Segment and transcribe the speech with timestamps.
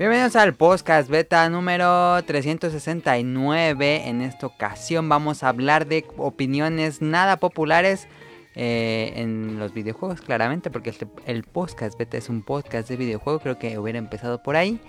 [0.00, 4.08] Bienvenidos al podcast beta número 369.
[4.08, 8.08] En esta ocasión vamos a hablar de opiniones nada populares
[8.54, 13.42] eh, en los videojuegos, claramente, porque este- el podcast beta es un podcast de videojuegos.
[13.42, 14.80] Creo que hubiera empezado por ahí.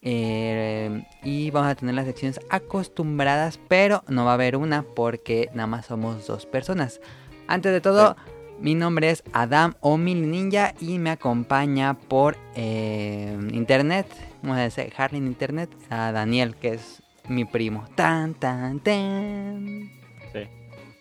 [0.00, 5.50] Eh, y vamos a tener las secciones acostumbradas, pero no va a haber una porque
[5.52, 7.02] nada más somos dos personas.
[7.46, 8.16] Antes de todo,
[8.60, 14.06] mi nombre es Adam o Mil Ninja y me acompaña por eh, internet,
[14.42, 17.84] vamos a decir Harley en internet, a Daniel, que es mi primo.
[17.94, 19.90] Tan, tan, tan.
[20.32, 20.40] Sí.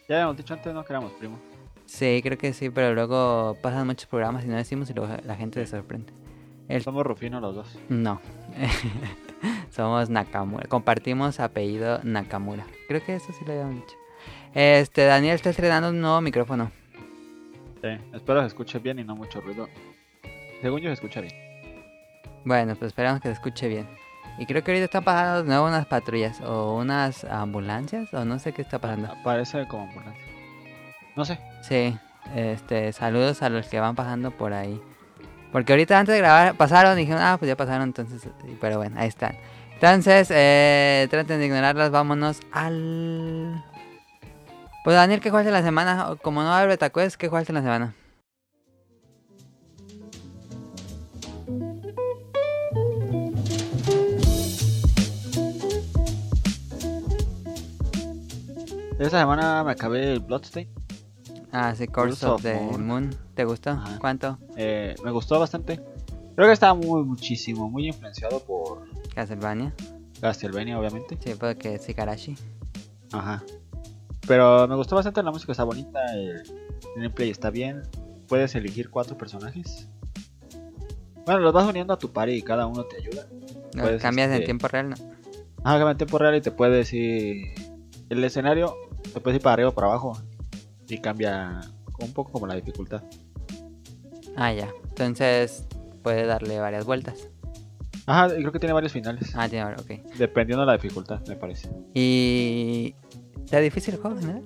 [0.09, 1.39] Ya habíamos dicho antes, no que éramos primos.
[1.85, 5.35] Sí, creo que sí, pero luego pasan muchos programas y no decimos y luego la
[5.35, 6.11] gente se sorprende.
[6.67, 7.79] El- Somos rufinos los dos.
[7.89, 8.19] No.
[9.69, 10.67] Somos Nakamura.
[10.67, 12.65] Compartimos apellido Nakamura.
[12.87, 13.95] Creo que eso sí lo habíamos dicho.
[14.53, 16.71] Este, Daniel está estrenando un nuevo micrófono.
[17.85, 17.91] Sí.
[18.13, 19.69] Espero que se escuche bien y no mucho ruido.
[20.59, 21.33] Según yo se escucha bien.
[22.43, 23.87] Bueno, pues esperamos que se escuche bien.
[24.39, 28.39] Y creo que ahorita están pasando de nuevo unas patrullas o unas ambulancias o no
[28.39, 29.13] sé qué está pasando.
[29.23, 30.25] Parece como ambulancia.
[31.15, 31.39] No sé.
[31.61, 31.95] Sí,
[32.33, 34.81] este, saludos a los que van pasando por ahí.
[35.51, 38.27] Porque ahorita antes de grabar pasaron y dijeron, ah, pues ya pasaron, entonces,
[38.59, 39.37] pero bueno, ahí están.
[39.75, 43.63] Entonces, eh, traten de ignorarlas, vámonos al...
[44.85, 46.15] Pues Daniel, ¿qué jugaste la semana?
[46.21, 47.95] Como no abre Betacuest, ¿qué jugaste la semana?
[58.99, 60.69] Esta semana me acabé el Bloodstain.
[61.51, 62.85] Ah, sí, Course Curse of of the Moon.
[62.85, 63.15] Moon.
[63.33, 63.71] ¿Te gustó?
[63.71, 63.97] Ajá.
[63.97, 64.37] ¿Cuánto?
[64.55, 65.81] Eh, me gustó bastante.
[66.35, 68.83] Creo que estaba muy, muchísimo, muy influenciado por
[69.15, 69.73] Castlevania.
[70.21, 71.17] Castlevania, obviamente.
[71.23, 71.87] Sí, porque es.
[73.11, 73.43] Ajá.
[74.27, 76.43] Pero me gustó bastante, la música está bonita, el
[76.95, 77.83] gameplay está bien.
[78.27, 79.87] Puedes elegir cuatro personajes.
[81.25, 83.27] Bueno, los vas uniendo a tu party y cada uno te ayuda.
[83.73, 84.89] ¿Lo Puedes, cambias en este, tiempo real?
[84.89, 84.95] No.
[85.63, 87.53] Ajá, cambia en tiempo real y te puedes ir.
[88.09, 88.75] El escenario
[89.13, 90.17] te puedes ir para arriba o para abajo.
[90.87, 91.61] Y cambia
[91.99, 93.03] un poco como la dificultad.
[94.35, 94.69] Ah, ya.
[94.89, 95.65] Entonces,
[96.03, 97.29] puede darle varias vueltas.
[98.05, 99.31] Ajá, creo que tiene varios finales.
[99.35, 100.15] Ah, tiene, ok.
[100.17, 101.69] Dependiendo de la dificultad, me parece.
[101.95, 102.95] Y...
[103.43, 104.43] ¿Está difícil el juego en general?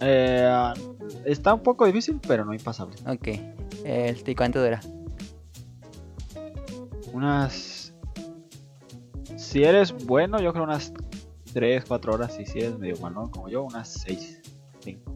[0.00, 0.72] Eh,
[1.24, 2.96] está un poco difícil, pero no impasable.
[3.06, 3.28] Ok.
[3.84, 4.80] Este, ¿Y cuánto dura?
[7.12, 7.94] Unas.
[9.36, 10.92] Si eres bueno, yo creo unas
[11.52, 12.38] 3, 4 horas.
[12.38, 14.40] Y si eres medio malo como yo, unas 6,
[14.80, 15.12] 5.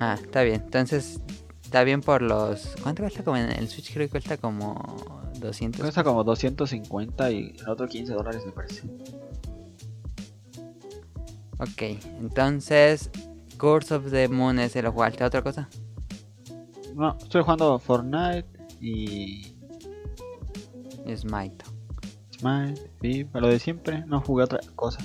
[0.00, 0.62] Ah, está bien.
[0.64, 1.20] Entonces,
[1.62, 2.74] está bien por los...
[2.82, 3.24] ¿Cuánto cuesta?
[3.24, 5.80] Como en el Switch creo que cuesta como 200.
[5.80, 8.82] Cuesta como 250 y el otro 15 dólares, me parece.
[11.58, 11.82] Ok,
[12.20, 13.10] entonces...
[13.62, 15.68] Curse of the Moon es el jugaste otra cosa.
[16.96, 18.48] No, estoy jugando Fortnite
[18.80, 19.54] y.
[21.16, 21.64] Smite.
[22.36, 24.04] Smite, FIFA, lo de siempre.
[24.06, 24.98] No jugué otra cosa.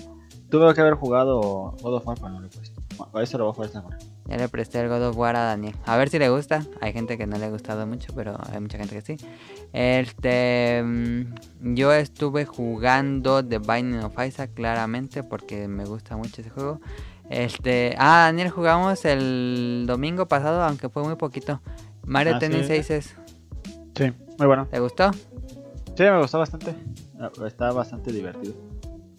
[0.49, 2.81] Tuve que haber jugado God of War, pero no lo he puesto.
[2.97, 3.97] Bueno, a eso lo voy a jugar esta semana.
[4.29, 5.73] Ya le presté el God of War a Daniel.
[5.85, 6.65] A ver si le gusta.
[6.81, 9.17] Hay gente que no le ha gustado mucho, pero hay mucha gente que sí.
[9.71, 16.49] Este, mm, yo estuve jugando The Binding of Isaac claramente porque me gusta mucho ese
[16.49, 16.81] juego.
[17.29, 21.61] Este, ah, Daniel jugamos el domingo pasado, aunque fue muy poquito.
[22.05, 22.83] Mario Ah, Tennis ¿sí?
[22.83, 23.15] 6 es.
[23.95, 24.67] Sí, muy bueno.
[24.69, 25.11] ¿Te gustó?
[25.13, 26.73] Sí, me gustó bastante.
[27.19, 28.53] Ah, Está bastante divertido.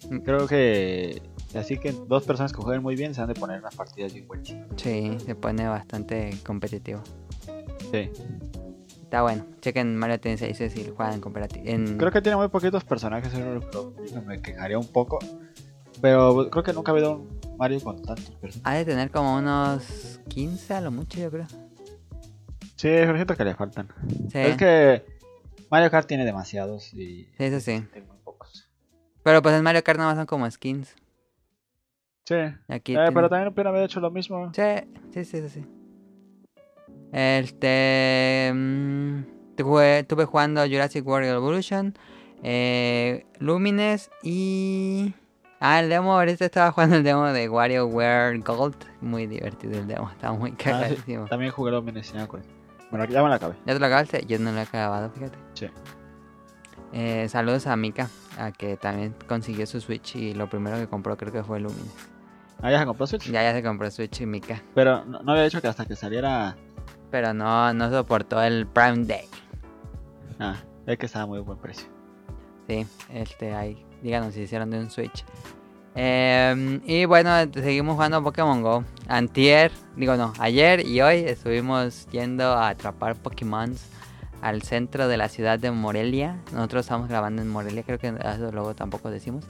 [0.09, 0.17] Mm.
[0.19, 1.21] Creo que.
[1.55, 4.27] Así que dos personas que jueguen muy bien se han de poner las partidas bien
[4.27, 4.53] buenas.
[4.75, 7.01] Sí, se pone bastante competitivo.
[7.91, 8.11] Sí.
[9.03, 9.45] Está bueno.
[9.61, 11.65] Chequen Mario Tennis 6 si juegan en cooperativo.
[11.67, 11.97] En...
[11.97, 13.33] Creo que tiene muy poquitos personajes.
[14.25, 15.17] me quejaría un poco.
[16.01, 18.61] Pero creo que nunca ha habido un Mario con tantos personajes.
[18.63, 21.47] Ha de tener como unos 15 a lo mucho, yo creo.
[22.75, 23.89] Sí, pero siento que le faltan.
[24.31, 25.03] Sí, Es que
[25.69, 27.25] Mario Kart tiene demasiados y.
[27.25, 27.83] Sí, eso sí.
[27.93, 28.69] Muy pocos.
[29.23, 30.95] pero pues en Mario Kart nada más son como skins.
[32.29, 32.35] Sí.
[32.67, 34.51] Aquí Eh, pero también pudieron haber hecho lo mismo.
[34.53, 34.61] Sí,
[35.11, 35.65] sí, sí, sí, sí.
[37.11, 38.51] Este...
[38.53, 41.97] mm, tuve, tuve jugando Jurassic World Evolution,
[42.43, 45.15] eh, Lumines y...
[45.59, 48.77] Ah, el demo, ahorita estaba jugando el demo de WarioWare Gold.
[49.01, 51.25] Muy divertido el demo, estaba muy Ah, sí, cagadísimo.
[51.25, 52.13] También jugué los Mines
[52.91, 53.55] Bueno, ya me la acabé.
[53.65, 54.23] ¿Ya te lo acabaste?
[54.27, 55.37] Yo no lo he acabado, fíjate.
[55.55, 55.67] Sí.
[56.93, 61.17] Eh, saludos a Mika, a que también consiguió su Switch y lo primero que compró
[61.17, 62.18] creo que fue Lumines.
[62.61, 63.31] Ah, ya se compró Switch.
[63.31, 64.61] Ya ya se compró Switch y Mika.
[64.75, 66.55] Pero no, no había dicho que hasta que saliera.
[67.11, 69.27] Pero no, no soportó el Prime Day.
[70.39, 71.87] Ah, es que estaba muy buen precio.
[72.67, 75.25] Sí, este, ahí, díganos si hicieron de un Switch.
[75.95, 78.83] Eh, y bueno, seguimos jugando Pokémon Go.
[79.07, 83.75] Antier, digo no, ayer y hoy estuvimos yendo a atrapar Pokémon
[84.41, 86.37] al centro de la ciudad de Morelia.
[86.53, 89.45] Nosotros estamos grabando en Morelia, creo que eso luego tampoco decimos.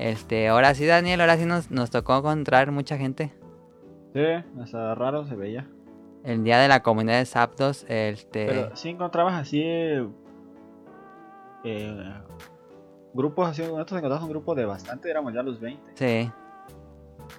[0.00, 3.34] Este, ahora sí, Daniel, ahora sí nos, nos tocó encontrar mucha gente.
[4.14, 4.24] Sí,
[4.58, 5.68] hasta raro se veía.
[6.24, 8.46] El día de la comunidad de Zapdos, este...
[8.46, 9.62] Pero sí encontrabas así...
[11.64, 12.14] Eh,
[13.12, 15.92] grupos así, nosotros encontramos un grupo de bastante, éramos ya los 20.
[15.94, 16.30] Sí.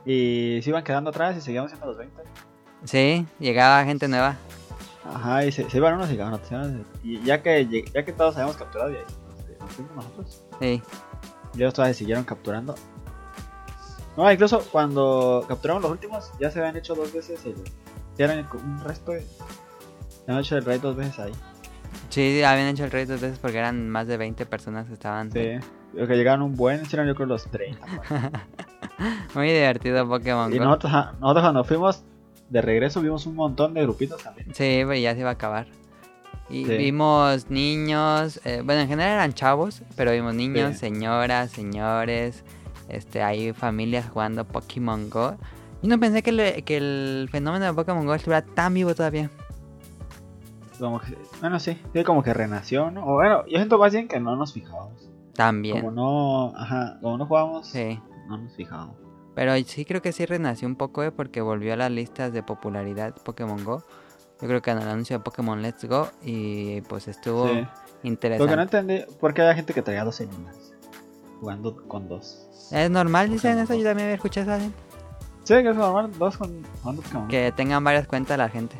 [0.06, 2.22] Y se iban quedando atrás y seguíamos siendo los 20.
[2.84, 4.36] Sí, llegaba gente nueva.
[5.04, 6.52] Ajá, y se, se iban unos y llegaban otros.
[7.04, 10.48] Y ya que, ya que todos habíamos capturado, y ahí nos, nos fuimos nosotros.
[10.60, 10.84] Sí.
[11.56, 12.76] Ellos todavía siguieron capturando.
[14.18, 17.56] No, incluso cuando capturamos los últimos, ya se habían hecho dos veces el.
[18.18, 19.12] Ya eran el- un resto.
[19.14, 19.26] de-
[20.28, 21.32] Ya han hecho el raid dos veces ahí.
[22.10, 25.32] Sí, habían hecho el rey dos veces porque eran más de 20 personas que estaban.
[25.32, 25.54] Sí.
[25.94, 27.86] Lo que llegaron un buen, hicieron yo creo los 30.
[28.08, 28.22] pues.
[29.36, 32.04] Muy divertido Pokémon y nosotros, ajá, nosotros cuando fuimos
[32.50, 34.48] de regreso vimos un montón de grupitos también.
[34.54, 35.68] Sí, pero ya se iba a acabar.
[36.52, 36.78] Y Sí.
[36.78, 40.80] vimos niños, eh, bueno, en general eran chavos, pero vimos niños, Sí.
[40.80, 42.44] señoras, señores,
[42.90, 45.36] este, hay familias jugando Pokémon Go.
[45.82, 49.30] Yo no pensé que, le- que el fenómeno de Pokémon Go estuviera tan vivo todavía.
[50.80, 53.06] Como que, bueno, sí, sí, como que renació, ¿no?
[53.06, 55.10] O bueno, yo siento más bien que no nos fijábamos.
[55.36, 55.78] También.
[55.82, 58.00] Como no, ajá, como no jugábamos, Sí.
[58.28, 58.96] no nos fijábamos.
[59.36, 62.44] Pero sí creo que sí renació un poco, eh, porque volvió a las listas de
[62.44, 63.84] popularidad Pokémon Go.
[64.42, 67.68] Yo creo que en el anuncio de Pokémon Let's Go y pues estuvo Sí.
[68.04, 68.50] Lo interesante.
[68.52, 70.56] que no entendí, ¿por qué había gente que traía dos celulas?
[71.40, 72.48] Jugando con dos.
[72.72, 74.72] Es normal, dicen eso, yo también había escuchado eso.
[75.44, 77.28] Sí, que es normal, dos con jugando Pokémon.
[77.28, 78.76] Que tengan varias cuentas la gente.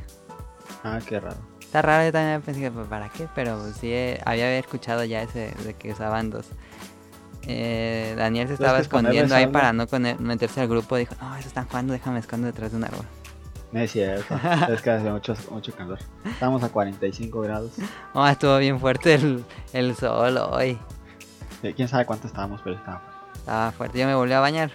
[0.84, 1.38] Ah, qué raro.
[1.60, 3.28] Está raro, yo también pensé, pues, ¿para qué?
[3.36, 6.48] Pero pues, sí, eh, había escuchado ya ese de que usaban dos.
[7.44, 9.86] Eh, Daniel se Tienes estaba escondiendo ahí para no
[10.20, 10.96] meterse al grupo.
[10.96, 13.06] Dijo, no, eso están jugando, déjame escondo detrás de un árbol.
[13.72, 14.36] No es cierto,
[14.70, 16.00] es que hace mucho, mucho calor.
[16.26, 17.72] Estamos a 45 grados.
[18.14, 20.78] Oh, estuvo bien fuerte el, el sol hoy.
[21.76, 23.08] Quién sabe cuánto estábamos, pero estábamos.
[23.36, 24.72] Estaba fuerte, yo me volví a bañar.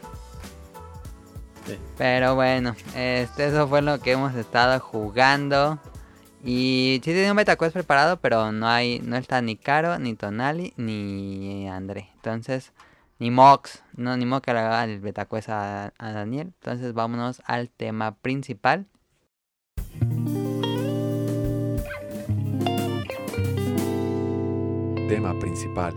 [1.66, 1.76] Sí.
[1.98, 5.78] Pero bueno, este, eso fue lo que hemos estado jugando.
[6.44, 10.72] Y sí tenía un betaquest preparado, pero no hay, no está ni Caro, ni Tonali,
[10.76, 12.08] ni André.
[12.14, 12.72] Entonces,
[13.18, 16.52] ni Mox, no, ni Mox que le haga el betaquest a, a Daniel.
[16.60, 18.86] Entonces vámonos al tema principal.
[25.08, 25.94] Tema principal.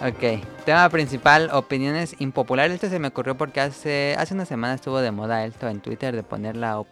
[0.00, 2.74] Ok, tema principal, opiniones impopulares.
[2.74, 6.14] Esto se me ocurrió porque hace, hace una semana estuvo de moda esto en Twitter
[6.14, 6.84] de poner la...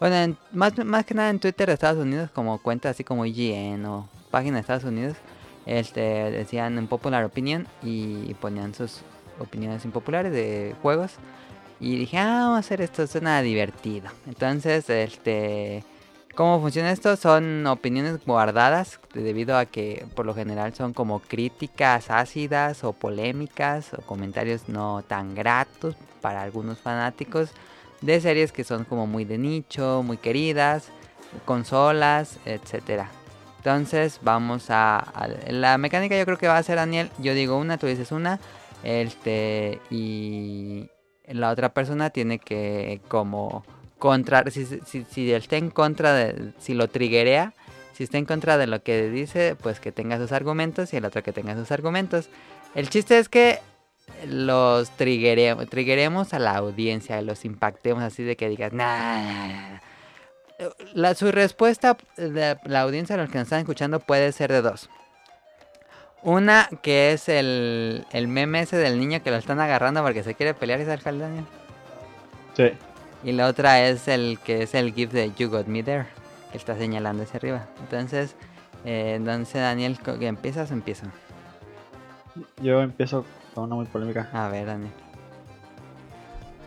[0.00, 3.26] Bueno, en- más, más que nada en Twitter de Estados Unidos, como cuentas así como
[3.26, 5.16] IGN o páginas de Estados Unidos,
[5.66, 9.02] este, decían en popular opinion y ponían sus
[9.38, 11.12] opiniones impopulares de juegos.
[11.80, 14.08] Y dije, ah, vamos a hacer esto, suena divertido.
[14.26, 15.84] Entonces, este...
[16.38, 17.16] ¿Cómo funciona esto?
[17.16, 23.92] Son opiniones guardadas debido a que por lo general son como críticas ácidas o polémicas
[23.92, 27.50] o comentarios no tan gratos para algunos fanáticos
[28.02, 30.90] de series que son como muy de nicho, muy queridas,
[31.44, 33.10] consolas, etcétera.
[33.56, 37.58] Entonces vamos a, a- la mecánica yo creo que va a ser Daniel, yo digo
[37.58, 38.38] una, tú dices una,
[38.84, 40.88] este y
[41.26, 43.64] la otra persona tiene que como
[43.98, 47.52] contra si, si, si él está en contra de si lo triguea
[47.94, 51.04] si está en contra de lo que dice pues que tenga sus argumentos y el
[51.04, 52.28] otro que tenga sus argumentos
[52.74, 53.58] el chiste es que
[54.26, 59.80] los triggeremos a la audiencia los impactemos así de que digas nah, nah, nah, nah".
[60.92, 64.90] La, su respuesta de la audiencia los que nos están escuchando puede ser de dos
[66.22, 70.34] una que es el, el meme ese del niño que lo están agarrando porque se
[70.34, 71.44] quiere pelear y el Daniel
[72.56, 72.72] Sí.
[73.24, 76.06] Y la otra es el que es el GIF de You Got Me There,
[76.52, 77.66] que está señalando hacia arriba.
[77.80, 78.34] Entonces,
[78.84, 81.06] eh, entonces Daniel, ¿que ¿empiezas o empiezo?
[82.62, 84.28] Yo empiezo con una muy polémica.
[84.32, 84.92] A ver, Daniel.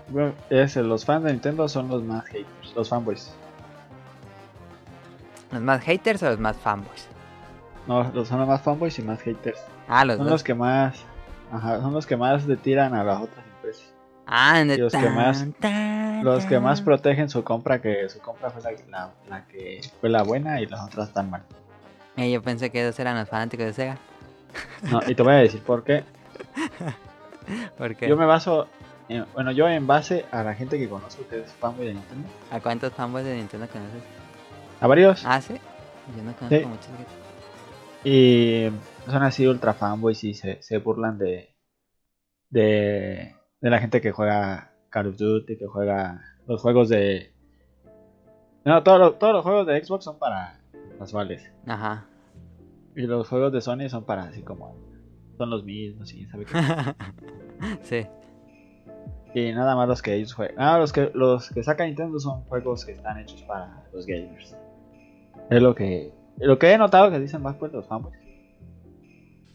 [0.09, 3.31] Bueno, es, eh, los fans de Nintendo son los más haters, los fanboys.
[5.51, 7.07] ¿Los más haters o los más fanboys?
[7.87, 9.59] No, los son los más fanboys y más haters.
[9.87, 10.31] Ah, los Son dos.
[10.33, 10.95] los que más,
[11.51, 13.93] ajá, son los que más le tiran a las otras empresas.
[14.27, 15.51] Ah, de los que tan, más- tan,
[16.21, 20.09] Los que más protegen su compra, que su compra fue la, la- la que fue
[20.09, 21.43] la buena y las otras están mal.
[22.17, 23.97] Eh, yo pensé que esos eran los fanáticos de Sega.
[24.91, 26.03] No, y te voy a decir por qué.
[27.77, 28.67] Porque Yo me baso,
[29.09, 32.27] en- bueno, yo en base a la gente que conozco que es fanboy de Nintendo,
[32.51, 34.03] ¿A cuántos fanboys de Nintendo conoces?
[34.79, 35.23] A varios.
[35.25, 35.53] Ah, sí.
[36.15, 36.65] Yo no conozco Sí.
[36.65, 36.87] muchos
[38.03, 38.71] que- Y
[39.09, 41.53] son así ultra fanboys y se, se burlan de,
[42.49, 47.31] de de la gente que juega Call of Duty, que juega los juegos de
[48.63, 50.59] no, todos los, todos los juegos de Xbox son para
[50.99, 52.05] casuales Ajá.
[52.95, 54.75] y los juegos de Sony son para así como
[55.37, 56.53] son los mismos y sabe qué.
[57.81, 58.07] sí.
[59.33, 60.55] y nada más los que ellos juegan.
[60.59, 64.55] Ah, los que los que saca Nintendo son juegos que están hechos para los gamers.
[65.49, 68.15] Es lo que lo que he notado que dicen más pues los fanboys.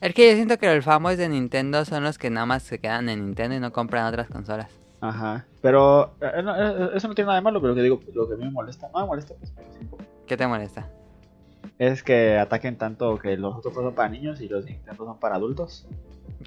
[0.00, 2.81] Es que yo siento que los fanboys de Nintendo son los que nada más se
[2.81, 4.86] quedan en Nintendo y no compran otras consolas.
[5.00, 5.46] Ajá.
[5.62, 8.26] Pero eh, no, eh, eso no tiene nada de malo, pero lo que digo, lo
[8.28, 9.52] que a mí me molesta, no me molesta, pues,
[10.26, 10.88] ¿Qué te molesta?
[11.78, 15.04] es que ataquen tanto que los otros juegos son para niños y los de Nintendo
[15.04, 15.86] son para adultos.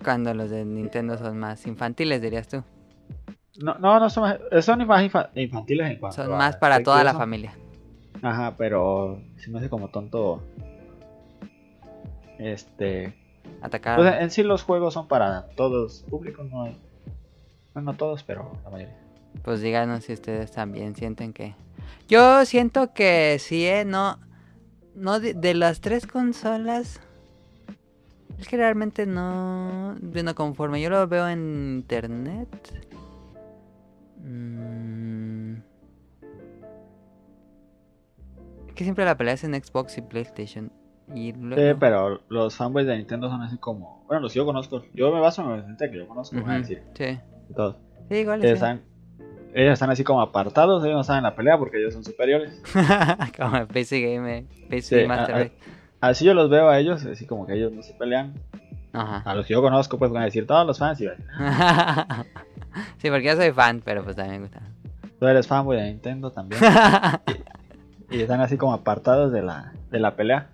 [0.04, 2.64] Cuando los de Nintendo son más infantiles, dirías tú.
[3.62, 6.56] No, no, no son, más- eh, son más infa- infantiles en cuanto Son a más
[6.56, 7.54] para toda la familia.
[8.22, 10.42] Ajá, pero se me hace como tonto.
[12.38, 13.14] Este.
[13.62, 13.98] Atacar.
[13.98, 16.78] Pues en sí los juegos son para todos públicos, no hay.
[17.74, 18.96] Bueno, no todos, pero la mayoría.
[19.44, 21.56] Pues díganos si ustedes también sienten que...
[22.08, 23.86] Yo siento que sí, ¿eh?
[23.86, 24.20] No...
[24.96, 27.00] No, de, las tres consolas...
[28.38, 29.96] Es que realmente no...
[30.02, 32.50] Bueno, conforme yo lo veo en internet...
[34.18, 35.54] mm,
[38.68, 40.72] es que siempre la pelea es en Xbox y PlayStation.
[41.16, 41.56] Y luego...
[41.62, 44.04] Sí, pero los fanboys de Nintendo son así como.
[44.08, 44.84] Bueno, los que yo conozco.
[44.94, 46.84] Yo me baso en la gente que yo conozco, van a decir.
[46.94, 47.18] Sí.
[47.56, 47.78] Todos.
[48.10, 48.66] Sí, igual Ellos sí.
[48.66, 48.82] están,
[49.54, 52.62] ellos están así como apartados, ellos no saben la pelea porque ellos son superiores.
[53.38, 54.44] Como el PC Gamer.
[54.70, 55.54] PC Sí, Master a- a- Race.
[56.02, 58.34] Así yo los veo a ellos, así como que ellos no se pelean.
[58.94, 59.22] Ajá.
[59.30, 61.02] A los que yo conozco, pues van a decir todos los fans.
[61.02, 61.08] Y
[62.98, 64.62] sí, porque yo soy fan, pero pues también me gusta.
[65.20, 66.62] tú eres fanboy de Nintendo también.
[68.12, 70.50] y están así como apartados de la, de la pelea.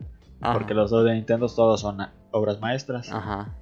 [0.54, 2.00] Porque los dos de Nintendo todos son
[2.32, 3.12] obras maestras.
[3.12, 3.54] Ajá.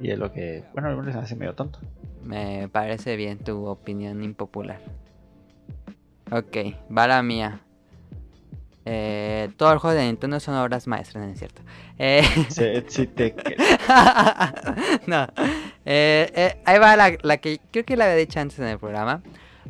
[0.00, 1.80] Y es lo que, bueno, algunos les hace medio tonto.
[2.22, 4.80] Me parece bien tu opinión impopular.
[6.30, 6.56] Ok,
[6.96, 7.60] va la mía.
[8.84, 11.60] Eh, todos los juegos de Nintendo son obras maestras, ¿no es cierto?
[11.98, 12.22] Eh,
[12.54, 13.34] te,
[15.06, 15.26] no.
[15.84, 18.78] Eh, eh, ahí va la, la que creo que la había dicho antes en el
[18.78, 19.22] programa.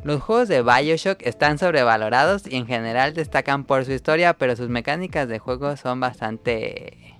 [0.03, 4.69] Los juegos de Bioshock están sobrevalorados y en general destacan por su historia, pero sus
[4.69, 7.15] mecánicas de juego son bastante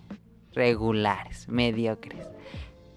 [0.54, 2.28] regulares, mediocres.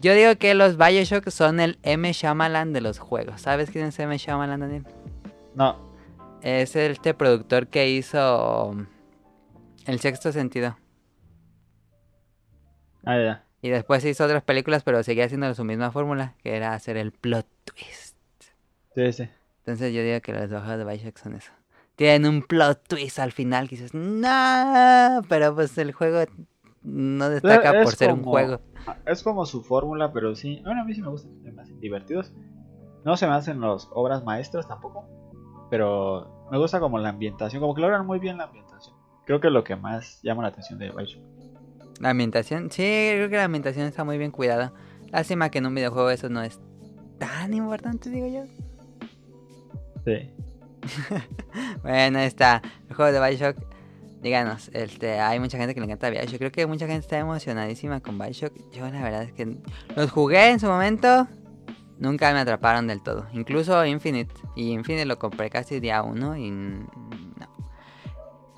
[0.01, 2.13] Yo digo que los Bioshock son el M.
[2.13, 3.41] Shyamalan de los juegos.
[3.41, 4.17] ¿Sabes quién es M.
[4.17, 4.87] Shyamalan, Daniel?
[5.55, 5.93] no,
[6.43, 8.75] Es este productor que hizo
[9.87, 10.77] El Sexto Sentido.
[13.05, 13.45] ah, ya.
[13.65, 17.13] Y después hizo otras películas, pero seguía haciendo su misma fórmula, que era hacer el
[17.13, 18.17] plot twist.
[18.97, 19.29] Sí, sí.
[19.65, 21.53] Entonces yo digo que los juegos de Bioshock son eso.
[21.95, 26.25] Tienen un plot twist al final que dices, no, pero pues el juego
[26.83, 28.61] no destaca Es por ser un juego.
[29.07, 30.61] Es como su fórmula, pero sí.
[30.65, 32.33] Bueno, a mí sí me gustan, me hacen divertidos.
[33.05, 35.07] No se me hacen las obras maestras tampoco.
[35.71, 38.97] Pero me gusta como la ambientación, como que logran muy bien la ambientación.
[39.25, 41.23] Creo que es lo que más llama la atención de Bioshock.
[42.01, 44.73] La ambientación, sí, creo que la ambientación está muy bien cuidada.
[45.13, 46.59] Lástima que en un videojuego eso no es
[47.19, 48.45] tan importante, digo yo.
[50.05, 50.31] Sí.
[51.83, 52.61] Bueno, ahí está.
[52.89, 53.57] El juego de Bioshock.
[54.21, 56.39] Díganos, este, hay mucha gente que le encanta Bioshock.
[56.39, 58.53] Creo que mucha gente está emocionadísima con Bioshock.
[58.73, 59.57] Yo la verdad es que
[59.97, 61.29] los jugué en su momento.
[61.99, 63.27] Nunca me atraparon del todo.
[63.33, 64.35] Incluso Infinite.
[64.57, 66.91] Y Infinite lo compré casi día uno y no.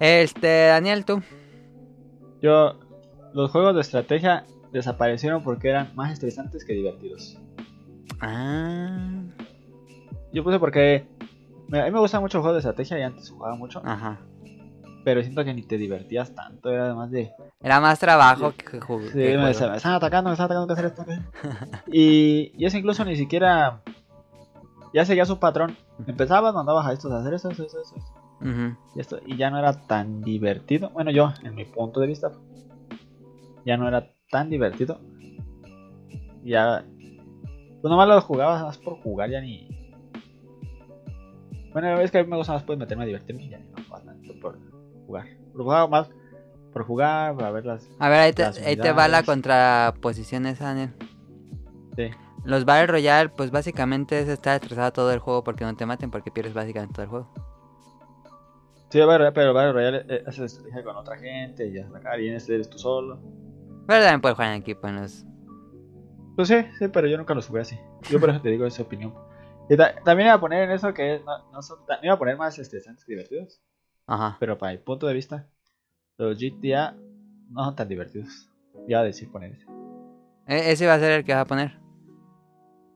[0.00, 1.22] Este, Daniel, tú.
[2.40, 2.78] Yo,
[3.32, 7.38] los juegos de estrategia desaparecieron porque eran más estresantes que divertidos.
[8.20, 9.22] Ah,
[10.32, 11.06] Yo puse porque
[11.80, 13.82] a mí me gustan mucho los juegos de estrategia y antes jugaba mucho.
[13.84, 14.20] ajá.
[15.04, 17.30] Pero siento que ni te divertías tanto, era además de...
[17.60, 19.08] Era más trabajo que jugar.
[19.12, 21.04] Sí, me, me están atacando, me están atacando, ¿qué hacer esto?
[21.92, 23.82] Y, y eso incluso ni siquiera...
[24.94, 25.76] Ya seguía su patrón.
[26.06, 27.96] Empezabas, mandabas a estos a hacer eso, eso, eso, eso.
[28.94, 30.90] Y, esto, y ya no era tan divertido.
[30.90, 32.32] Bueno, yo, en mi punto de vista,
[33.66, 35.00] ya no era tan divertido.
[36.44, 36.84] Ya.
[37.80, 39.68] Pues nomás lo jugabas más por jugar, ya ni.
[41.74, 43.98] Bueno, es que a mí me gusta más pues meterme a divertirme y ya no
[44.00, 44.58] tanto por
[45.06, 45.26] jugar.
[45.52, 46.08] Jugaba más
[46.72, 47.90] por jugar, para ver las.
[47.98, 50.94] A ver, ahí te, ahí te va la contraposición esa, Daniel.
[51.96, 52.10] Sí.
[52.44, 56.12] Los Battle Royale, pues básicamente es estar estresado todo el juego porque no te maten,
[56.12, 57.30] porque pierdes básicamente todo el juego.
[58.90, 59.00] Sí,
[59.34, 62.70] pero Battle Royale eh, haces estrategia con otra gente y atacar y en este eres
[62.70, 63.18] tú solo.
[63.88, 65.24] Pero también puedes jugar en equipo en los.
[66.36, 67.76] Pues sí, sí, pero yo nunca los jugué así.
[68.08, 69.12] Yo por eso te digo esa opinión.
[69.68, 72.18] Y ta- también iba a poner en eso que no, no son tan- iba a
[72.18, 73.60] poner más estresantes que divertidos.
[74.06, 74.36] Ajá.
[74.40, 75.48] Pero para mi punto de vista,
[76.18, 76.94] los GTA
[77.50, 78.50] no son tan divertidos.
[78.88, 79.66] Ya a decir poner ese.
[80.46, 81.78] E- ese va a ser el que va a poner.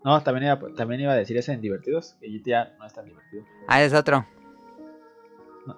[0.04, 3.04] No, también iba, también iba a decir ese en divertidos, que GTA no es tan
[3.06, 3.44] divertido.
[3.66, 4.26] Ah, es otro.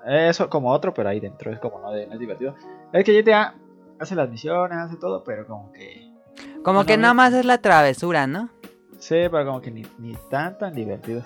[0.07, 2.55] Eso como otro, pero ahí dentro es como no, de- no es divertido.
[2.93, 3.55] Es que GTA
[3.99, 6.11] hace las misiones, hace todo, pero como que...
[6.63, 8.51] Como que nada más es la travesura, ¿no?
[9.01, 11.25] Sí, pero como que ni, ni tan tan divertidos,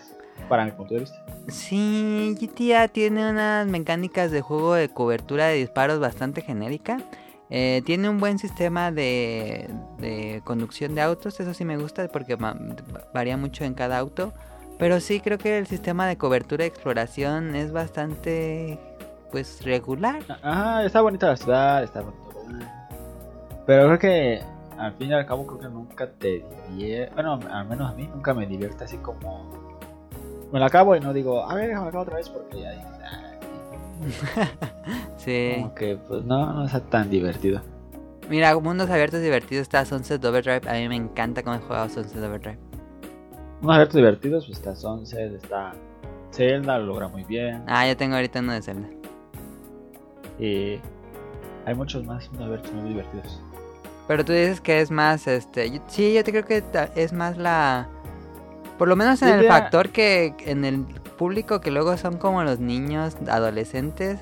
[0.49, 1.25] para mi punto de vista.
[1.49, 6.99] Sí, GTA tiene unas mecánicas de juego de cobertura de disparos bastante genérica.
[7.51, 12.39] Eh, tiene un buen sistema de, de conducción de autos, eso sí me gusta porque
[13.13, 14.33] varía mucho en cada auto.
[14.79, 18.79] Pero sí creo que el sistema de cobertura y exploración es bastante,
[19.31, 20.21] pues, regular.
[20.43, 22.25] Ajá, está bonita la ciudad, está bonito.
[23.67, 24.43] Pero creo que
[24.79, 27.15] al fin y al cabo creo que nunca te divierte.
[27.15, 29.65] Bueno, al menos a mí nunca me divierte así como.
[30.53, 32.71] Me la acabo y no digo, a ver, déjame acabo otra vez porque ya
[33.03, 33.33] "Ah",
[35.17, 35.53] Sí.
[35.57, 37.61] Como que pues no, no está tan divertido.
[38.29, 40.69] Mira, mundos abiertos divertidos está Sunset Overdrive.
[40.69, 42.59] A mí me encanta cómo he jugado Sunset Overdrive.
[43.63, 45.73] Unos abiertos divertidos, pues está Sunset, está
[46.33, 47.63] Zelda, lo logra muy bien.
[47.67, 48.89] Ah, yo tengo ahorita uno de Zelda.
[50.39, 50.79] Y
[51.65, 53.41] hay muchos más unos abiertos muy divertidos.
[54.07, 55.71] Pero tú dices que es más, este...
[55.71, 56.63] yo- sí, yo te creo que
[56.95, 57.89] es más la...
[58.79, 60.81] Por lo menos en Sí, el factor que en el
[61.17, 64.19] público que luego son como los niños, adolescentes.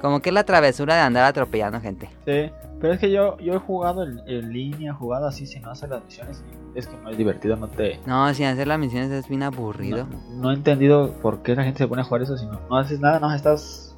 [0.00, 2.08] Como que es la travesura de andar atropellando gente.
[2.24, 5.60] Sí, pero es que yo, yo he jugado en, en línea, he jugado así sin
[5.60, 6.42] no hacer las misiones.
[6.74, 8.00] es que no es divertido, no te.
[8.06, 10.06] No, sin hacer las misiones es bien aburrido.
[10.10, 12.58] No, no he entendido por qué la gente se pone a jugar eso si no,
[12.70, 13.94] no haces nada, no estás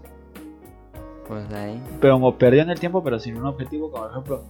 [1.28, 1.80] Pues ahí.
[2.00, 4.42] pero como perdiendo el tiempo, pero sin un objetivo, como por ejemplo,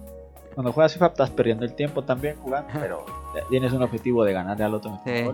[0.53, 3.05] cuando juegas FIFA estás perdiendo el tiempo también jugando, pero
[3.49, 4.99] tienes un objetivo de ganarle al otro.
[5.05, 5.25] Sí.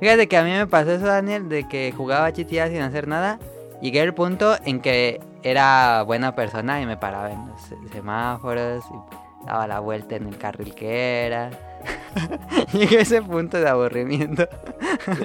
[0.00, 3.38] Fíjate que a mí me pasó eso, Daniel, de que jugaba GTA sin hacer nada.
[3.80, 8.84] Llegué al punto en que era buena persona y me paraba en los se- semáforos
[8.90, 11.50] y daba la vuelta en el carril que era.
[12.72, 14.48] Llegué a ese punto de aburrimiento.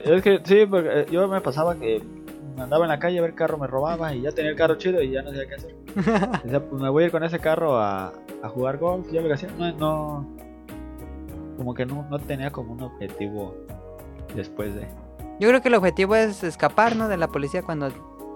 [0.06, 2.02] Es que sí, porque eh, yo me pasaba que
[2.64, 5.02] andaba en la calle a ver carro, me robaba y ya tenía el carro chido
[5.02, 5.76] y ya no sabía qué hacer.
[6.44, 9.28] Decía, pues me voy a ir con ese carro a, a jugar golf, ya lo
[9.28, 9.50] que hacía.
[9.58, 10.28] No, no,
[11.58, 13.56] como que no, no tenía como un objetivo
[14.36, 14.88] después de.
[15.40, 17.08] Yo creo que el objetivo es escapar, ¿no?
[17.08, 17.90] De la policía cuando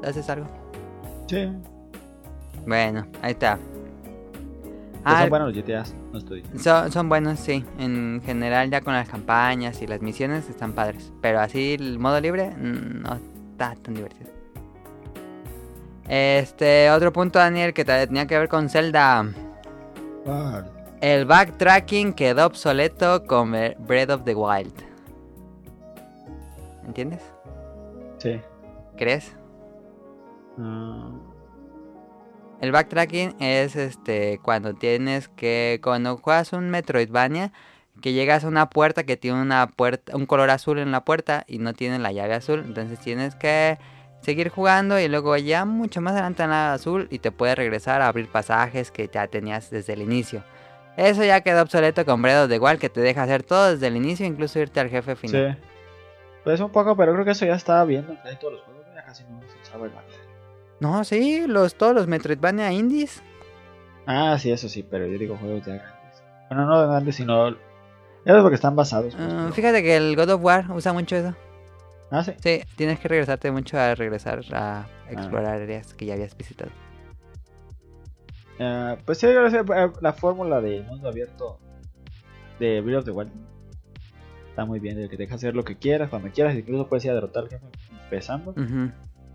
[0.04, 0.48] haces algo.
[1.28, 1.50] Sí.
[2.66, 3.58] Bueno, ahí está.
[3.58, 6.44] Pues Ah, son buenos los GTAs, no estoy.
[6.58, 7.64] Son, son buenos, sí.
[7.78, 11.14] En general, ya con las campañas y las misiones están padres.
[11.22, 13.20] Pero así, el modo libre, mm, no
[13.56, 14.30] está tan divertido.
[16.08, 19.26] Este, otro punto, Daniel, que te- tenía que ver con Zelda.
[21.02, 24.74] El backtracking quedó obsoleto con Bre- Breath of the Wild.
[26.86, 27.22] ¿Entiendes?
[28.20, 28.40] Sí.
[28.98, 29.34] ¿Crees?
[30.58, 31.18] Mm,
[32.62, 37.52] El backtracking es este cuando tienes que cuando juegas un Metroidvania
[38.02, 41.44] que llegas a una puerta que tiene una puerta un color azul en la puerta
[41.48, 43.78] y no tiene la llave azul, entonces tienes que
[44.22, 48.02] seguir jugando y luego ya mucho más adelante en la azul y te puedes regresar
[48.02, 50.44] a abrir pasajes que ya tenías desde el inicio.
[50.98, 53.88] Eso ya quedó obsoleto con Breath of the Wild que te deja hacer todo desde
[53.88, 55.58] el inicio, incluso irte al jefe final.
[55.58, 55.66] sí.
[56.46, 58.86] Pues un poco, pero creo que eso ya estaba viendo en casi todos los juegos.
[58.94, 59.66] Ya casi no se.
[60.80, 63.24] No, sí, los todos los Metroidvania indies.
[64.06, 66.24] Ah, sí, eso sí, pero yo digo juegos ya grandes.
[66.50, 67.56] Bueno, no grandes, sino.
[68.26, 69.14] Ya es porque están basados.
[69.16, 71.36] pues, Ah, fíjate que el God of War usa mucho eso.
[72.12, 72.34] Ah, sí.
[72.42, 76.72] Sí, tienes que regresarte mucho a regresar a explorar áreas que ya habías visitado.
[78.60, 81.60] Ah, pues sí, eh, la fórmula de mundo abierto
[82.60, 83.32] de Breath of the Wild
[84.50, 87.04] está muy bien, de que te deja hacer lo que quieras, cuando quieras, incluso puedes
[87.04, 87.66] ir a derrotar al jefe
[88.04, 88.52] empezando.
[88.52, 88.92] Ujú.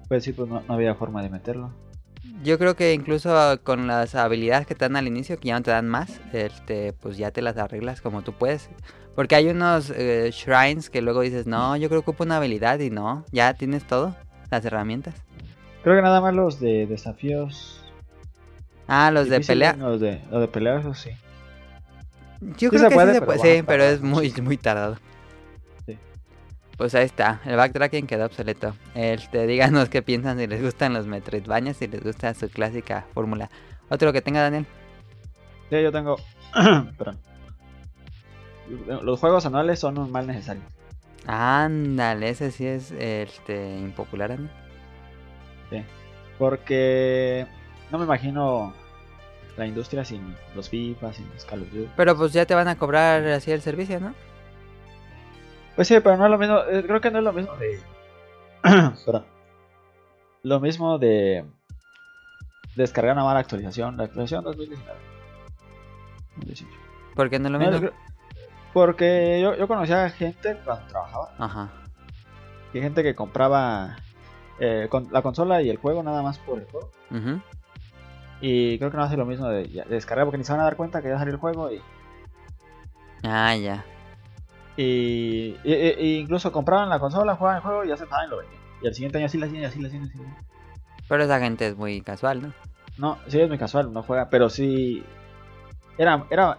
[0.09, 1.71] Pues sí, pues no, no había forma de meterlo.
[2.43, 5.63] Yo creo que incluso con las habilidades que te dan al inicio, que ya no
[5.63, 8.71] te dan más, este, pues ya te las arreglas como tú puedes.
[9.15, 12.79] Porque hay unos eh, shrines que luego dices, no, yo creo que ocupo una habilidad
[12.81, 14.17] y no, ya tienes todo,
[14.51, 15.15] las herramientas.
[15.83, 17.83] Creo que nada más los de desafíos.
[18.87, 19.75] Ah, los de pelea.
[19.75, 21.11] Los de, los de pelea, eso sí.
[22.41, 24.57] Yo Sí creo que puede, sí se pero puede, a sí, pero es muy, muy
[24.57, 24.97] tardado.
[26.81, 28.75] Pues ahí está, el backtracking quedó obsoleto.
[28.95, 33.51] Este, díganos qué piensan, si les gustan los Metroidvanias, si les gusta su clásica fórmula.
[33.91, 34.65] Otro que tenga Daniel.
[35.69, 36.17] Sí, yo tengo.
[36.97, 37.19] Perdón.
[39.03, 40.63] Los juegos anuales son un mal necesario.
[41.27, 44.51] Ándale, ese sí es este impopular, Daniel.
[45.69, 45.85] Sí.
[46.39, 47.47] Porque
[47.91, 48.73] no me imagino
[49.59, 51.91] la industria sin los FIFA, sin los Call of Duty.
[51.95, 54.15] Pero pues ya te van a cobrar así el servicio, ¿no?
[55.77, 56.59] Pues sí, pero no es lo mismo.
[56.59, 57.81] eh, Creo que no es lo mismo de.
[59.05, 59.25] Perdón.
[60.43, 61.45] Lo mismo de
[62.77, 64.99] descargar nada más la actualización, la actualización 2019.
[67.15, 67.91] ¿Por qué no lo mismo?
[68.73, 71.35] Porque yo, yo conocía gente cuando trabajaba.
[71.39, 71.69] Ajá.
[72.73, 73.97] Y hay gente que compraba
[74.61, 76.91] eh, con la consola y el juego nada más por el juego.
[78.41, 80.77] Y creo que no hace lo mismo de, descargar porque ni se van a dar
[80.77, 81.83] cuenta que ya salió el juego y...
[83.25, 83.85] Ah, ya.
[84.77, 85.57] Y,
[86.21, 88.63] incluso compraban la consola, jugaban el juego y ya se pagan y lo vendían.
[88.83, 90.19] Y al siguiente año así la hacían, así la hacían, así
[91.09, 92.53] Pero esa gente es muy casual, ¿no?
[92.97, 95.05] No, sí es muy casual, no juega, pero sí...
[95.99, 96.59] Era, era,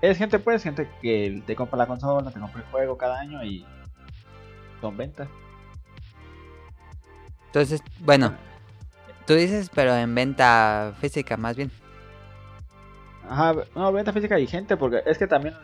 [0.00, 3.42] es gente, pues, gente que te compra la consola, te compra el juego cada año
[3.44, 3.66] y
[4.80, 5.28] son ventas.
[7.46, 8.34] Entonces, bueno,
[9.26, 11.70] tú dices, pero en venta física más bien.
[13.28, 15.54] Ajá, no, venta física y gente, porque es que también.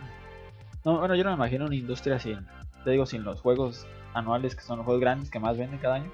[0.85, 2.47] No, bueno, yo no me imagino una industria sin,
[2.85, 5.97] te digo, sin los juegos anuales, que son los juegos grandes que más venden cada
[5.97, 6.11] año.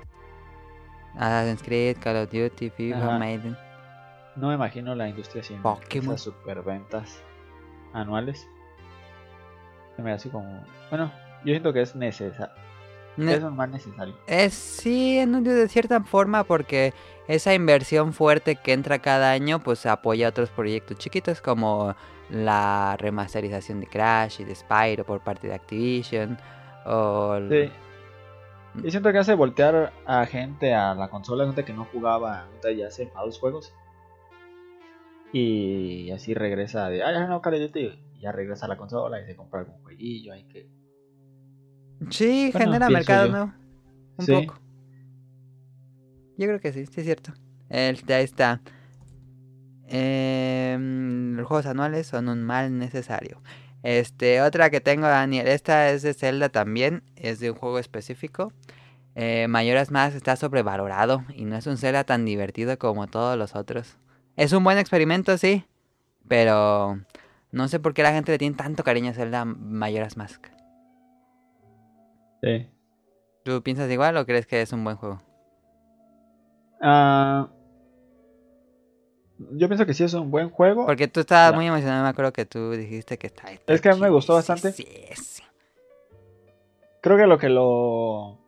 [1.14, 3.56] Assassin's Creed, Call of Duty, FIFA, Maiden.
[4.36, 6.14] No me imagino la industria sin Pokémon.
[6.14, 7.22] esas superventas
[7.92, 8.46] anuales.
[9.96, 10.64] Se me así como.
[10.90, 11.10] Bueno,
[11.44, 12.54] yo siento que es necesario.
[13.16, 14.14] es más necesario.
[14.26, 16.92] Es sí, de cierta forma, porque
[17.26, 21.96] esa inversión fuerte que entra cada año, pues apoya otros proyectos chiquitos como
[22.30, 26.38] la remasterización de Crash y de Spyro por parte de Activision.
[26.86, 27.38] O...
[27.48, 27.70] Sí.
[28.84, 32.86] Y siento que hace voltear a gente a la consola, gente que no jugaba, ya
[32.86, 33.74] hace a juegos.
[35.32, 38.00] Y así regresa de, ah, ya no, Call of Duty.
[38.14, 40.32] Y ya regresa a la consola y se compra algún jueguillo.
[40.32, 40.68] Hay que.
[42.10, 43.54] Sí, genera mercado ¿no?
[44.16, 44.60] Un poco.
[46.36, 47.32] Yo creo que sí, sí es cierto.
[47.68, 48.60] El, ahí está.
[49.88, 53.40] Em, los juegos anuales son un mal necesario.
[53.82, 55.48] Este, otra que tengo, Daniel.
[55.48, 57.02] Esta es de Zelda también.
[57.16, 58.52] Es de un juego específico.
[59.14, 61.24] Eh, Mayoras Más está sobrevalorado.
[61.34, 63.96] Y no es un Zelda tan divertido como todos los otros.
[64.36, 65.64] Es un buen experimento, sí.
[66.28, 67.00] Pero
[67.50, 70.46] no sé por qué la gente le tiene tanto cariño a Zelda Mayoras Mask.
[72.42, 72.68] Sí.
[73.44, 75.22] ¿Tú piensas igual o crees que es un buen juego?
[76.80, 77.48] Ah,
[79.52, 80.86] yo pienso que sí es un buen juego.
[80.86, 83.44] Porque tú estabas muy emocionado, me acuerdo que tú dijiste que está.
[83.66, 84.72] es que a mí me gustó bastante.
[84.72, 85.42] Sí, sí.
[87.00, 88.38] Creo que lo que lo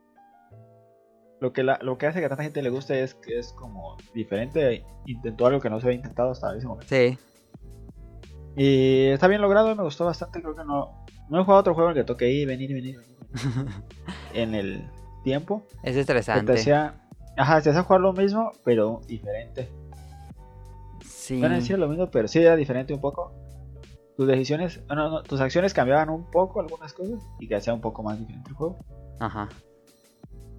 [1.41, 3.97] lo que, lo que hace que a tanta gente le guste es que es como
[4.13, 4.85] diferente.
[5.07, 6.95] Intentó algo que no se había intentado hasta ese momento.
[6.95, 7.19] Sí.
[8.57, 10.43] Y está bien logrado, me gustó bastante.
[10.43, 12.99] Creo que no, no he jugado otro juego en el que toque ir, venir, venir,
[12.99, 13.17] venir
[14.35, 14.85] en el
[15.25, 15.63] tiempo.
[15.83, 16.55] Es estresante.
[16.55, 19.71] Te ajá, te hacía jugar lo mismo, pero diferente.
[21.31, 21.41] Sí.
[21.41, 23.33] Decir lo mismo, pero sí era diferente un poco.
[24.17, 28.03] Tus decisiones, bueno, tus acciones cambiaban un poco algunas cosas y que hacía un poco
[28.03, 28.79] más diferente el juego.
[29.21, 29.49] Ajá.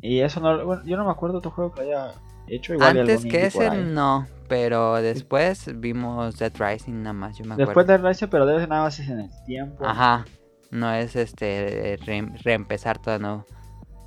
[0.02, 2.14] Y eso no, bueno, yo no me acuerdo otro juego que haya
[2.48, 2.98] hecho igual.
[2.98, 7.70] Antes que ese no, pero después vimos Dead Rising nada más, yo me acuerdo.
[7.70, 9.86] Después Dead Rising, pero ser nada más en el tiempo.
[9.86, 10.26] Ajá,
[10.72, 12.00] no es este
[12.44, 13.46] reempezar todo nuevo.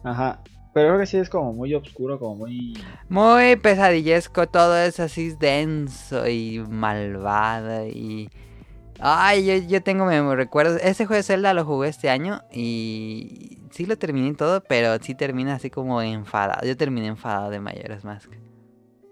[0.02, 0.42] Ajá,
[0.74, 2.74] pero creo que sí es como muy oscuro, como muy...
[3.08, 8.28] Muy pesadillesco, todo es así denso y malvado y...
[8.98, 10.80] Ay, yo, yo tengo recuerdos.
[10.82, 15.14] Ese juego de Zelda lo jugué este año y sí lo terminé todo, pero sí
[15.14, 16.66] termina así como enfadado.
[16.66, 18.32] Yo terminé enfadado de Mayoras Mask.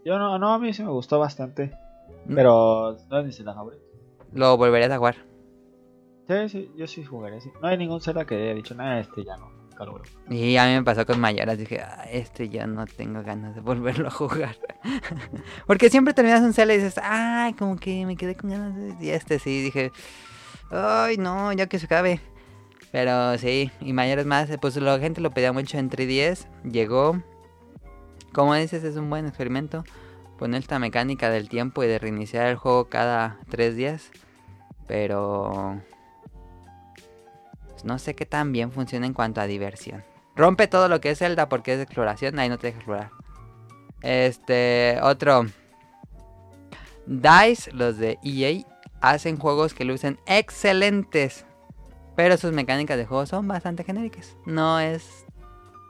[0.04, 1.78] Yo no, no, a mí sí me gustó bastante.
[2.26, 2.34] Mm.
[2.34, 3.84] Pero no es mi Zelda favorito.
[4.32, 5.16] ¿Lo volverías a jugar?
[6.26, 7.40] Sí, sí, yo sí jugaría.
[7.40, 7.50] Sí.
[7.60, 9.61] No hay ningún Zelda que haya dicho nada, este ya no.
[10.28, 13.60] Y a mí me pasó con Mayoras, dije, ah, este ya no tengo ganas de
[13.60, 14.56] volverlo a jugar.
[15.66, 18.96] Porque siempre terminas un Zelda y dices, ay, como que me quedé con ganas de...
[19.04, 19.92] Y este sí, dije,
[20.70, 22.20] ay, no, ya que se acabe.
[22.92, 27.22] Pero sí, y mayores más, pues la gente lo pedía mucho en 3DS, llegó.
[28.32, 29.84] Como dices, es un buen experimento.
[30.38, 34.10] Poner esta mecánica del tiempo y de reiniciar el juego cada 3 días.
[34.86, 35.80] Pero
[37.84, 40.04] no sé qué tan bien funciona en cuanto a diversión.
[40.34, 43.10] Rompe todo lo que es Zelda porque es exploración, ahí no te deja explorar.
[44.02, 45.46] Este, otro.
[47.06, 48.64] DICE, los de EA,
[49.00, 51.44] hacen juegos que lucen excelentes.
[52.16, 54.36] Pero sus mecánicas de juego son bastante genéricas.
[54.46, 55.26] No es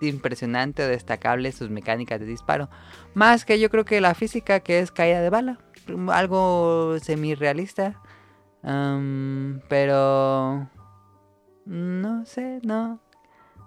[0.00, 2.68] impresionante o destacable sus mecánicas de disparo.
[3.14, 5.58] Más que yo creo que la física que es caída de bala.
[6.08, 8.00] Algo semi-realista.
[9.68, 10.68] pero
[11.64, 13.00] no sé, no.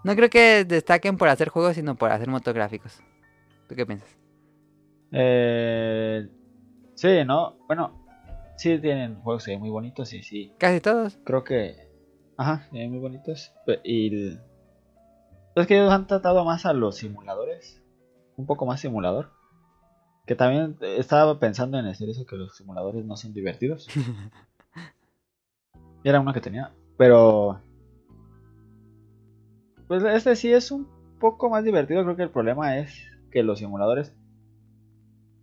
[0.04, 3.02] No creo que destaquen por hacer juegos, sino por hacer motográficos.
[3.68, 4.16] ¿Tú qué piensas?
[5.12, 6.28] Eh,
[6.94, 7.58] sí, ¿no?
[7.68, 8.06] Bueno,
[8.58, 10.54] sí tienen juegos muy bonitos, sí, sí.
[10.58, 11.18] Casi todos.
[11.24, 11.86] Creo que...
[12.38, 13.54] Ajá, muy bonitos.
[13.84, 14.38] Y...
[15.56, 17.82] Es que ellos han tratado más a los simuladores.
[18.36, 19.32] Un poco más simulador.
[20.26, 23.88] Que también estaba pensando en decir eso, que los simuladores no son divertidos.
[26.04, 26.74] Era uno que tenía.
[26.98, 27.62] Pero...
[29.88, 30.88] Pues este sí es un
[31.20, 32.04] poco más divertido.
[32.04, 32.94] Creo que el problema es
[33.32, 34.14] que los simuladores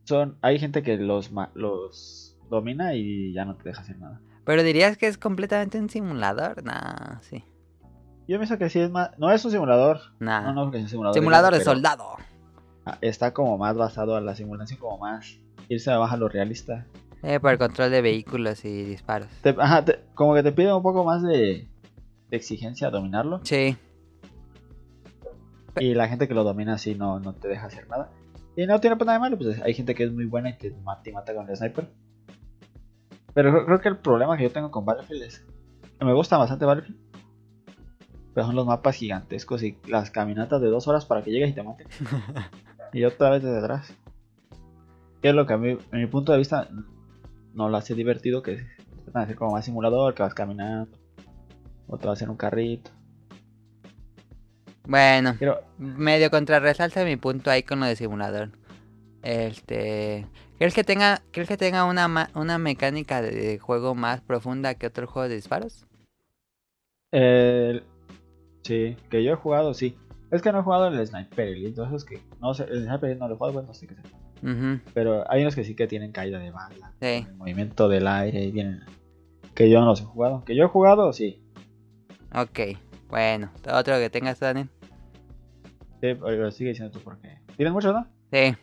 [0.04, 0.38] son...
[0.42, 4.20] Hay gente que los, los domina y ya no te deja hacer nada.
[4.44, 6.64] Pero dirías que es completamente un simulador.
[6.64, 7.44] Nah, sí.
[8.26, 9.16] Yo pienso que sí es más.
[9.18, 10.00] No es un simulador.
[10.18, 10.52] Nah.
[10.52, 11.14] No, no, es un simulador.
[11.14, 12.16] Simulador de soldado.
[12.84, 15.38] Ah, está como más basado a la simulación, como más.
[15.68, 16.86] Irse abajo a lo realista.
[17.22, 19.28] Eh, por el control de vehículos y disparos.
[19.58, 21.68] ajá, como que te pide un poco más de,
[22.28, 23.40] de exigencia dominarlo.
[23.44, 23.76] Sí.
[25.80, 28.10] Y la gente que lo domina así no, no te deja hacer nada.
[28.56, 30.70] Y no tiene nada de malo, pues hay gente que es muy buena y te
[30.70, 31.88] mata, y mata con el sniper.
[33.34, 35.46] Pero creo, que el problema que yo tengo con Battlefield es
[35.98, 37.00] que me gusta bastante Battlefield.
[38.34, 41.54] Pero son los mapas gigantescos y las caminatas de dos horas para que llegues y
[41.54, 41.86] te maten.
[42.92, 43.94] y otra vez desde atrás.
[45.22, 46.68] Que es lo que a mí, en mi punto de vista,
[47.54, 48.42] no lo hace divertido.
[48.42, 48.66] Que
[49.14, 50.98] a hacer como más simulador, que vas caminando.
[51.86, 52.90] O te vas a hacer un carrito.
[54.84, 55.36] Bueno,
[55.78, 58.50] medio contrarresalta mi punto ahí con lo de simulador.
[59.22, 60.26] Este,
[60.58, 65.06] ¿crees que tenga, ¿crees que tenga una, una mecánica de juego más profunda que otro
[65.06, 65.86] juego de disparos?
[68.62, 69.96] sí, que yo he jugado, sí.
[70.30, 73.20] Es que no he jugado el Sniper Elite, entonces que no sé, el Sniper Elite
[73.20, 74.80] no lo he jugado, bueno, no sé qué sé.
[74.94, 77.26] Pero hay unos que sí que tienen caída de bala, sí.
[77.36, 78.80] movimiento del aire y vienen
[79.54, 80.42] que yo no los he jugado.
[80.44, 81.40] Que yo he jugado, sí.
[82.34, 82.60] Ok,
[83.12, 84.70] bueno, otro que tengas, Daniel.
[86.00, 87.36] Sí, pero sigue diciendo tú porque.
[87.58, 88.06] ¿Tienes muchos, no?
[88.32, 88.56] Sí.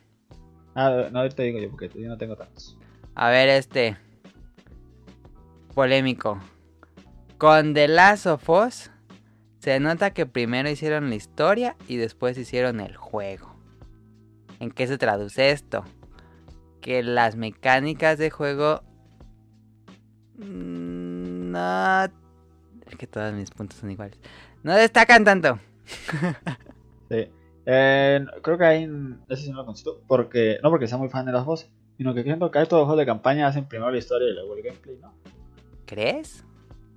[0.74, 2.76] Ah, no, ahorita digo yo porque yo no tengo tantos.
[3.14, 3.96] A ver, este.
[5.76, 6.40] Polémico.
[7.38, 8.90] Con The Last of Us
[9.60, 13.56] se nota que primero hicieron la historia y después hicieron el juego.
[14.60, 15.86] ¿En qué se traduce esto?
[16.82, 18.82] Que las mecánicas de juego.
[20.40, 22.29] Mm, no.
[22.90, 24.18] Es que todos mis puntos son iguales.
[24.64, 25.60] No destacan tanto.
[27.10, 27.30] sí.
[27.66, 28.90] Eh, creo que ahí,
[29.30, 29.74] ese sí no lo
[30.08, 32.82] porque, no porque sea muy fan de las voces, sino que creo que hay todos
[32.82, 35.14] los juegos de campaña hacen primero la historia y luego el gameplay, ¿no?
[35.86, 36.44] ¿Crees?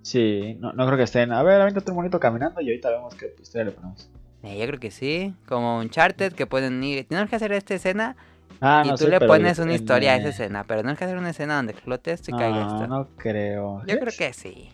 [0.02, 3.14] Sí, no, no creo que estén, a ver, ahorita un bonito caminando y ahorita vemos
[3.14, 4.10] qué historia le ponemos.
[4.42, 7.74] Eh, yo creo que sí, como un charted que pueden ir, tenemos que hacer esta
[7.74, 8.16] escena
[8.60, 11.18] ah, y tú le pones una historia a esa escena, pero no es que hacer
[11.18, 12.86] una escena donde explote esto y caiga esto.
[12.86, 13.82] No creo.
[13.86, 14.70] Yo creo que sí.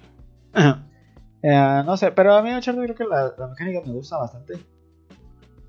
[1.43, 4.59] Eh, no sé, pero a mí Uncharted creo que la, la mecánica me gusta bastante.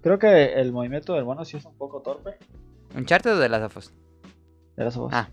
[0.01, 2.37] Creo que el movimiento del mono sí es un poco torpe.
[2.95, 3.93] ¿Un charter o de las afos?
[4.75, 5.11] De las afos.
[5.13, 5.29] Ah.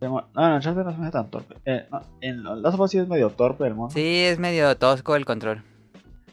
[0.00, 1.56] No, no, el charter no se me hace tan torpe.
[1.64, 3.90] Eh, no, en las afos sí es medio torpe el mono.
[3.90, 5.64] Sí, es medio tosco el control.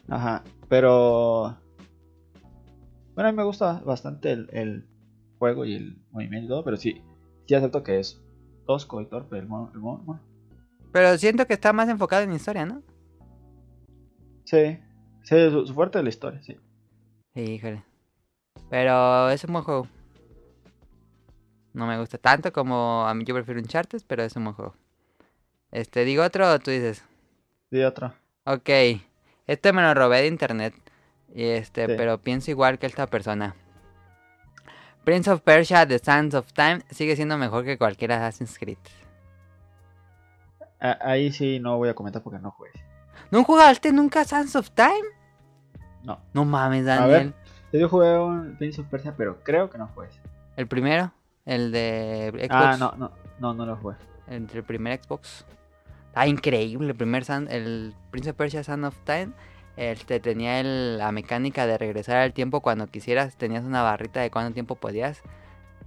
[0.08, 1.56] Ajá, pero.
[3.14, 4.86] Bueno, a mí me gusta bastante el, el
[5.38, 7.02] juego y el movimiento y todo, pero sí,
[7.48, 8.22] sí acepto que es
[8.66, 9.72] tosco y torpe el mono.
[9.74, 10.20] El mono.
[10.96, 12.82] Pero siento que está más enfocado en historia, ¿no?
[14.44, 14.78] Sí,
[15.24, 16.56] sí, su fuerte es la historia, sí.
[17.34, 17.84] Híjole.
[18.70, 19.88] Pero es un buen juego.
[21.74, 24.54] No me gusta tanto como a mí yo prefiero un Chartes, pero es un buen
[24.54, 24.74] juego.
[25.70, 27.04] Este, ¿digo otro o tú dices?
[27.70, 28.14] Sí, otro.
[28.46, 28.70] Ok.
[29.46, 30.72] Este me lo robé de internet.
[31.34, 33.54] Y este, pero pienso igual que esta persona.
[35.04, 38.78] Prince of Persia, The Sands of Time, sigue siendo mejor que cualquier Assassin's Creed.
[40.92, 42.70] Ahí sí no voy a comentar porque no jugué.
[43.30, 45.08] ¿No jugaste nunca Sands of Time?
[46.02, 46.20] No.
[46.32, 47.04] No mames, Daniel.
[47.04, 47.34] A ver,
[47.72, 50.20] yo jugué un Prince of Persia, pero creo que no ese.
[50.56, 51.12] ¿El primero?
[51.44, 52.50] ¿El de Xbox?
[52.50, 53.94] Ah, no, no, no, no lo fue.
[54.28, 55.44] ¿El del primer Xbox?
[56.14, 59.32] Ah, increíble, el primer el Prince of Persia Son of Time.
[59.76, 63.36] Este tenía la mecánica de regresar al tiempo cuando quisieras.
[63.36, 65.20] Tenías una barrita de cuánto tiempo podías.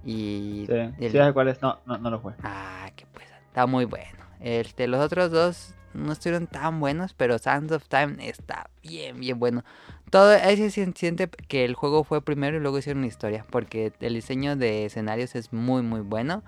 [0.04, 0.66] Y.
[0.68, 1.34] Sí, el...
[1.34, 1.60] cuál es.
[1.60, 2.34] No, no, no lo fue.
[2.44, 3.26] Ah, que pues.
[3.48, 4.29] Está muy bueno.
[4.40, 9.38] Este, los otros dos no estuvieron tan buenos, pero Sands of Time está bien, bien
[9.38, 9.64] bueno.
[10.10, 14.14] Todo ese se siente que el juego fue primero y luego hicieron historia, porque el
[14.14, 16.42] diseño de escenarios es muy, muy bueno.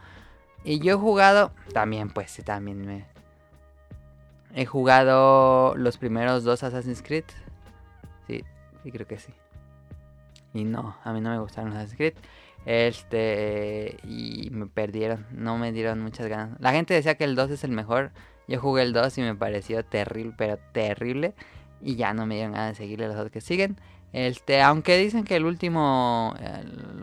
[0.65, 3.05] Y yo he jugado, también, pues también me...
[4.55, 7.25] He jugado los primeros dos Assassin's Creed.
[8.27, 8.45] Sí,
[8.83, 9.33] sí, creo que sí.
[10.55, 12.15] Y no, a mí no me gustaron los Assassin's Creed.
[12.65, 16.61] Este, y me perdieron, no me dieron muchas ganas.
[16.61, 18.13] La gente decía que el 2 es el mejor.
[18.49, 21.35] Yo jugué el 2 y me pareció terrible, pero terrible.
[21.81, 23.77] Y ya no me dieron ganas de seguirle los otros que siguen.
[24.13, 26.35] Este, aunque dicen que el último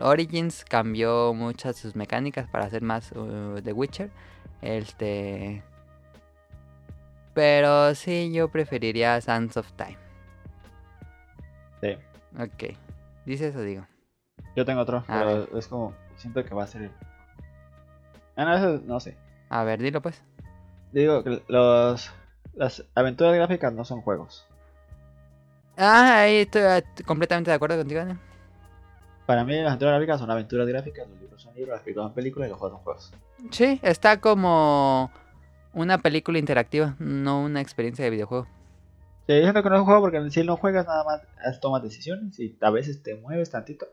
[0.00, 4.10] Origins cambió muchas sus mecánicas para hacer más uh, The Witcher.
[4.62, 5.62] Este.
[7.34, 9.98] Pero sí, yo preferiría Sands of Time.
[11.80, 11.96] Sí.
[12.38, 12.76] Ok.
[13.26, 13.86] ¿Dices o digo?
[14.56, 16.90] Yo tengo otro, pero es como siento que va a ser.
[18.36, 19.16] Ah, no, eso no sé.
[19.48, 20.22] A ver, dilo pues.
[20.92, 22.10] Digo que los,
[22.54, 24.46] las aventuras gráficas no son juegos.
[25.76, 28.18] Ah, ahí estoy ah, completamente de acuerdo contigo, Daniel.
[29.26, 32.14] Para mí las aventuras gráficas son aventuras gráficas, los libros son libros, las películas son
[32.14, 33.12] películas y los juegos son juegos.
[33.50, 35.10] Sí, está como
[35.72, 38.46] una película interactiva, no una experiencia de videojuego.
[39.26, 41.82] Sí, yo siento que no es un juego porque si no juegas nada más tomas
[41.82, 43.86] decisiones y a veces te mueves tantito.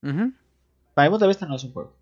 [0.00, 1.92] Para mi punto de vista no es un juego.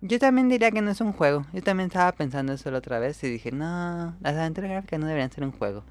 [0.00, 1.44] Yo también diría que no es un juego.
[1.52, 5.06] Yo también estaba pensando eso la otra vez y dije, no, las aventuras gráficas no
[5.06, 5.82] deberían ser un juego.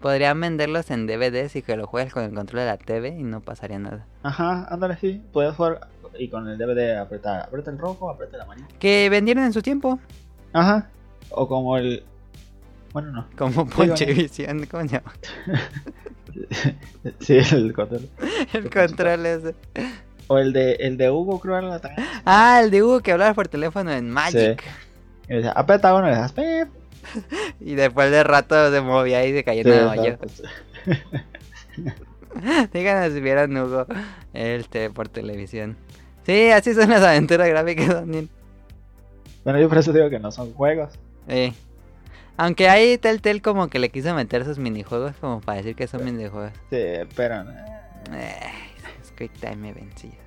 [0.00, 3.22] Podrían venderlos en DVDs y que lo juegues con el control de la TV y
[3.22, 4.04] no pasaría nada.
[4.24, 5.22] Ajá, ándale, sí.
[5.32, 8.66] Puedes jugar y con el DVD apretar, aprieta el rojo, aprieta el amarillo.
[8.80, 10.00] Que vendieron en su tiempo.
[10.52, 10.90] Ajá.
[11.30, 12.04] O como el...
[12.92, 13.26] Bueno, no.
[13.38, 15.12] Como Ponchevisión, ¿cómo se llama?
[17.20, 18.08] sí, el control.
[18.52, 19.54] el control ese.
[20.32, 23.34] O el de, el de Hugo, creo que era Ah, el de Hugo que hablaba
[23.34, 24.64] por teléfono en Magic.
[25.28, 26.66] Y decía, aprieta uno y le
[27.60, 30.16] Y después de rato se movía y se cayó en el hoyo.
[32.72, 33.84] Díganos si vieron Hugo
[34.32, 35.76] este por televisión.
[36.24, 38.30] Sí, así son las aventuras gráficas, Daniel.
[39.44, 40.94] Bueno, yo por eso digo que no son juegos.
[41.28, 41.52] Sí.
[42.38, 46.06] Aunque ahí Telltale como que le quiso meter sus minijuegos como para decir que son
[46.06, 46.52] minijuegos.
[46.70, 46.82] Sí,
[47.14, 47.42] pero...
[48.12, 48.62] Eh,
[49.18, 50.21] Quick Time vencido.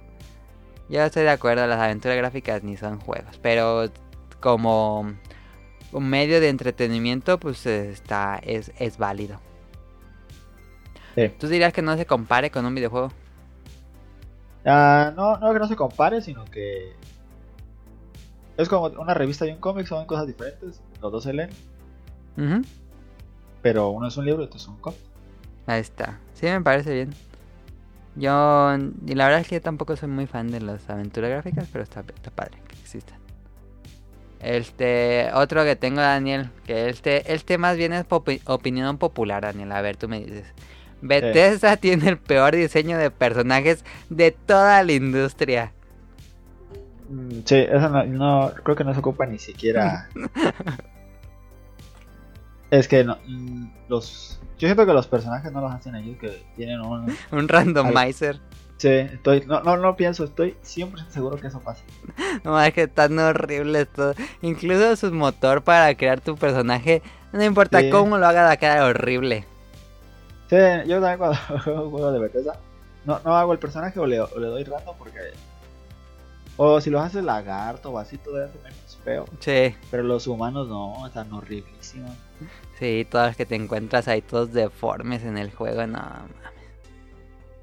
[0.89, 3.89] Yo estoy de acuerdo, las aventuras gráficas ni son juegos, pero
[4.39, 5.13] como
[5.91, 9.39] un medio de entretenimiento, pues está es, es válido.
[11.39, 13.11] ¿Tú dirías que no se compare con un videojuego?
[14.65, 16.93] Ah, no, no que no se compare, sino que
[18.57, 21.49] es como una revista y un cómic, son cosas diferentes, los dos se leen.
[23.61, 24.99] Pero uno es un libro y otro es un cómic.
[25.67, 26.19] Ahí está.
[26.33, 27.15] Sí, me parece bien.
[28.15, 28.75] Yo,
[29.05, 31.83] y la verdad es que yo tampoco soy muy fan de las aventuras gráficas, pero
[31.83, 33.19] está, está padre que existan.
[34.39, 38.05] Este, otro que tengo, Daniel, que este, este más bien es
[38.45, 39.71] opinión popular, Daniel.
[39.71, 40.45] A ver, tú me dices.
[41.01, 45.71] Bethesda tiene el peor diseño de personajes de toda la industria.
[47.09, 50.09] Mm, sí, eso no, creo que no se ocupa ni siquiera.
[52.71, 56.41] es que no, mm, los yo siento que los personajes no los hacen ellos, que
[56.55, 57.15] tienen un...
[57.31, 58.39] un randomizer.
[58.77, 61.83] Sí, estoy, no, no, no pienso, estoy 100% seguro que eso pasa.
[62.43, 64.13] No, es que tan horrible todo.
[64.41, 67.01] Incluso su motor para crear tu personaje,
[67.31, 69.45] no importa cómo lo haga, la cara horrible.
[70.49, 72.57] Sí, yo también cuando juego de Bethesda,
[73.05, 75.19] no, no hago el personaje o le, o le doy random porque...
[76.57, 79.25] O si lo hace lagarto o así, todo hace menos feo.
[79.39, 79.75] Sí.
[79.89, 82.11] Pero los humanos no, están horriblísimos.
[82.79, 86.45] Sí, todas las que te encuentras ahí todos deformes en el juego, no mames.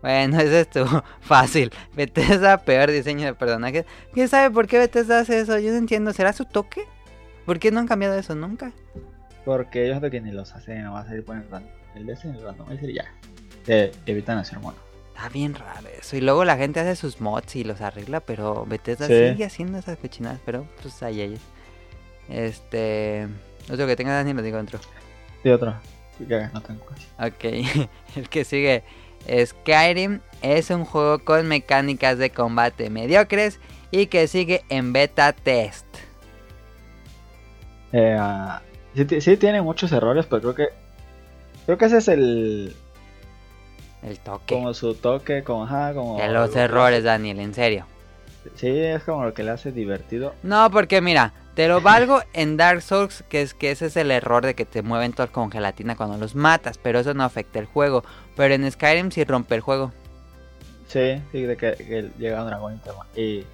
[0.00, 1.70] Bueno, eso estuvo fácil.
[1.94, 3.84] Bethesda, peor diseño de personajes.
[4.12, 5.58] ¿Quién sabe por qué Bethesda hace eso?
[5.58, 6.12] Yo no entiendo.
[6.12, 6.86] ¿Será su toque?
[7.44, 8.72] ¿Por qué no han cambiado eso nunca?
[9.44, 11.70] Porque ellos no que ni los hacen, no va a salir por el random.
[11.94, 13.04] El de ese el random, ese ya.
[13.64, 14.78] Te evitan hacer mono.
[15.14, 16.16] Está bien raro eso.
[16.16, 19.98] Y luego la gente hace sus mods y los arregla, pero Bethesda sigue haciendo esas
[19.98, 20.40] cochinadas.
[20.44, 21.40] Pero pues ahí ellos.
[22.28, 23.28] Este.
[23.70, 24.80] Otro que tenga Dani lo digo dentro.
[25.42, 25.74] Sí, otro.
[26.18, 26.84] no tengo
[27.18, 27.44] Ok,
[28.16, 28.82] el que sigue.
[29.46, 33.60] Skyrim es un juego con mecánicas de combate mediocres
[33.92, 35.86] y que sigue en beta test.
[37.92, 38.62] Eh, ah,
[38.94, 40.68] sí, tiene muchos errores, pero creo que
[41.66, 42.74] creo que ese es el
[44.02, 44.54] el toque.
[44.54, 47.86] Como su toque, como, ajá, como de los errores, Daniel, en serio.
[48.56, 50.34] Sí, es como lo que le hace divertido.
[50.42, 54.10] No, porque mira, te lo valgo en Dark Souls, que es que ese es el
[54.10, 57.58] error de que te mueven todos con gelatina cuando los matas, pero eso no afecta
[57.58, 58.04] el juego.
[58.36, 59.92] Pero en Skyrim sí rompe el juego.
[60.88, 62.80] Sí, sí, de que, llega un dragón
[63.16, 63.44] y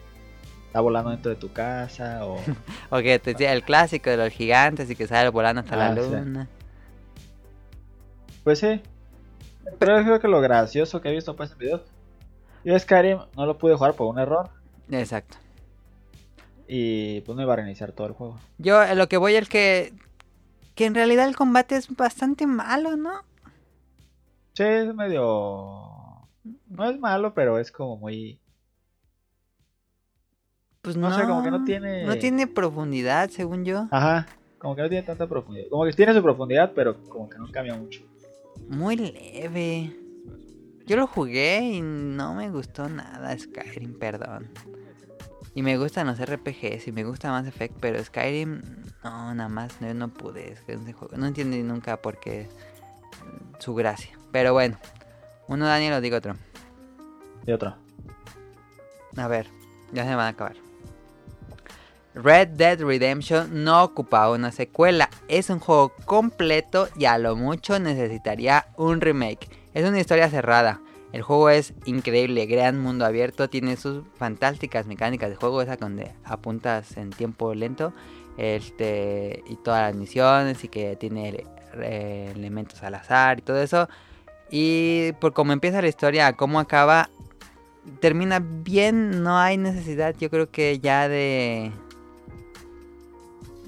[0.67, 2.41] está volando dentro de tu casa o...
[2.91, 5.89] o que te decía el clásico de los gigantes y que sale volando hasta la
[5.89, 6.49] ah, luna.
[8.45, 8.81] Pues sí.
[9.79, 11.83] Pero creo que lo gracioso que he visto pues en videos.
[12.65, 14.51] Yo Skyrim no lo pude jugar por un error.
[14.91, 15.37] Exacto.
[16.67, 18.39] Y pues no iba a reiniciar todo el juego.
[18.59, 19.93] Yo lo que voy es que.
[20.75, 23.11] Que en realidad el combate es bastante malo, ¿no?
[24.53, 26.29] Sí, es medio.
[26.69, 28.41] No es malo, pero es como muy.
[30.83, 32.05] Pues no, no sé, como que no tiene.
[32.05, 33.89] No tiene profundidad, según yo.
[33.91, 34.27] Ajá,
[34.59, 35.69] como que no tiene tanta profundidad.
[35.69, 38.03] Como que tiene su profundidad, pero como que no cambia mucho.
[38.69, 39.97] Muy leve.
[40.87, 44.49] Yo lo jugué y no me gustó nada Skyrim, perdón.
[45.55, 48.63] Y me gustan los RPGs y me gusta Mass Effect, pero Skyrim,
[49.03, 50.55] no, nada más, no, no pude.
[51.17, 52.49] No entendí nunca por qué
[53.25, 54.17] mm, su gracia.
[54.31, 54.79] Pero bueno,
[55.49, 56.37] uno Daniel lo digo otro.
[57.47, 57.75] Y otro.
[59.17, 59.49] A ver.
[59.93, 60.57] Ya se van a acabar.
[62.21, 65.09] Red Dead Redemption no ocupaba una secuela.
[65.29, 69.49] Es un juego completo y a lo mucho necesitaría un remake.
[69.73, 70.81] Es una historia cerrada.
[71.13, 76.13] El juego es increíble, gran mundo abierto, tiene sus fantásticas mecánicas de juego, esa donde
[76.25, 77.95] apuntas en tiempo lento,
[78.37, 81.47] este y todas las misiones y que tiene
[81.81, 83.89] eh, elementos al azar y todo eso.
[84.51, 87.11] Y por cómo empieza la historia, cómo acaba,
[88.01, 91.73] termina bien, no hay necesidad, yo creo que ya de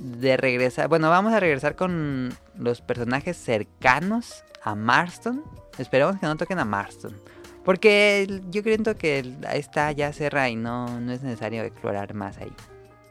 [0.01, 0.88] de regresar.
[0.88, 5.44] Bueno, vamos a regresar con los personajes cercanos a Marston.
[5.78, 7.16] Esperemos que no toquen a Marston.
[7.64, 12.38] Porque yo creo que ahí está, ya cerra y no, no es necesario explorar más
[12.38, 12.53] ahí.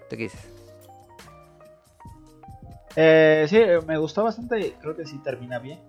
[0.09, 0.49] ¿Tú qué dices?
[2.95, 5.79] Eh, sí, me gustó bastante y creo que sí termina bien.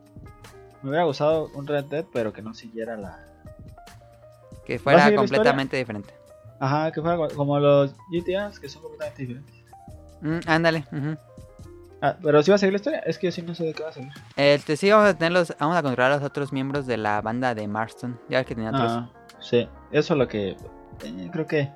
[0.82, 3.26] Me hubiera gustado un Red Dead, pero que no siguiera la...
[4.66, 6.12] Que fuera completamente diferente.
[6.61, 9.60] Ajá, que fuera como los GTAs, que son completamente diferentes.
[10.21, 10.85] Mm, ándale.
[12.03, 13.75] ah, pero si va a seguir la historia, es que yo sí no sé de
[13.75, 14.12] qué va a seguir.
[14.37, 17.55] Este, sí, vamos a tenerlos, vamos a controlar a los otros miembros de la banda
[17.55, 18.18] de Marston.
[18.29, 18.93] Ya ves que tenía otros.
[18.93, 19.11] Ah,
[19.41, 20.51] sí, eso es lo que.
[20.51, 21.71] Eh, creo que.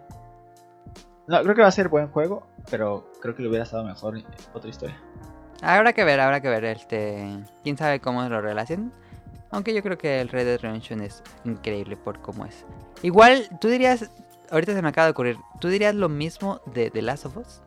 [1.26, 4.22] No, creo que va a ser buen juego, pero creo que le hubiera estado mejor
[4.52, 4.96] otra historia.
[5.62, 6.64] Habrá que ver, habrá que ver.
[6.64, 8.92] Este, quién sabe cómo lo relacionan.
[9.50, 12.66] Aunque yo creo que el Red Dead Redemption es increíble por cómo es.
[13.02, 14.10] Igual, tú dirías,
[14.50, 17.62] ahorita se me acaba de ocurrir, ¿tú dirías lo mismo de The Last of Us?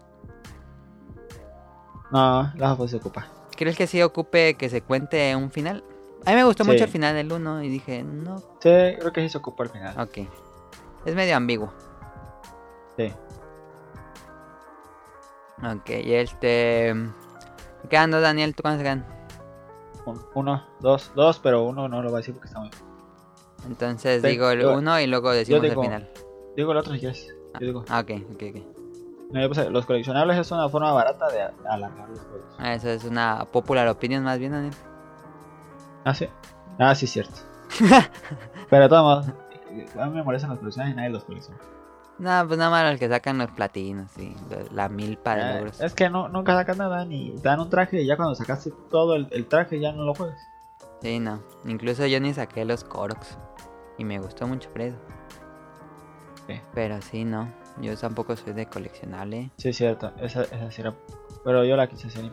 [2.12, 3.28] No, la of se ocupa.
[3.56, 5.84] ¿Crees que sí ocupe que se cuente un final?
[6.26, 8.38] A mí me gustó mucho el final del 1 y dije, no.
[8.60, 10.00] Sí, creo que sí se ocupa el final.
[10.00, 10.20] Ok.
[11.06, 11.72] Es medio ambiguo.
[12.98, 13.14] Sí.
[15.64, 16.94] Ok, y este.
[17.90, 18.54] ¿Qué dos, Daniel?
[18.54, 19.06] ¿Tú cuántos quedan?
[20.36, 22.70] Uno, dos, dos, pero uno no lo va a decir porque está muy.
[23.66, 26.10] Entonces digo el uno y luego decimos el final.
[26.56, 27.34] Digo el otro si quieres.
[27.60, 27.86] Yo digo.
[27.90, 28.77] Ah, ok, ok, ok.
[29.30, 32.56] Pues, los coleccionables es una forma barata de alargar los juegos.
[32.58, 34.74] Ah, eso es una popular opinion más bien, Daniel.
[36.06, 36.28] Ah, sí.
[36.80, 37.36] Ah, sí, cierto.
[38.70, 39.28] Pero de todos modos,
[40.00, 41.60] a mí me molestan los coleccionables y nadie los colecciona.
[42.20, 44.36] No, pues nada más los que sacan los platinos y
[44.74, 45.82] la milpa de eh, logros.
[45.82, 48.72] Es que no, nunca sacan nada, ni te dan un traje y ya cuando sacaste
[48.90, 50.40] todo el, traje ya no lo juegas.
[51.02, 51.44] Sí, no.
[51.66, 53.38] Incluso yo ni saqué los Koroks.
[54.00, 54.98] Y me gustó mucho por eso.
[56.74, 57.52] Pero sí, no.
[57.82, 59.52] Yo tampoco soy de coleccionable.
[59.58, 60.12] Sí, cierto.
[60.20, 60.96] Esa, esa sí era.
[61.44, 62.32] Pero yo la quise hacer.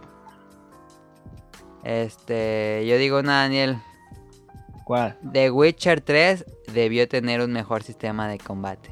[1.82, 2.84] Este.
[2.86, 3.78] Yo digo una, Daniel.
[4.84, 5.18] ¿Cuál?
[5.32, 8.90] The Witcher 3 debió tener un mejor sistema de combate.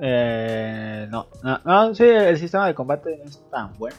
[0.00, 3.96] Eh, no, no, no, sí, el sistema de combate no es tan bueno.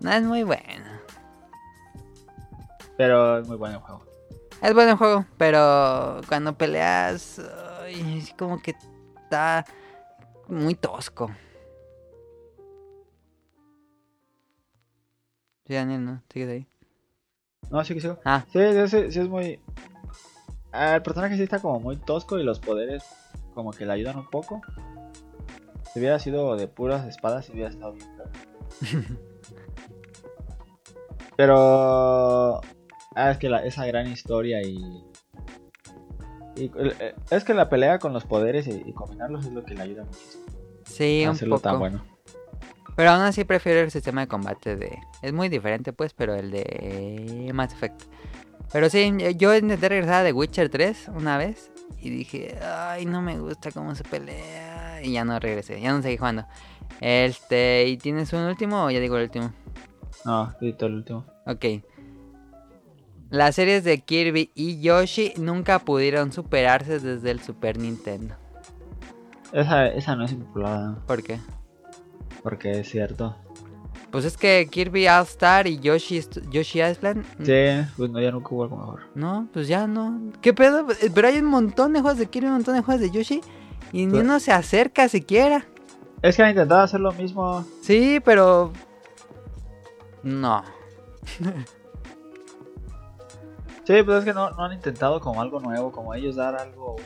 [0.00, 0.84] No es muy bueno.
[2.96, 4.02] Pero es muy bueno el juego.
[4.62, 7.40] Es bueno el juego, pero cuando peleas,
[7.82, 8.74] ay, como que
[9.26, 9.64] está
[10.46, 11.30] muy tosco.
[15.66, 16.22] Sí, Daniel, ¿no?
[16.32, 16.66] ¿Sigues ahí?
[17.70, 18.20] No, sí que sigo.
[18.24, 18.44] Ah.
[18.52, 19.60] Sí, sí, sí, es muy...
[20.72, 23.04] El personaje sí está como muy tosco y los poderes
[23.54, 24.60] como que le ayudan un poco.
[25.92, 28.08] Si hubiera sido de puras espadas, hubiera estado bien.
[31.36, 32.60] Pero...
[33.16, 35.02] Ah, es que la, esa gran historia y
[36.56, 40.04] eh, es que la pelea con los poderes y, combinarlos es lo que le ayuda
[40.04, 40.44] muchísimo.
[40.84, 41.60] Sí, un poco.
[41.60, 42.04] Tan bueno.
[42.96, 44.98] Pero aún así prefiero el sistema de combate de...
[45.20, 48.02] Es muy diferente pues, pero el de Mass Effect.
[48.72, 53.20] Pero sí, yo intenté regresar a The Witcher 3 una vez y dije, ay, no
[53.20, 55.02] me gusta cómo se pelea.
[55.02, 56.46] Y ya no regresé, ya no seguí jugando.
[57.00, 59.52] Este, ¿y tienes un último o ya digo el último?
[60.24, 61.26] No, todo el último.
[61.46, 61.64] Ok.
[63.30, 68.36] Las series de Kirby y Yoshi nunca pudieron superarse desde el Super Nintendo.
[69.52, 70.98] Esa, esa no es popular.
[71.06, 71.40] ¿Por qué?
[72.42, 73.36] Porque es cierto.
[74.10, 77.24] Pues es que Kirby All Star y Yoshi, Yoshi Island.
[77.42, 79.00] Sí, pues no, ya nunca hubo algo mejor.
[79.14, 80.32] No, pues ya no.
[80.40, 80.86] ¿Qué pedo?
[81.12, 83.40] Pero hay un montón de juegos de Kirby, un montón de juegos de Yoshi.
[83.92, 85.64] Y ni pues uno se acerca siquiera.
[86.22, 87.64] Es que han intentado hacer lo mismo.
[87.82, 88.72] Sí, pero.
[90.22, 90.62] No.
[93.86, 96.96] Sí, pues es que no, han intentado como algo nuevo, como ellos dar algo.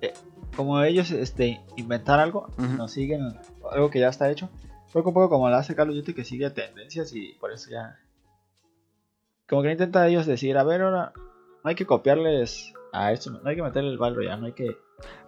[0.00, 0.12] Eh,
[0.56, 3.38] como ellos este, inventar algo, no siguen
[3.70, 4.50] algo que ya está hecho.
[4.88, 7.96] Fue un poco como lo hace Carlos Duty que sigue tendencias y por eso ya.
[9.48, 13.48] Como que intenta ellos decir, a ver, ahora no hay que copiarles a esto, no
[13.48, 14.76] hay que meterle el valor ya, no hay que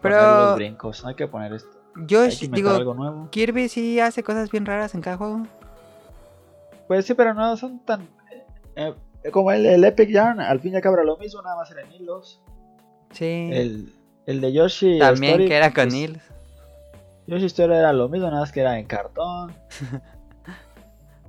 [0.02, 0.46] Pero...
[0.46, 1.78] los brincos, no hay que poner esto.
[1.94, 3.28] Yo digo, algo nuevo.
[3.30, 5.46] Kirby sí hace cosas bien raras en cada juego.
[6.88, 8.08] Pues sí, pero no son tan.
[8.74, 8.94] Eh,
[9.32, 11.92] como el, Epic Yarn, al fin y al cabo era lo mismo, nada más eran
[11.92, 12.40] hilos.
[13.10, 13.50] Sí.
[13.52, 13.94] El,
[14.26, 16.22] El de Yoshi También Story, que era con pues, Nils.
[17.26, 19.52] Yoshi Story era lo mismo, nada más que era en cartón.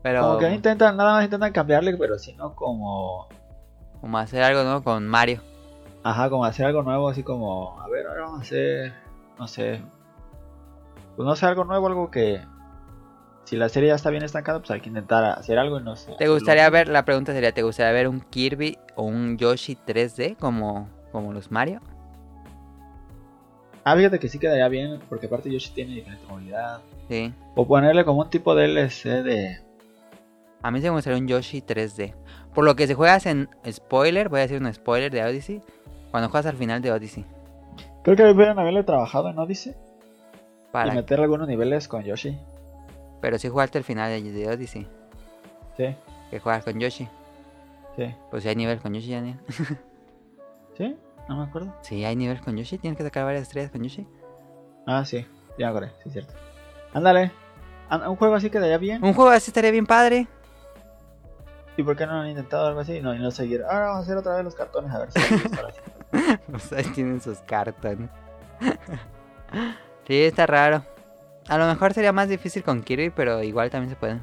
[0.02, 3.28] Pero Como que no intentan, nada más intentan cambiarle, pero sino como.
[4.00, 5.42] como hacer algo nuevo con Mario.
[6.04, 7.80] Ajá, como hacer algo nuevo, así como.
[7.80, 8.94] A ver, ahora vamos a hacer.
[9.38, 9.82] No sé.
[11.16, 12.42] Pues no sé, algo nuevo, algo que.
[13.44, 15.96] Si la serie ya está bien estancada, pues hay que intentar hacer algo y no
[15.96, 16.14] sé.
[16.18, 20.38] ¿Te gustaría ver, la pregunta sería, ¿te gustaría ver un Kirby o un Yoshi 3D
[20.38, 21.82] como, como los Mario?
[23.84, 26.82] Ah, fíjate que sí quedaría bien, porque aparte Yoshi tiene diferente movilidad.
[27.10, 27.34] Sí.
[27.56, 29.60] O ponerle como un tipo de DLC de.
[30.62, 32.14] A mí se me gustaría un Yoshi 3D.
[32.54, 35.62] Por lo que si juegas en spoiler, voy a decir un spoiler de Odyssey.
[36.12, 37.26] Cuando juegas al final de Odyssey.
[38.04, 40.94] Creo que debieron haberle trabajado en Odyssey y Para...
[40.94, 42.38] meter algunos niveles con Yoshi.
[43.22, 44.88] Pero si jugaste al final de, Odyssey.
[45.78, 45.96] Sí,
[46.30, 47.08] Que juegas con Yoshi.
[47.96, 48.16] sí.
[48.30, 49.40] Pues si hay nivel con Yoshi, Daniel.
[50.78, 50.98] ¿Sí?
[51.30, 51.74] No me acuerdo.
[51.82, 52.78] Sí, hay nivel con Yoshi.
[52.78, 54.08] Tienes que sacar varias estrellas con Yoshi.
[54.88, 55.26] Ah, sí,
[55.58, 56.34] ya me acordé, sí, cierto.
[56.94, 57.32] Ándale.
[57.92, 59.04] Un juego así quedaría bien.
[59.04, 60.28] Un juego así estaría bien padre.
[61.78, 63.02] ¿Y por qué no han intentado algo así?
[63.02, 63.64] No, y no seguir.
[63.64, 65.20] Ahora vamos a hacer otra vez los cartones a ver si.
[66.50, 68.10] Pues ahí tienen sus cartones.
[70.08, 70.84] sí, está raro.
[71.48, 74.20] A lo mejor sería más difícil con Kirby, pero igual también se puede.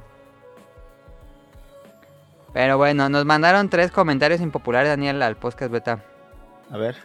[2.52, 6.02] Pero bueno, nos mandaron tres comentarios impopulares, Daniel, al podcast beta.
[6.70, 6.96] A ver.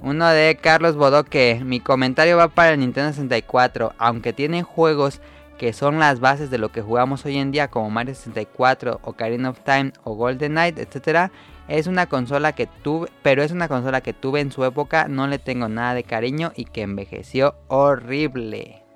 [0.00, 1.60] Uno de Carlos Bodoque.
[1.64, 3.94] Mi comentario va para el Nintendo 64.
[3.98, 5.20] Aunque tiene juegos
[5.58, 9.50] que son las bases de lo que jugamos hoy en día, como Mario 64, Ocarina
[9.50, 11.30] of Time o Golden Knight, etc.
[11.66, 15.26] Es una consola que tuve, pero es una consola que tuve en su época, no
[15.26, 18.87] le tengo nada de cariño y que envejeció horrible.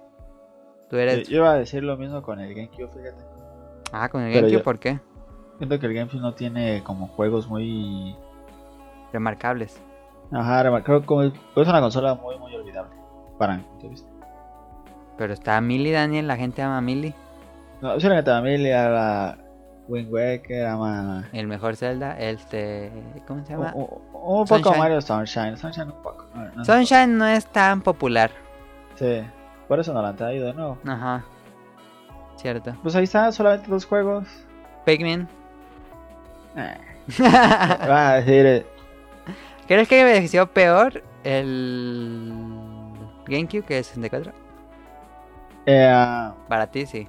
[0.93, 1.27] Tú eres...
[1.27, 3.25] Yo iba a decir lo mismo con el GameCube, fíjate.
[3.93, 5.01] Ah, con el GameCube, yo- ¿por qué?
[5.57, 8.15] Siento que el GameCube no tiene como juegos muy.
[9.11, 9.81] Remarcables.
[10.31, 11.33] Ajá, remar- creo que
[11.63, 12.91] es una consola muy, muy olvidable.
[13.39, 14.09] Para mi punto de vista.
[15.17, 17.15] Pero está Millie, Daniel, la gente ama a Millie.
[17.81, 19.39] No, solamente a mí le ama
[19.89, 21.27] Wind Waker, ama.
[21.33, 22.93] El mejor Zelda, este...
[23.27, 23.73] ¿Cómo se llama?
[23.75, 24.79] Un, un- un poco Sunshine.
[24.79, 25.57] Mario Sunshine.
[25.57, 26.27] Sunshine un poco.
[26.35, 26.65] no, no.
[26.67, 28.31] Sunshine no es tan popular.
[28.97, 29.23] Sí,
[29.73, 30.77] por eso no la han traído de nuevo.
[30.87, 31.25] Ajá.
[32.37, 32.77] Cierto.
[32.83, 34.29] Pues ahí está, solamente dos juegos.
[34.85, 35.27] Pikmin.
[36.57, 36.77] Eh.
[37.89, 38.45] Va a decir.
[38.45, 38.67] eh,
[39.67, 42.35] ¿Crees que envejeció peor el
[43.27, 44.31] GameCube que el 64?
[45.65, 47.09] eh, ah, Para ti sí.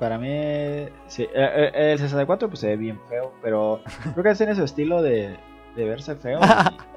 [0.00, 1.22] para mí, sí.
[1.22, 3.80] eh, eh, el 64 pues se ve bien feo, pero
[4.14, 5.36] creo que tiene su estilo de,
[5.76, 6.40] de verse feo.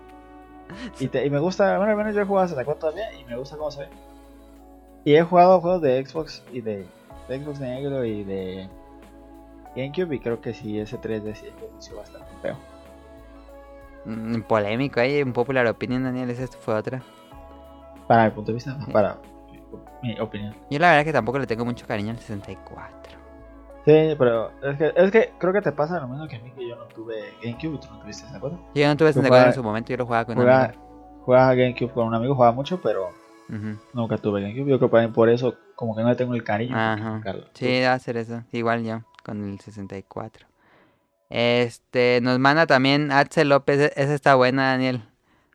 [1.00, 3.24] Y, te- y me gusta, bueno, al menos yo he jugado a 64 también y
[3.26, 3.90] me gusta cómo se ve.
[5.06, 6.86] Y he jugado juegos de Xbox y de,
[7.28, 8.70] de Xbox negro y de
[9.76, 12.58] GameCube y creo que sí, ese 3D sí envejeció bastante feo.
[14.06, 17.02] Mm, Polémico, hay un popular opinion, Daniel, esa fue otra.
[18.08, 19.18] Para mi punto de vista, para
[20.02, 20.56] mi, opinión.
[20.70, 23.19] Yo la verdad que tampoco le tengo mucho cariño al 64.
[23.90, 26.52] Sí, pero es que, es que creo que te pasa lo mismo que a mí,
[26.52, 28.60] que yo no tuve GameCube y tú no tuviste 64.
[28.76, 31.22] Yo no tuve 64 en su momento, yo lo jugaba con un amigo.
[31.26, 33.10] jugaba GameCube con un amigo, jugaba mucho, pero
[33.94, 34.70] nunca tuve GameCube.
[34.70, 36.76] Yo creo que por- por eso, como que no le tengo el cariño.
[36.78, 37.22] Ajá.
[37.54, 38.44] Sí, va a ser eso.
[38.52, 40.46] Igual yo, con el 64.
[41.30, 43.80] Este, nos manda también Axel López.
[43.80, 45.04] e- Esa está buena, Daniel.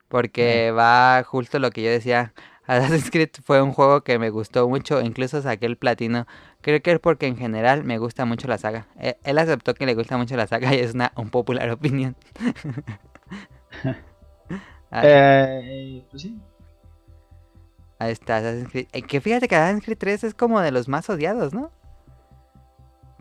[0.08, 2.32] Porque va justo lo que yo decía.
[2.66, 5.00] Assassin's Creed fue un juego que me gustó mucho.
[5.00, 6.26] Incluso saqué el platino.
[6.64, 8.86] Creo que es porque en general me gusta mucho la saga.
[8.98, 12.16] E- Él aceptó que le gusta mucho la saga y es una un popular opinión.
[14.96, 16.38] Eh, pues sí.
[17.98, 18.86] Ahí está, Assassin's Creed.
[18.92, 21.72] Eh, Que fíjate que Assassin's Creed 3 es como de los más odiados, ¿no?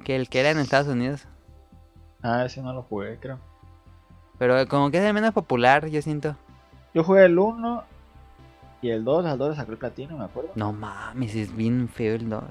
[0.04, 1.26] Que el que era en Estados Unidos.
[2.22, 3.40] Ah, ese no lo jugué, creo.
[4.38, 6.36] Pero como que es el menos popular, yo siento.
[6.94, 7.84] Yo jugué el 1
[8.84, 9.26] y el 2.
[9.26, 10.52] Al 2 le sacó el platino, me acuerdo.
[10.56, 12.44] No mames, es bien feo el 2.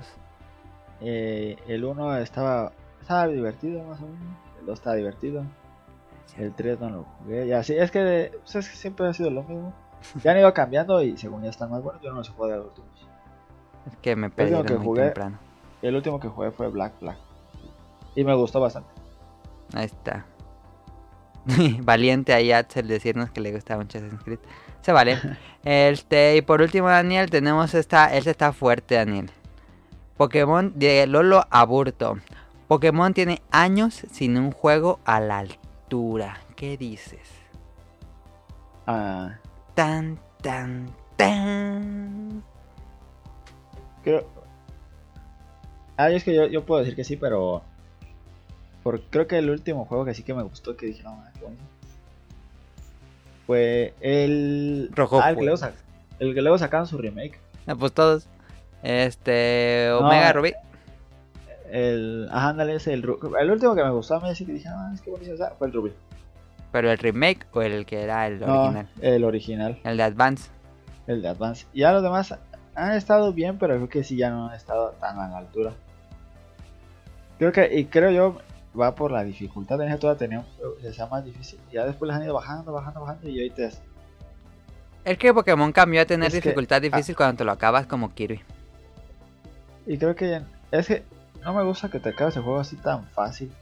[1.02, 4.36] Eh, el 1 estaba, estaba divertido, más o menos.
[4.60, 5.44] El 2 estaba divertido.
[6.38, 7.46] El 3 no lo jugué.
[7.46, 9.72] Y así, es que, pues, es que siempre ha sido lo mismo.
[10.24, 12.56] Ya han ido cambiando y según ya están más buenos, yo no los he jugado
[12.58, 12.90] los últimos.
[13.86, 15.38] Es que me que muy jugué- temprano.
[15.82, 17.16] El último que jugué fue Black Flag.
[18.14, 18.88] Y me gustó bastante.
[19.74, 20.24] Ahí está.
[21.82, 24.38] Valiente ahí Axel decirnos que le gusta mucho Assassin's Creed.
[24.80, 25.18] Se vale.
[25.64, 28.12] Este, y por último, Daniel, tenemos esta.
[28.16, 29.30] Este está fuerte, Daniel.
[30.16, 32.18] Pokémon de Lolo Aburto.
[32.68, 36.38] Pokémon tiene años sin un juego a la altura.
[36.56, 37.20] ¿Qué dices?
[38.86, 39.36] Ah,
[39.74, 40.86] Tan, tan,
[41.16, 42.42] tan.
[44.02, 44.26] creo.
[45.96, 47.62] Ah, es que yo, yo puedo decir que sí, pero.
[48.82, 51.30] Por, creo que el último juego que sí que me gustó, que dije, no, man,
[51.34, 51.62] qué bonito.
[53.46, 54.90] fue el.
[54.94, 55.74] Rojo Ah, el, que luego sac-
[56.18, 57.38] el que luego sacaron su remake.
[57.66, 58.26] Ah, pues todos.
[58.82, 59.90] Este.
[59.92, 60.32] Omega No.
[60.40, 60.54] Ruby.
[61.70, 62.28] El.
[62.30, 62.92] Ajá, ándale, ese.
[62.92, 63.04] El,
[63.40, 65.10] el último que me gustó a mí, así que dije, ah, es que
[65.58, 65.92] fue el Ruby.
[66.70, 68.88] Pero el remake o el que era el No, original.
[69.00, 70.50] el original, El de Advance.
[71.06, 71.66] el de Advance.
[71.72, 72.34] Y ya los demás
[72.74, 75.72] han estado bien, pero creo que sí ya no han estado tan a la altura.
[77.38, 78.38] Creo que, y creo yo,
[78.78, 79.80] va por la dificultad.
[79.82, 80.44] En toda tenía
[80.92, 81.58] sea más difícil.
[81.72, 83.28] Ya después les han ido bajando, bajando, bajando.
[83.28, 83.82] Y ahorita es.
[85.04, 86.42] Es que Pokémon cambió a tener Es que- ah.
[86.42, 88.40] dificultad difícil cuando te lo acabas como Kirby.
[89.86, 91.02] Y creo que es que
[91.42, 93.52] no me gusta que te acabes el juego así tan fácil.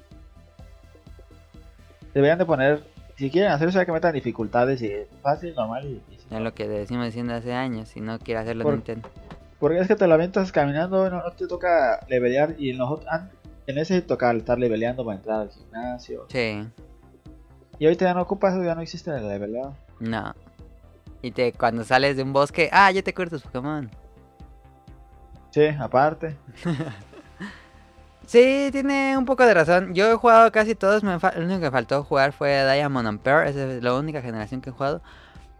[2.14, 2.82] Deberían de poner,
[3.16, 4.92] si quieren hacer eso, hay que metan dificultades y
[5.22, 6.26] fácil, normal y difícil.
[6.30, 7.88] Es lo que decimos diciendo hace años.
[7.88, 9.08] Si no quiere hacerlo Por- Nintendo.
[9.58, 13.00] Porque es que te la avientas caminando, no, no te toca levelear y en los
[13.66, 16.24] en ese toca estar leveleando para entrar al gimnasio.
[16.28, 16.66] Sí.
[17.78, 19.74] Y ahorita ya no ocupas eso, ya no existe el leveleado.
[20.00, 20.34] No.
[21.22, 23.90] Y te, cuando sales de un bosque, ah, ya te acuerdas Pokémon.
[25.50, 26.36] Sí, aparte.
[28.26, 29.92] Sí, tiene un poco de razón.
[29.92, 31.02] Yo he jugado casi todos.
[31.02, 33.48] Me lo único que faltó jugar fue Diamond and Pearl.
[33.48, 35.02] Esa es la única generación que he jugado.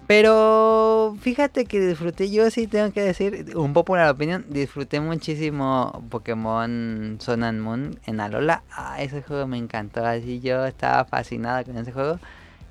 [0.07, 7.19] Pero fíjate que disfruté, yo sí tengo que decir, un popular opinión, disfruté muchísimo Pokémon
[7.21, 8.63] Sun and Moon en Alola.
[8.73, 12.19] Ah, ese juego me encantó, así yo estaba fascinado con ese juego.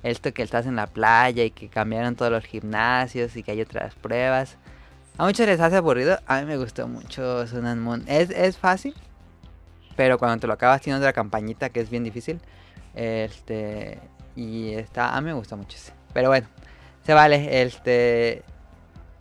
[0.02, 3.60] Esto que estás en la playa y que cambiaron todos los gimnasios y que hay
[3.62, 4.56] otras pruebas.
[5.18, 8.04] A muchos les hace aburrido, a mí me gustó mucho Sun and Moon.
[8.06, 8.94] Es, es fácil,
[9.96, 12.40] pero cuando te lo acabas tiene otra campañita que es bien difícil.
[12.94, 14.00] Este.
[14.34, 15.14] Y está.
[15.14, 15.92] A mí me gusta mucho ese.
[16.14, 16.46] Pero bueno.
[17.04, 17.62] Se vale.
[17.62, 18.42] Este.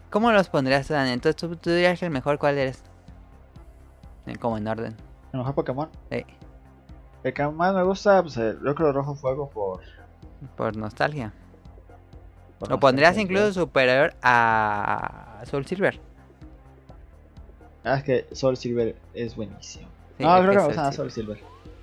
[0.10, 1.08] ¿Cómo los pondrías, Dan?
[1.08, 2.82] Entonces tú, tú dirías que el mejor cuál eres.
[4.26, 4.96] Eh, Como en orden.
[5.34, 5.90] El mejor Pokémon.
[6.12, 6.26] Sí,
[7.24, 9.82] El que más me gusta, pues el- yo creo Rojo Fuego por.
[10.56, 11.34] por nostalgia.
[12.62, 16.00] Lo no pondrías incluso superior a Soul Silver.
[17.84, 19.88] Ah, es que Soul Silver es buenísimo.
[20.18, 20.96] Sí, no, creo que me Soul gusta más Silver.
[20.96, 21.38] Soul Silver.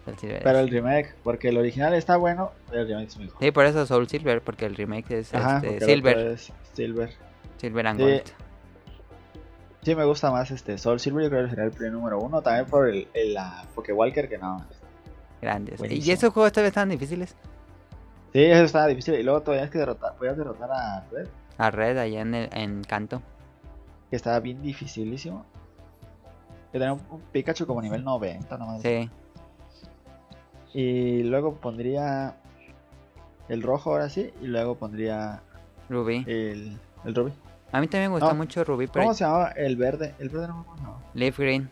[0.05, 3.17] Soul Silver Pero es- el remake, porque el original está bueno, pero el remake es
[3.19, 3.37] mejor.
[3.41, 6.19] Sí, por eso Soul Silver, porque el remake es Ajá, este, Silver.
[6.19, 7.11] es Silver.
[7.57, 8.05] Silver and Sí.
[8.07, 8.23] Gold.
[9.83, 12.43] Sí, me gusta más este Soul Silver, yo creo que sería el primer número uno.
[12.43, 14.65] También por el, el la Pokewalker, que no.
[15.41, 15.81] Grandes.
[15.91, 17.35] ¿Y esos juegos todavía están difíciles?
[18.33, 19.15] Sí, eso estaba difícil.
[19.15, 22.49] Y luego todavía es que derrotar, podías derrotar a Red, A Red allá en, el,
[22.53, 23.23] en Canto.
[24.11, 25.45] que estaba bien dificilísimo.
[26.73, 28.83] Que tenía un, un Pikachu como nivel 90, nomás.
[28.83, 29.09] Sí.
[30.75, 32.37] Y luego pondría
[33.49, 35.41] el rojo ahora sí, y luego pondría
[35.89, 36.25] Ruby.
[36.27, 37.33] el, el Ruby.
[37.73, 38.39] A mí también me gusta No.
[38.39, 39.49] mucho Ruby, pero ¿Cómo se llamaba?
[39.53, 40.15] El verde.
[40.19, 40.99] El verde no me acuerdo.
[41.15, 41.69] Leaf Green.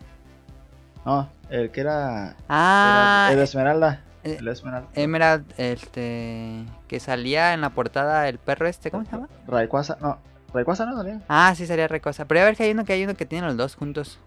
[1.04, 2.36] no el que era.
[2.48, 4.00] Ah, era el Esmeralda.
[4.24, 4.88] Eh, El Esmeralda.
[4.94, 9.28] Emerald, este, que salía en la portada el perro este, ¿cómo se llama?
[9.46, 10.18] Rayquaza, no.
[10.52, 11.20] Rayquaza no salía.
[11.28, 12.24] Ah, sí, sería Recosa.
[12.26, 14.18] Pero a ver que hay uno que hay uno que tiene los dos juntos.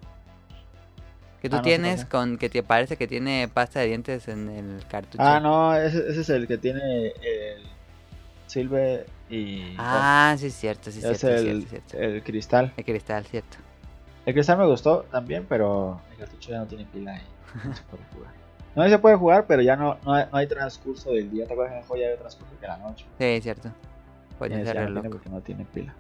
[1.42, 4.50] Que tú Ah, no tienes con que te parece que tiene pasta de dientes en
[4.50, 5.24] el cartucho.
[5.24, 7.64] Ah, no, ese, ese es el que tiene el
[8.48, 9.76] Silver y.
[9.78, 11.98] Ah, sí, es cierto, sí, es cierto, el, cierto, cierto.
[12.16, 12.74] el cristal.
[12.76, 13.58] El cristal, cierto.
[14.26, 17.84] El cristal me gustó también, pero el cartucho ya no tiene pila y no se
[17.84, 18.34] puede jugar.
[18.78, 21.48] No se puede jugar, pero ya no, no, hay, no hay transcurso del día.
[21.48, 23.06] ¿Te acuerdas que en el juego ya hay transcurso de la noche?
[23.18, 23.70] Sí, es cierto.
[23.70, 25.96] Y Puede ese ser no tiene porque no tiene pila.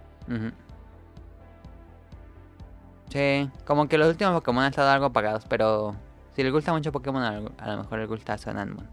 [3.09, 5.95] Sí, como que los últimos Pokémon han estado algo apagados, pero
[6.36, 7.23] si les gusta mucho Pokémon,
[7.57, 8.88] a lo mejor les gusta Moon.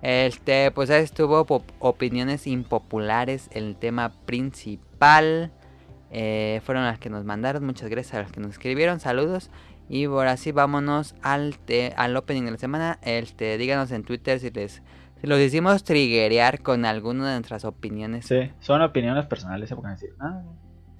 [0.00, 1.46] Este, pues ahí estuvo
[1.78, 5.52] opiniones impopulares, el tema principal.
[6.10, 9.50] Eh, fueron las que nos mandaron, muchas gracias a los que nos escribieron, saludos.
[9.92, 12.98] Y por así vámonos al, te- al opening de la semana.
[13.02, 14.82] Este, díganos en Twitter si les
[15.20, 18.24] si los hicimos triggerear con alguna de nuestras opiniones.
[18.26, 20.14] Sí, son opiniones personales, se pueden decir.
[20.20, 20.42] Ah,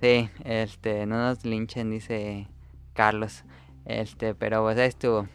[0.03, 2.49] Sí, este, no nos linchen, dice
[2.93, 3.45] Carlos.
[3.87, 5.27] Este, pero pues ahí estuvo.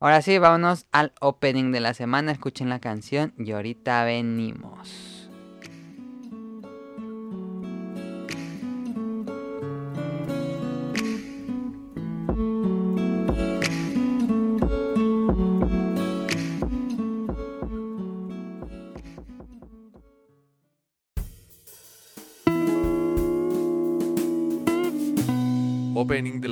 [0.00, 2.32] Ahora sí, vámonos al opening de la semana.
[2.32, 5.21] Escuchen la canción y ahorita venimos.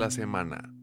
[0.01, 0.80] La semana.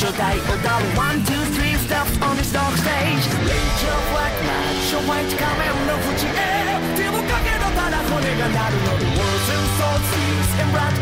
[0.00, 9.52] 正体踊る One, two, three steps on this dark stage Rage of black match ホワイト仮面の縁へ手をかけろただ骨が鳴るので Words
[9.52, 10.99] and thoughts Thieves and blood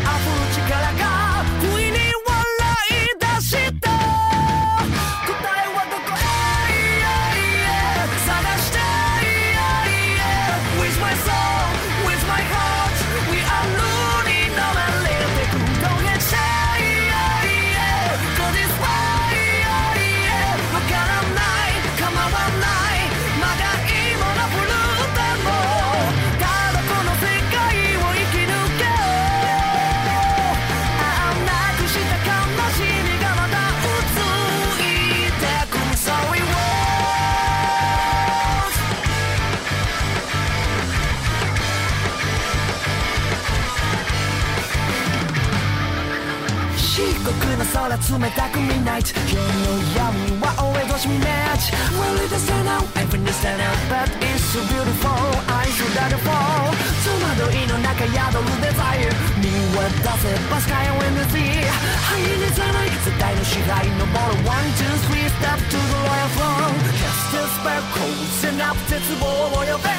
[48.09, 55.13] 冷たくミッナイト夜の闇は俺としみ match Well it is now I finished it out But it's so beautiful
[55.45, 56.73] I should let it fall
[57.05, 57.13] 戸
[57.45, 61.61] 惑いの中宿るデザイン見渡せば Sky when the sea
[62.09, 68.09] 灰にさない絶対の支配登る One, two, three step to the royal throne Cast a spell 光
[68.41, 69.93] 線アップ絶望を呼べ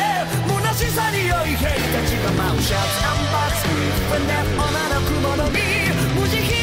[0.74, 3.70] 虚しさに酔い兵たちが舞うシャツアンバーツ
[4.10, 4.26] 船
[4.58, 5.86] 女の雲の実
[6.18, 6.59] 無慈悲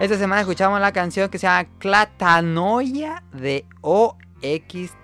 [0.00, 4.96] Esta semana escuchamos la canción que se llama Clatanoia de OXT.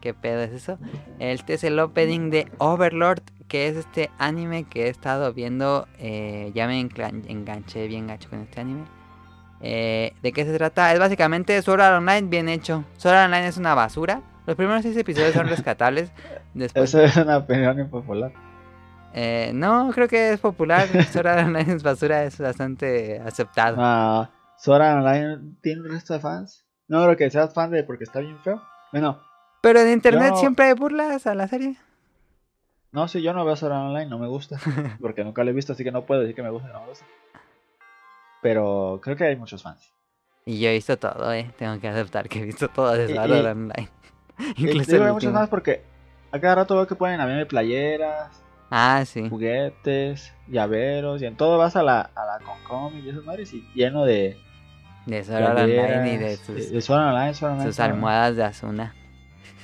[0.00, 0.78] ¿Qué pedo es eso?
[1.18, 5.86] Este es el opening de Overlord, que es este anime que he estado viendo.
[5.98, 8.84] eh, ya me enganché bien gacho con este anime.
[9.60, 10.92] Eh, ¿De qué se trata?
[10.92, 12.84] Es básicamente Sword Art Online bien hecho.
[12.96, 14.22] Sword Art Online es una basura.
[14.46, 16.12] Los primeros seis episodios son rescatables.
[16.54, 18.32] Después, Eso es una opinión impopular.
[19.14, 20.86] Eh, no, creo que es popular.
[21.12, 23.76] Sword Art Online es basura, es bastante aceptado.
[23.80, 26.64] Ah, Sora Online tiene un resto de fans.
[26.88, 28.62] No creo que seas fan de porque está bien feo.
[28.92, 29.20] Bueno,
[29.60, 31.76] Pero en internet Yo- siempre hay burlas a la serie.
[32.92, 34.58] no, si yo no veo Sora Online, no me gusta.
[35.00, 36.80] Porque nunca lo he visto, así que no puedo decir que me gusta o no
[36.80, 37.04] me gusta.
[38.42, 39.92] Pero creo que hay muchos fans.
[40.44, 41.50] Y yo he visto todo, eh.
[41.58, 43.90] Tengo que aceptar que he visto todo de Art Online.
[44.56, 45.82] Incluso el hay muchos fans porque
[46.32, 48.42] a cada rato veo que ponen a mí playeras.
[48.70, 49.28] Ah, sí.
[49.28, 53.66] juguetes, llaveros, y en todo vas a la, a la Concom y esas madres, y
[53.74, 54.36] lleno de.
[55.06, 58.94] De Sword Online y de sus, de Sword Online, Sword Online, sus almohadas de Asuna.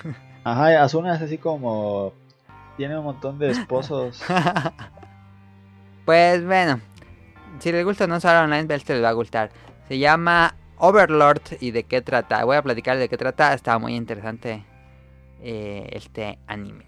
[0.44, 2.12] Ajá, Asuna es así como.
[2.76, 4.22] Tiene un montón de esposos.
[6.04, 6.80] Pues bueno,
[7.60, 9.50] si les gusta no Sword Online, este les va a gustar.
[9.88, 12.44] Se llama Overlord y de qué trata.
[12.44, 13.54] Voy a platicar de qué trata.
[13.54, 14.64] Está muy interesante
[15.40, 16.84] eh, este anime.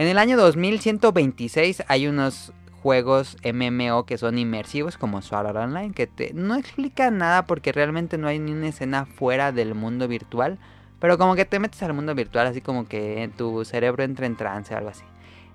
[0.00, 6.06] En el año 2126 hay unos juegos MMO que son inmersivos como Sword Online que
[6.06, 10.58] te, no explican nada porque realmente no hay ni una escena fuera del mundo virtual.
[11.00, 14.36] Pero como que te metes al mundo virtual así como que tu cerebro entra en
[14.36, 15.04] trance o algo así.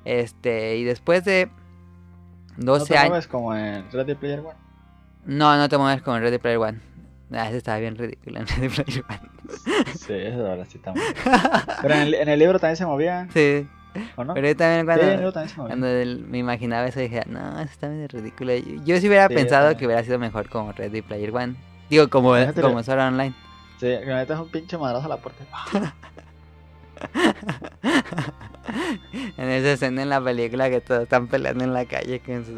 [0.06, 1.50] Este, y después de
[2.56, 3.10] ¿No 12 te años...
[3.10, 4.60] mueves como en Ready Player One?
[5.26, 6.82] No, no te mueves con Ready Player One.
[7.32, 9.22] Ah, ese estaba bien ridículo en Ready Player One.
[9.98, 11.02] Sí, eso ahora sí está muy.
[11.82, 13.68] Pero en el, en el libro también se movía, sí,
[14.16, 14.34] ¿o no?
[14.34, 15.06] pero yo también Sí, cuando,
[15.68, 18.54] también el- me imaginaba eso dije, no, eso está bien ridículo.
[18.56, 21.56] Yo, yo sí hubiera Sí, pensado que hubiera sido mejor como Ready Player One.
[21.90, 22.30] Digo, como,
[22.62, 23.34] como Art Online.
[23.80, 25.46] Sí, que me metes un pinche madrazo a la puerta.
[29.38, 32.56] En esa escena en la película que todos están peleando en la calle con sus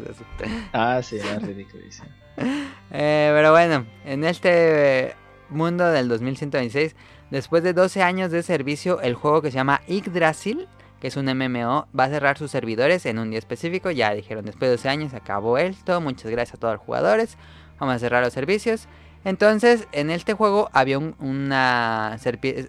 [0.72, 2.08] Ah, sí, era ridiculísimo.
[2.90, 5.14] Eh, pero bueno, en este eh,
[5.50, 6.94] mundo del 2126,
[7.30, 10.66] después de 12 años de servicio, el juego que se llama Yggdrasil,
[11.00, 13.90] que es un MMO, va a cerrar sus servidores en un día específico.
[13.90, 16.00] Ya dijeron, después de 12 años acabó esto.
[16.00, 17.36] Muchas gracias a todos los jugadores.
[17.78, 18.88] Vamos a cerrar los servicios.
[19.24, 22.16] Entonces, en este juego había un- una,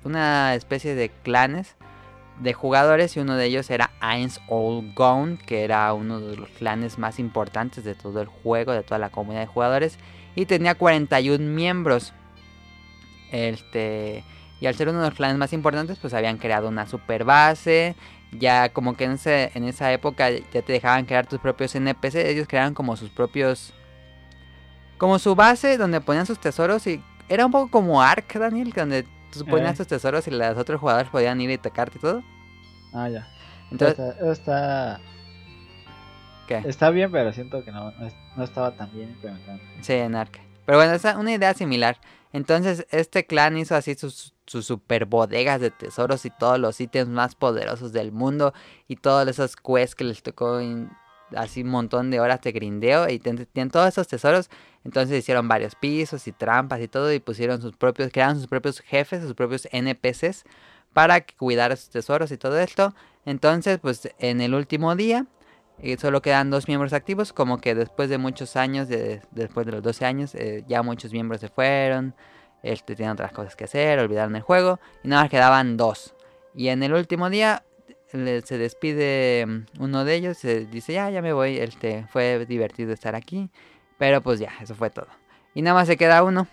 [0.03, 1.75] una especie de clanes
[2.39, 6.49] de jugadores y uno de ellos era Eins All Gone, que era uno de los
[6.51, 9.97] clanes más importantes de todo el juego, de toda la comunidad de jugadores,
[10.35, 12.13] y tenía 41 miembros.
[13.31, 14.23] Este,
[14.59, 17.95] y al ser uno de los clanes más importantes, pues habían creado una super base.
[18.31, 22.29] Ya como que en, ese- en esa época ya te dejaban crear tus propios NPC,
[22.29, 23.73] ellos crearon como sus propios...
[24.97, 29.03] Como su base donde ponían sus tesoros y era un poco como Ark, Daniel, donde
[29.31, 29.77] tú ponías Eh.
[29.77, 32.21] tus tesoros y los otros jugadores podían ir y tocarte y todo.
[32.93, 33.27] Ah, ya.
[33.71, 34.99] Entonces, está, está,
[36.47, 36.61] ¿qué?
[36.65, 39.59] está bien, pero siento que no, no, es- no estaba tan bien implementado.
[39.81, 40.39] Sí, en Ark.
[40.69, 41.99] Pero bueno, es una idea similar.
[42.31, 47.33] Entonces, este clan hizo así sus, super bodegas de tesoros y todos los ítems más
[47.33, 48.53] poderosos del mundo.
[48.87, 50.59] Y todos esos quests que les tocó
[51.35, 53.09] así un montón de horas de grindeo.
[53.09, 54.51] Y tienen todos esos tesoros.
[54.85, 57.11] Entonces hicieron varios pisos y trampas y todo.
[57.11, 60.43] Y pusieron sus propios, crearon sus propios jefes, sus propios NPCs.
[60.93, 62.93] Para cuidar sus tesoros y todo esto.
[63.25, 65.25] Entonces, pues en el último día
[65.81, 69.71] y solo quedan dos miembros activos, como que después de muchos años, de- después de
[69.73, 72.13] los 12 años, eh, ya muchos miembros se fueron,
[72.63, 76.13] este, tenían otras cosas que hacer, olvidaron el juego, y nada más quedaban dos.
[76.53, 77.63] Y en el último día
[78.11, 82.45] le- se despide mm, uno de ellos, se dice, ya, ya me voy, este, fue
[82.45, 83.49] divertido estar aquí,
[83.97, 85.07] pero pues ya, eso fue todo.
[85.53, 86.47] Y nada más se queda uno.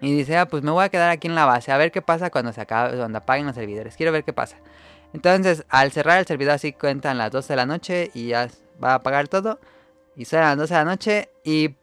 [0.00, 2.02] Y dice, ah, pues me voy a quedar aquí en la base, a ver qué
[2.02, 4.56] pasa cuando se acabe, cuando apaguen los servidores, quiero ver qué pasa.
[5.12, 8.48] Entonces, al cerrar el servidor así cuentan las 12 de la noche y ya
[8.82, 9.60] va a apagar todo.
[10.16, 11.74] Y suenan las 12 de la noche y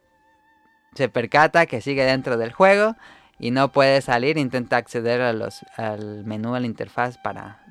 [0.95, 2.95] se percata que sigue dentro del juego
[3.39, 4.37] y no puede salir.
[4.37, 7.19] Intenta acceder al menú, a la interfaz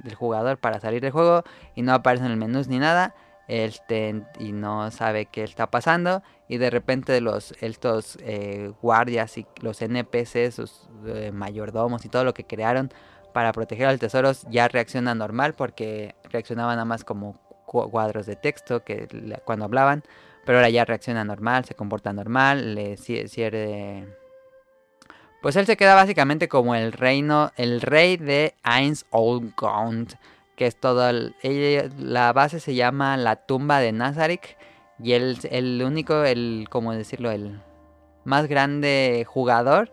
[0.03, 1.45] del jugador para salir del juego
[1.75, 3.15] y no aparecen el menús ni nada.
[3.49, 6.23] Este, y no sabe qué está pasando.
[6.49, 12.25] Y de repente los, estos eh, guardias y los NPCs, sus eh, mayordomos y todo
[12.25, 12.91] lo que crearon
[13.39, 17.35] para proteger a los tesoros ya reacciona normal porque reaccionaban nada más como
[17.67, 19.07] cu- cuadros de texto que
[19.45, 20.03] cuando hablaban,
[20.45, 24.13] pero ahora ya reacciona normal, se comporta normal, le ci- cierne-
[25.41, 30.15] Pues él se queda básicamente como el reino, el rey de Eins Olgond,
[30.57, 31.37] que es todo el-
[31.97, 34.57] la base se llama la tumba de Nazarick
[35.01, 37.61] y él el único, el, como decirlo, el
[38.25, 39.93] más grande jugador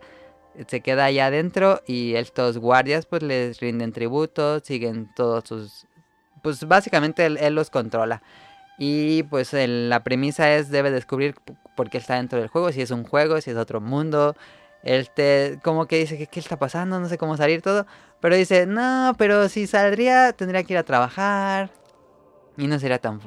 [0.66, 5.86] se queda allá adentro y estos guardias pues les rinden tributo, siguen todos sus...
[6.42, 8.22] Pues básicamente él, los controla.
[8.78, 11.34] Y pues la premisa es debe descubrir
[11.74, 14.36] por qué está dentro del juego, si es un juego, si es otro mundo.
[14.82, 17.86] Él te, como que dice qué está pasando, no sé cómo salir todo.
[18.20, 21.70] Pero dice, no, pero si saldría tendría que ir a trabajar.
[22.58, 23.20] Y no sería tan,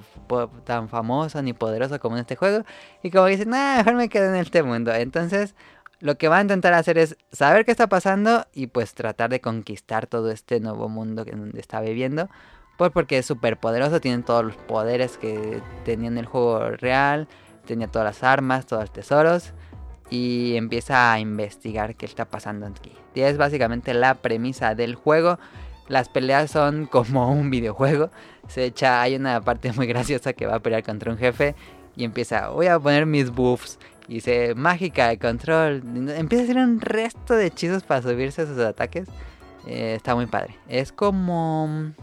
[0.64, 2.64] tan famoso ni poderoso como en este juego.
[3.04, 4.94] Y como dice, nah, mejor me quedo en este mundo.
[4.94, 5.56] Entonces
[6.00, 9.42] lo que va a intentar hacer es saber qué está pasando y pues tratar de
[9.42, 12.30] conquistar todo este nuevo mundo en donde está viviendo.
[12.78, 17.28] Pues porque es súper poderoso, tienen todos los poderes que tenía en el juego real,
[17.66, 19.54] tenía todas las armas, todos los tesoros.
[20.10, 22.94] Y empieza a investigar qué está pasando aquí.
[23.14, 25.38] Y es básicamente la premisa del juego.
[25.90, 28.10] Las peleas son como un videojuego.
[28.48, 31.56] Se echa, hay una parte muy graciosa que va a pelear contra un jefe
[31.98, 33.78] y empieza, voy a poner mis buffs.
[34.10, 35.84] Y dice, mágica de control.
[36.10, 39.08] Empieza a hacer un resto de hechizos para subirse a sus ataques.
[39.68, 40.56] Eh, está muy padre.
[40.68, 41.94] Es como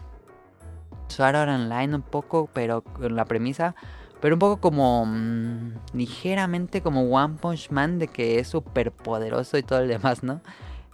[1.08, 3.74] Sword Art Online un poco, pero con la premisa.
[4.20, 9.58] Pero un poco como mm, ligeramente como One Punch Man de que es súper poderoso
[9.58, 10.40] y todo el demás, ¿no?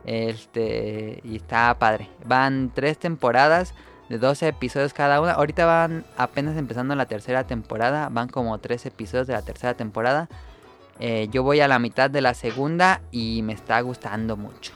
[0.07, 2.09] Este, y está padre.
[2.25, 3.75] Van tres temporadas
[4.09, 5.33] de 12 episodios cada una.
[5.33, 8.09] Ahorita van apenas empezando la tercera temporada.
[8.09, 10.31] Van como tres episodios de la tercera temporada.
[11.05, 14.73] Eh, yo voy a la mitad de la segunda y me está gustando mucho.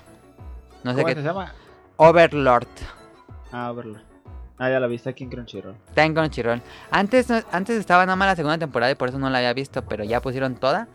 [0.83, 1.15] No sé ¿Cómo qué.
[1.15, 1.55] se llama?
[1.95, 2.67] Overlord.
[3.53, 4.01] Ah, verlo.
[4.59, 5.77] Ah, ya la viste aquí en Crunchyroll.
[5.89, 6.63] Está en Crunchyroll.
[6.91, 9.85] Antes, antes estaba nada más la segunda temporada y por eso no la había visto,
[9.85, 10.89] pero ya pusieron toda.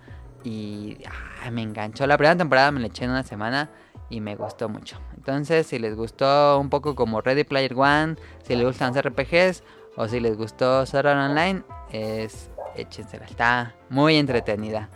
[0.44, 0.98] Y
[1.46, 2.06] ah, me enganchó.
[2.08, 3.70] La primera temporada me la eché en una semana
[4.10, 5.00] y me gustó mucho.
[5.16, 9.64] Entonces, si les gustó un poco como Ready Player One, si les gustan los RPGs
[9.96, 11.64] o si les gustó Sword Online,
[11.94, 13.28] es échensela.
[13.28, 14.90] Está muy entretenida.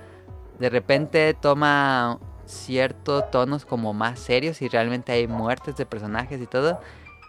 [0.59, 6.47] De repente toma ciertos tonos como más serios y realmente hay muertes de personajes y
[6.47, 6.79] todo.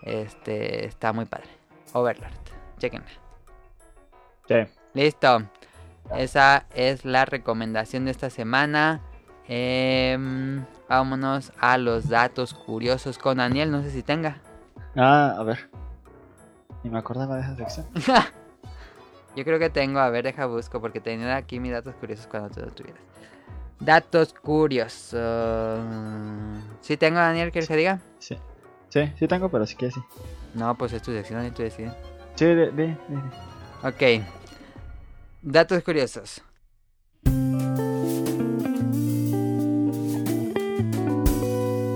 [0.03, 1.49] Este está muy padre.
[1.93, 2.33] Overlord.
[2.79, 3.09] Chequenla.
[4.49, 4.55] Sí.
[4.95, 5.43] Listo.
[6.15, 9.01] Esa es la recomendación de esta semana.
[9.49, 13.71] Em, vámonos a los datos curiosos con Daniel.
[13.71, 14.41] No sé si tenga.
[14.95, 15.69] Ah, a ver.
[16.85, 17.87] Ni me acordaba de esa sección.
[19.37, 19.99] Yo creo que tengo.
[19.99, 23.03] A ver, deja busco porque tenía aquí mis datos curiosos cuando tú lo tuvieras.
[23.81, 25.81] Datos curiosos.
[26.81, 27.53] ¿Sí tengo, Daniel?
[27.53, 28.01] ¿Quieres que diga?
[28.19, 28.37] Sí.
[28.89, 30.01] Sí, sí tengo, pero sí que sí.
[30.55, 31.93] No, pues es tu sección y tú decides.
[32.37, 34.19] Sí, de, de, de- de.
[34.23, 34.25] Ok.
[35.43, 36.43] Datos curiosos.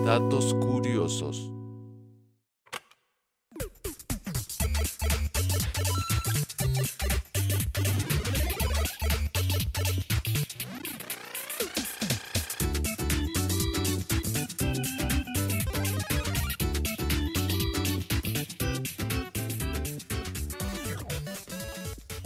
[0.04, 1.50] Datos curiosos.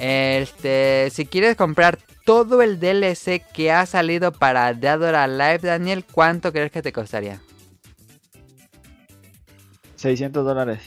[0.06, 6.04] Este, si quieres comprar todo el DLC que ha salido para Dead or Alive, Daniel,
[6.04, 7.40] ¿cuánto crees que te costaría?
[9.96, 10.82] 600 dólares.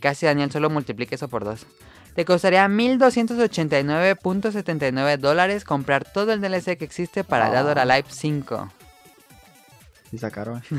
[0.00, 1.66] Casi, Daniel, solo multiplique eso por dos.
[2.14, 7.78] Te costaría 1289.79 dólares comprar todo el DLC que existe para Dead or.
[7.78, 8.72] Alive 5.
[10.10, 10.62] Sí sacaron.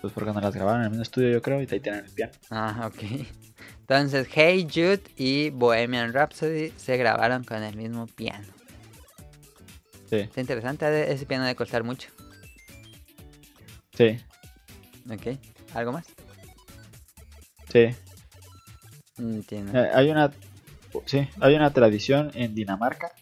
[0.00, 2.10] Pues porque no las grabaron en el mismo estudio, yo creo, y ahí tienen el
[2.10, 2.32] piano.
[2.50, 3.26] Ah, ok.
[3.80, 8.46] Entonces, Hey Jude y Bohemian Rhapsody se grabaron con el mismo piano.
[10.10, 12.08] Sí, Está interesante, de- ese piano debe costar mucho.
[13.94, 14.16] sí,
[15.10, 15.38] Ok,
[15.74, 16.06] ¿algo más?
[17.72, 17.88] sí.
[19.18, 19.78] Mm, Entiendo.
[19.78, 20.30] Eh, hay una,
[21.06, 23.12] sí, hay una tradición en Dinamarca.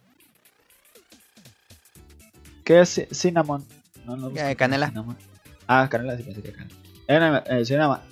[2.64, 3.64] ¿Qué es ci- cinnamon?
[4.05, 4.89] No, no, Eh, canela.
[4.89, 5.16] cinnamon.
[5.66, 6.74] Ah, canela, sí pensé que canela.
[7.09, 8.03] Hay una, eh, una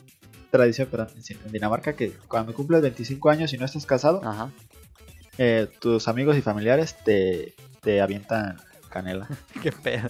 [0.50, 1.08] tradición, perdón,
[1.44, 4.50] en Dinamarca que cuando cumples 25 años y no estás casado, Ajá.
[5.38, 7.54] eh, tus amigos y familiares te,
[7.84, 8.56] te avientan
[8.90, 9.28] canela.
[9.62, 10.08] Qué pedo.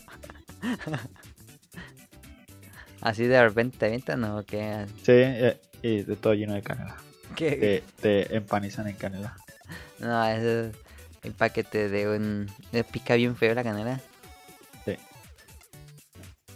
[3.00, 4.86] Así de repente te avientan o qué?
[5.02, 6.96] Sí, eh, y de todo lleno de canela.
[7.36, 7.82] ¿Qué?
[8.00, 9.36] Te, te empanizan en canela.
[9.98, 10.76] No, eso es
[11.22, 12.50] el paquete de un...
[12.72, 14.00] Le pica bien feo la canela.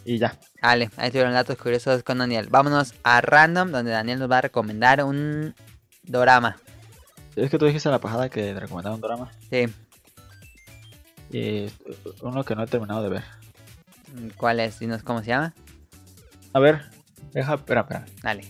[0.08, 0.38] Y ya.
[0.62, 2.48] Vale, ahí tuvieron datos curiosos con Daniel.
[2.48, 5.54] Vámonos a Random, donde Daniel nos va a recomendar un
[6.02, 6.56] dorama.
[7.36, 9.30] Es que tú dijiste en la pasada que te recomendaba un drama.
[9.50, 9.66] Sí,
[11.30, 11.74] Y es
[12.22, 13.24] uno que no he terminado de ver.
[14.36, 14.78] ¿cuál es?
[14.78, 15.54] Dinos cómo se llama.
[16.52, 16.82] A ver,
[17.32, 18.06] deja, espera, espera.
[18.22, 18.42] Dale.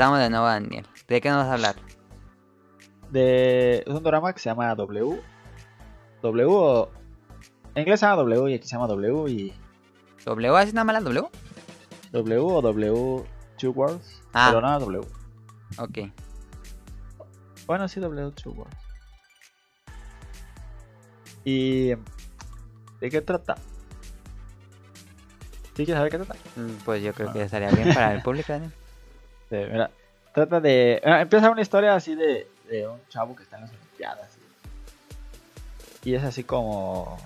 [0.00, 0.86] Empezamos de nuevo, Daniel.
[1.08, 1.76] ¿De qué nos vas a hablar?
[3.10, 5.20] De, es un drama que se llama W.
[6.22, 6.90] W o...
[7.74, 9.52] En inglés se llama W y aquí se llama W y...
[10.24, 10.56] ¿W?
[10.56, 11.28] ¿Así nada mala W?
[12.12, 13.24] W o W
[13.58, 14.22] Two Worlds.
[14.32, 14.48] Ah.
[14.48, 15.06] Pero no W.
[15.78, 15.98] Ok.
[17.66, 18.76] Bueno, sí, W Two Worlds.
[21.44, 23.56] ¿Y de qué trata?
[25.76, 26.34] ¿Sí quieres saber qué trata?
[26.56, 27.44] Mm, Pues yo creo que Ah.
[27.44, 28.72] estaría bien para el público, Daniel.
[29.50, 29.90] Mira,
[30.34, 31.00] trata de...
[31.04, 34.28] ah, empieza una historia así de, de un chavo que está en las Olimpiadas.
[36.04, 37.18] Y, y es así como...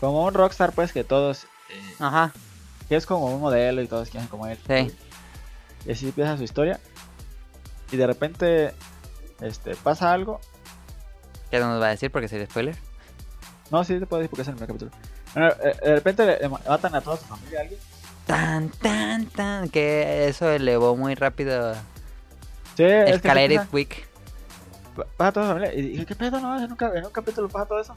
[0.00, 1.44] Como un rockstar, pues, que todos...
[1.70, 2.32] eh, Ajá,
[2.88, 4.58] que es como un modelo y todos quieren como él.
[4.66, 4.94] sí.
[5.86, 6.80] Y así empieza su historia.
[7.90, 8.74] Y de repente
[9.40, 10.40] este, pasa algo.
[11.50, 12.10] ¿Qué nos va a decir?
[12.10, 12.76] Porque sería spoiler.
[13.70, 14.90] No, sí te puedo decir porque es el primer capítulo.
[15.34, 17.80] Bueno, eh, de repente le matan a toda su familia a alguien.
[18.28, 19.70] Tan, tan, tan.
[19.70, 21.74] Que eso elevó muy rápido.
[22.76, 23.62] Sí, es que Escalated
[25.16, 25.74] pasa, su familia.
[25.74, 26.38] Y dije, ¿qué pedo?
[26.38, 27.94] No, en un, en un capítulo pasa todo eso.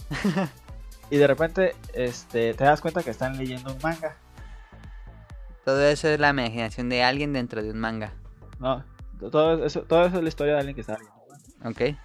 [1.09, 4.15] y de repente este, te das cuenta que están leyendo un manga.
[5.65, 8.13] Todo eso es la imaginación de alguien dentro de un manga.
[8.57, 8.85] No,
[9.19, 11.21] todo eso, todo eso es la historia de alguien que está leyendo.
[11.23, 11.69] un manga.
[11.69, 11.97] Ok.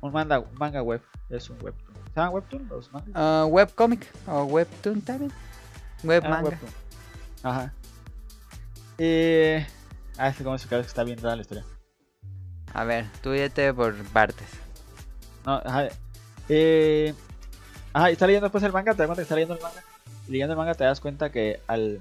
[0.00, 1.02] Un manga, un manga web.
[1.28, 1.96] Es un webtoon.
[2.14, 3.10] ¿Se llaman webtoon los mangas?
[3.16, 5.32] Ah, webcomic o webtoon también.
[6.02, 6.48] Web Ah, manga.
[6.50, 6.70] webtoon.
[7.42, 7.72] Ajá.
[8.98, 9.56] Y...
[10.18, 11.64] Ah, es que como se que está bien rara la historia.
[12.72, 13.30] A ver, tú
[13.74, 14.48] por partes.
[15.44, 15.88] No, ajá.
[16.48, 17.14] Eh,
[17.92, 19.82] ajá, y está leyendo después el manga, te das cuenta que está leyendo el manga.
[20.26, 22.00] Y leyendo el manga te das cuenta que al...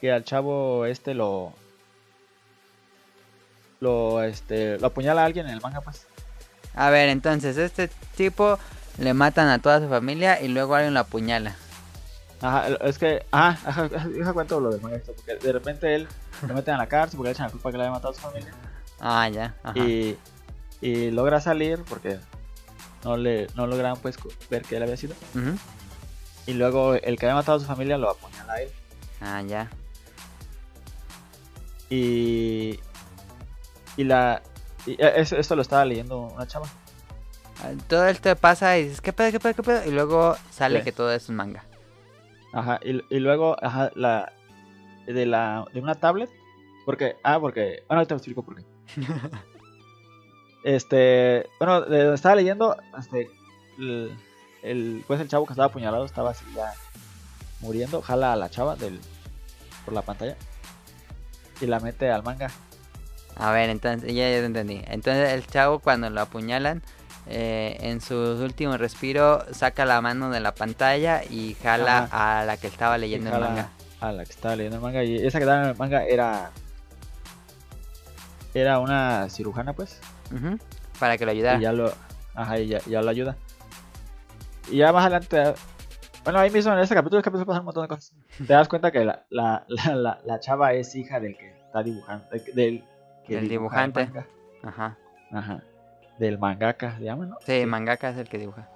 [0.00, 1.52] Que al chavo este lo...
[3.80, 6.06] Lo, este, lo apuñala a alguien en el manga, pues.
[6.74, 8.58] A ver, entonces, este tipo
[8.98, 11.56] le matan a toda su familia y luego alguien lo apuñala.
[12.40, 13.24] Ajá, es que...
[13.32, 16.06] Ajá, ajá, deja cuento lo del manga esto, porque de repente él
[16.46, 18.14] lo meten a la cárcel porque le echan la culpa que le haya matado a
[18.14, 18.52] su familia.
[19.00, 19.54] Ah, ya.
[19.62, 19.78] Ajá.
[19.78, 20.16] Y,
[20.80, 22.18] y logra salir porque
[23.04, 24.16] no le no lograron pues
[24.50, 25.14] ver que él había sido.
[26.46, 28.70] Y luego el que había matado a su familia lo apuñala a él.
[29.20, 29.68] Ah, ya.
[31.90, 32.78] Y.
[33.96, 34.42] Y la.
[34.86, 36.66] y eh, eso- esto lo estaba leyendo una chava.
[37.62, 39.84] Ah, Todo esto pasa y dices, ¿qué pedo, qué pedo, qué pedo?
[39.86, 40.84] Y luego sale Sí.
[40.84, 41.64] que todo es un manga.
[42.52, 42.80] Ajá.
[42.82, 44.32] Y, y luego, ajá, la.
[45.06, 45.64] De la.
[45.72, 46.30] De una tablet.
[46.84, 47.16] Porque.
[47.22, 47.82] Ah, porque.
[47.88, 48.64] Bueno, ahorita te explico por qué.
[50.64, 51.48] este.
[51.58, 52.76] Bueno, de estaba leyendo.
[52.98, 53.30] Este.
[53.78, 54.16] El,
[54.62, 56.72] el- pues el chavo que estaba apuñalado estaba así ya.
[57.60, 58.02] Muriendo.
[58.02, 59.00] Jala a la chava del.
[59.84, 60.36] Por la pantalla.
[61.60, 62.50] Y la mete al manga.
[63.36, 64.82] A ver, entonces, ya, ya te entendí.
[64.86, 66.82] Entonces el chavo cuando lo apuñalan,
[67.28, 72.56] eh, en su último respiro, saca la mano de la pantalla y jala a la
[72.56, 73.70] que estaba leyendo el manga.
[74.00, 75.04] A la que estaba leyendo el manga.
[75.04, 76.50] Y esa que estaba en el manga era.
[78.54, 80.00] Era una cirujana, pues.
[80.34, 80.58] Ujú,
[80.98, 81.58] Para que lo ayudara.
[81.58, 81.92] Y ya lo.
[82.34, 83.36] Ajá, y ya, ya lo ayuda.
[84.70, 85.54] Y ya más adelante.
[86.24, 88.12] Bueno, ahí mismo en este capítulo, este capítulo pasan un montón de cosas.
[88.38, 91.82] Te das cuenta que la, la, la, la, la chava es hija del que está
[91.82, 92.26] dibujando.
[92.54, 92.84] Del,
[93.26, 94.10] que el dibujante.
[94.62, 94.96] Ajá.
[95.32, 95.62] Ajá.
[96.18, 97.36] Del mangaka, se llama, ¿no?
[97.46, 98.68] Sí, mangaka es el que dibuja.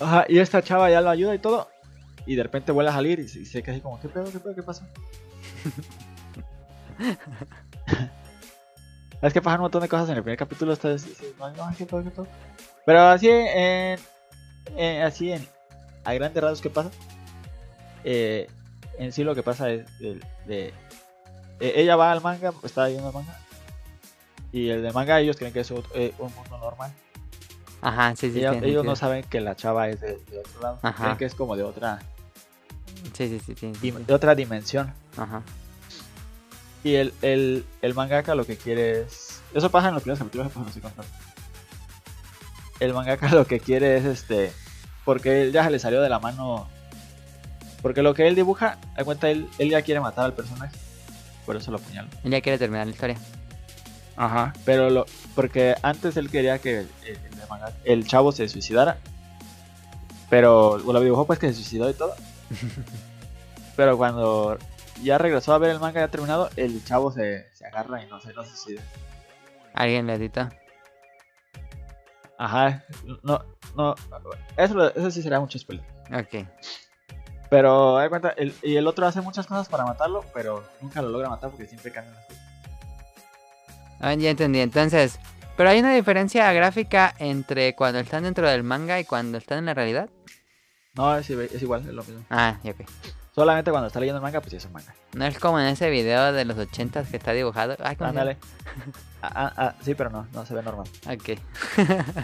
[0.00, 1.68] Ajá, y esta chava ya lo ayuda y todo.
[2.26, 4.30] Y de repente vuelve a salir y se y se queda así como, ¿qué pedo,
[4.32, 4.84] qué pedo, qué pasó?
[9.22, 10.72] es que pasan un montón de cosas en el primer capítulo.
[10.72, 10.88] Está
[11.38, 12.26] no, no, qué pedo, qué pedo.
[12.84, 13.98] Pero así en,
[14.76, 15.46] en- así en
[16.04, 16.90] a grandes rasgos, ¿qué pasa?
[18.04, 18.48] Eh,
[18.98, 20.68] en sí lo que pasa es de, de-
[21.60, 23.38] eh, ella va al manga, está viendo el manga.
[24.52, 26.92] Y el de manga ellos creen que es eh, un mundo normal.
[27.80, 28.38] Ajá, sí, sí.
[28.40, 30.78] Tiene ellos no saben que la chava es de, de otro lado.
[30.82, 31.02] Ajá.
[31.04, 31.98] Creen que es como de otra,
[33.14, 33.54] Sí, sí, sí.
[33.54, 34.92] tiene dim- de otra dimensión.
[35.16, 35.42] Ajá.
[36.84, 39.40] Y el, el, el mangaka lo que quiere es.
[39.54, 41.10] Eso pasa en los primeros capítulos, pues no estoy contando.
[42.80, 44.52] El mangaka lo que quiere es este.
[45.04, 46.68] Porque él ya se le salió de la mano.
[47.80, 50.76] Porque lo que él dibuja, da cuenta, él, él ya quiere matar al personaje.
[51.44, 52.08] Por eso lo apuñala.
[52.22, 53.16] Él ya quiere terminar la historia.
[54.16, 54.52] Ajá.
[54.64, 55.06] Pero lo.
[55.34, 57.18] Porque antes él quería que el, el-
[57.84, 58.98] el chavo se suicidara.
[60.30, 62.14] Pero lo dibujó pues que se suicidó y todo.
[63.76, 64.58] Pero cuando
[65.02, 68.20] ya regresó a ver el manga ya terminado, el chavo se, se agarra y no
[68.20, 68.82] se, no se suicida.
[69.74, 70.50] Alguien le edita.
[72.38, 72.84] Ajá,
[73.22, 73.44] no,
[73.76, 73.94] no,
[74.56, 75.84] eso, eso sí será mucho spoiler.
[76.12, 76.46] Ok.
[77.48, 81.10] Pero, hay cuenta, el, y el otro hace muchas cosas para matarlo, pero nunca lo
[81.10, 82.41] logra matar porque siempre cambian las cosas.
[84.02, 84.60] Ah, ya entendí.
[84.60, 85.18] Entonces,
[85.56, 89.66] pero hay una diferencia gráfica entre cuando están dentro del manga y cuando están en
[89.66, 90.10] la realidad.
[90.94, 92.24] No, es, igual, es lo mismo.
[92.28, 92.80] Ah, ya ok.
[93.34, 94.94] Solamente cuando está leyendo el manga, pues sí es un manga.
[95.14, 97.76] No es como en ese video de los ochentas que está dibujado.
[98.00, 98.36] Ándale.
[99.24, 100.88] Ah, ah, ah, sí, pero no, no se ve normal.
[101.06, 101.38] Ok.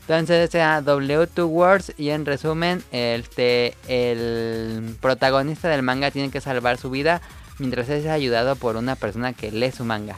[0.00, 6.78] Entonces, sea, W2 Words y en resumen, este, el protagonista del manga tiene que salvar
[6.78, 7.20] su vida
[7.58, 10.16] mientras es ayudado por una persona que lee su manga.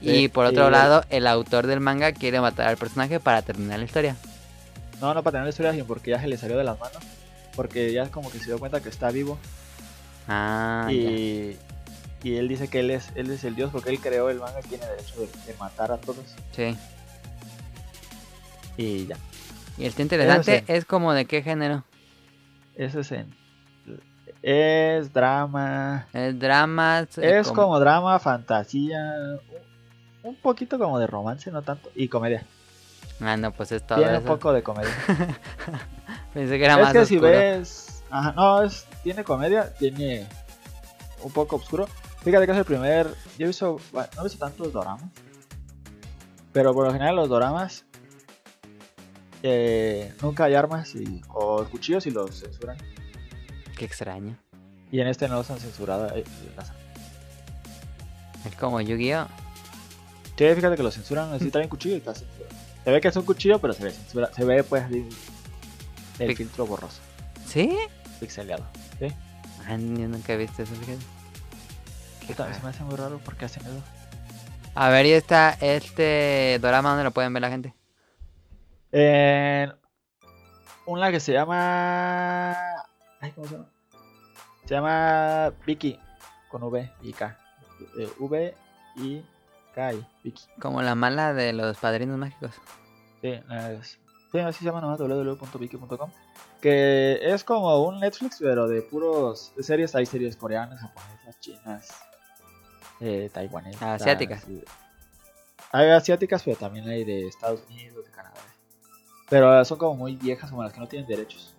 [0.00, 3.84] Y por otro lado, el autor del manga quiere matar al personaje para terminar la
[3.84, 4.16] historia.
[5.00, 7.02] No, no para tener la historia, sino porque ya se le salió de las manos.
[7.54, 9.38] Porque ya como que se dio cuenta que está vivo.
[10.26, 10.92] Ah, ya.
[10.92, 11.58] y,
[12.22, 14.60] y él dice que él es, él es el dios porque él creó el manga
[14.64, 16.24] y tiene derecho de, de matar a todos.
[16.52, 16.76] Sí.
[18.76, 19.16] Y ya.
[19.76, 21.84] Y el interesante es como de qué género.
[22.76, 23.39] Eso es en.
[24.42, 26.06] Es drama.
[26.12, 27.06] Es drama.
[27.16, 29.38] Es como drama, fantasía.
[30.22, 31.90] Un, poquito como de romance, no tanto.
[31.94, 32.44] Y comedia.
[33.20, 34.20] Ah, no, pues es todo Tiene eso.
[34.22, 34.90] un poco de comedia.
[36.34, 38.02] Pensé que era es más que si ves.
[38.10, 40.26] Ajá, no, es, tiene comedia, tiene
[41.22, 41.86] un poco oscuro.
[42.22, 43.08] Fíjate que es el primer.
[43.38, 43.78] Yo he visto.
[43.92, 45.04] bueno, No he visto tantos doramas.
[46.52, 47.84] Pero por lo general, los doramas.
[49.42, 52.76] eh, nunca hay armas y, o cuchillos y los censuran.
[53.76, 54.36] Qué extraño.
[54.92, 56.08] Y en este no los han censurado.
[56.14, 56.24] eh,
[58.46, 59.26] Es como Yu-Gi-Oh!
[60.36, 61.32] Sí, fíjate que lo censuran.
[61.32, 62.50] Así traen cuchillo y está censurado.
[62.84, 64.30] Se ve que es un cuchillo, pero se ve censura.
[64.34, 65.08] Se ve pues el
[66.30, 67.00] Pic- filtro borroso,
[67.46, 67.76] ¿Sí?
[68.20, 68.64] pixeleado.
[68.98, 69.08] ¿sí?
[69.66, 70.98] Ah, yo nunca he visto eso, fíjate.
[72.34, 73.82] También se me hace muy raro porque hacen eso.
[74.74, 77.74] A ver, y esta, este drama, ¿dónde lo pueden ver la gente?
[78.92, 79.72] En
[80.86, 82.56] una que se llama.
[83.20, 83.68] Ay, ¿cómo se llama?
[84.64, 85.98] Se llama Vicky
[86.50, 87.38] con V y K.
[87.98, 88.54] Eh, v
[88.96, 89.24] y
[89.74, 90.42] K y Vicky.
[90.60, 92.52] Como la mala de los padrinos mágicos.
[93.20, 93.98] Sí, es-
[94.32, 96.10] sí, así se llama nomás www.viki.com.
[96.60, 99.94] Que es como un Netflix, pero de puros de series.
[99.94, 101.88] Hay series coreanas, japonesas, chinas,
[103.00, 103.82] eh, taiwanesas.
[103.82, 104.44] Asiáticas.
[105.72, 108.34] Hay asiáticas, pero también hay de Estados Unidos, de Canadá.
[109.28, 111.54] Pero son como muy viejas, como las que no tienen derechos.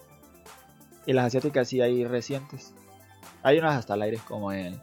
[1.05, 2.73] Y las asiáticas sí hay recientes.
[3.43, 4.79] Hay unas hasta el aire, como en.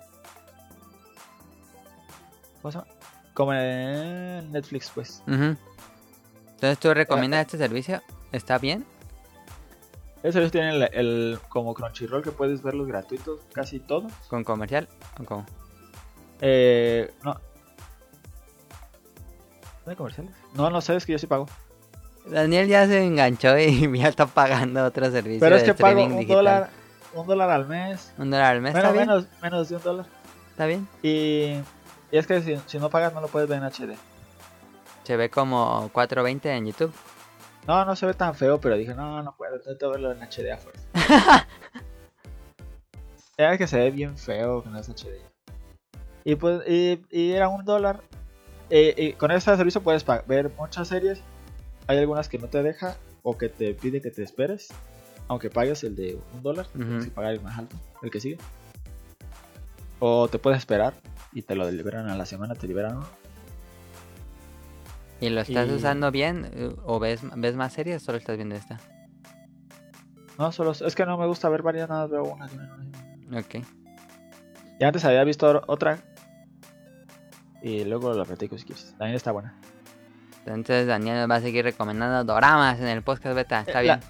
[2.60, 2.90] ¿Cómo se llama?
[3.34, 5.22] Como en Netflix, pues.
[5.26, 8.02] Entonces, ¿tú recomiendas este servicio?
[8.32, 8.84] ¿Está bien?
[10.24, 14.12] Eso ellos tienen el, el- como Crunchyroll que puedes verlos gratuitos, casi todos.
[14.28, 14.88] ¿Con comercial?
[15.20, 15.46] ¿O cómo?
[16.40, 17.34] Eh, no.
[19.84, 20.32] ¿No hay comerciales?
[20.54, 21.46] No, no sé, es que yo sí pago.
[22.30, 26.02] Daniel ya se enganchó y ya está pagando otro servicio Pero es de que pago
[26.04, 26.36] un digital.
[26.36, 26.70] dólar,
[27.14, 28.12] un dólar al mes.
[28.18, 29.08] Un dólar al mes, Bueno, ¿está bien?
[29.08, 30.06] menos, menos de un dólar.
[30.50, 30.88] ¿Está bien?
[31.02, 31.54] Y,
[32.10, 33.96] y es que si, si no pagas no lo puedes ver en HD.
[35.04, 36.92] Se ve como 420 en YouTube.
[37.66, 40.18] No, no se ve tan feo, pero dije, no, no puedo, tengo que verlo en
[40.22, 41.46] HD a fuerza.
[43.36, 45.06] Era que se ve bien feo no es HD.
[46.24, 48.00] Y pues, y, y era un dólar.
[48.70, 51.22] Eh, y con este servicio puedes ver muchas series.
[51.88, 54.68] Hay algunas que no te deja o que te pide que te esperes.
[55.26, 56.84] Aunque pagues el de un dólar, Ujú.
[56.84, 58.38] tienes que pagar el más alto, el que sigue.
[59.98, 60.94] O te puedes esperar
[61.32, 63.06] y te lo liberan a la semana, te liberan uno.
[65.20, 66.50] ¿Y lo estás Y- usando bien?
[66.84, 68.78] ¿O ves, ves más series o solo estás viendo esta?
[70.38, 72.46] No, solo es que no me gusta ver varias, nada, veo una.
[72.46, 72.76] una,
[73.26, 73.40] una.
[73.40, 73.56] Ok.
[74.78, 75.98] Y antes había visto otra.
[77.60, 78.94] Y luego la platico si quieres.
[78.96, 79.57] También está buena.
[80.46, 83.60] Entonces Daniel nos va a seguir recomendando doramas en el podcast beta.
[83.60, 84.00] Está Eh, bien.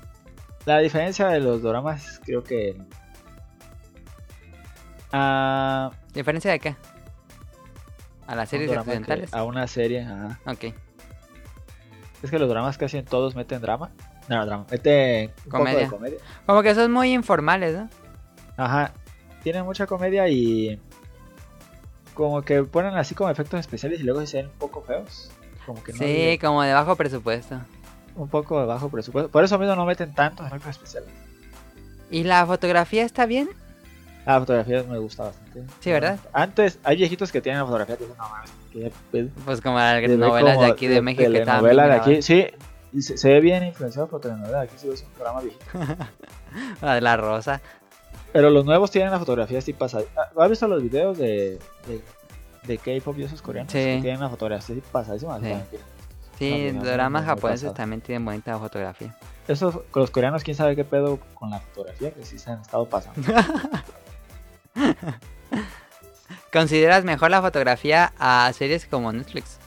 [0.67, 2.77] La, la diferencia de los doramas, creo que.
[5.13, 6.77] A, ¿Diferencia de qué?
[8.27, 9.33] ¿A las series occidentales?
[9.33, 10.03] a una serie.
[10.03, 10.39] ajá.
[10.47, 10.65] Ok.
[12.23, 13.91] Es que los dramas casi en todos meten drama.
[14.29, 14.67] No, drama.
[14.71, 15.73] Meten un Comedia.
[15.89, 16.19] poco de comedia.
[16.45, 17.89] Como que son muy informales, ¿no?
[18.57, 18.93] Ajá.
[19.43, 20.81] Tienen mucha comedia y.
[22.13, 25.31] Como que ponen así como efectos especiales y luego se ven un poco feos.
[25.69, 25.99] Como que no.
[25.99, 27.61] Sí, como de bajo presupuesto.
[28.17, 29.31] Un poco de bajo presupuesto.
[29.31, 31.11] Por eso mismo no meten tantos efectos especiales.
[32.11, 33.51] ¿Y la fotografía está bien?
[34.25, 35.65] La fotografía me gusta bastante.
[35.81, 36.19] Sí, ¿verdad?
[36.33, 39.29] Antes, hay viejitos que tienen la fotografía que dicen, no mames, qué pedo".
[39.45, 42.47] Pues como las novelas como de aquí de, México telenovela bien de aquí, sí.
[42.95, 44.63] Y se, se ve bien influenciado por telenovela.
[44.63, 45.67] Aquí sí es un programa viejito.
[46.81, 47.61] La de la rosa.
[48.33, 50.05] Pero los nuevos tienen la fotografía así pasada.
[50.17, 52.03] Ah, ¿Has visto los videos de, de,
[52.65, 53.73] de K-pop y esos coreanos?
[53.73, 53.79] Sí.
[53.79, 55.39] Que tienen la fotografía así pasadísima.
[55.41, 55.55] Sí.
[56.39, 59.17] Sí, No, dramas no, no, no japoneses también tienen bonita fotografía.
[59.49, 62.61] Esos, con los coreanos, quién sabe qué pedo con la fotografía que sí se han
[62.61, 63.21] estado pasando.
[66.53, 69.59] ¿Consideras mejor la fotografía a series como Netflix?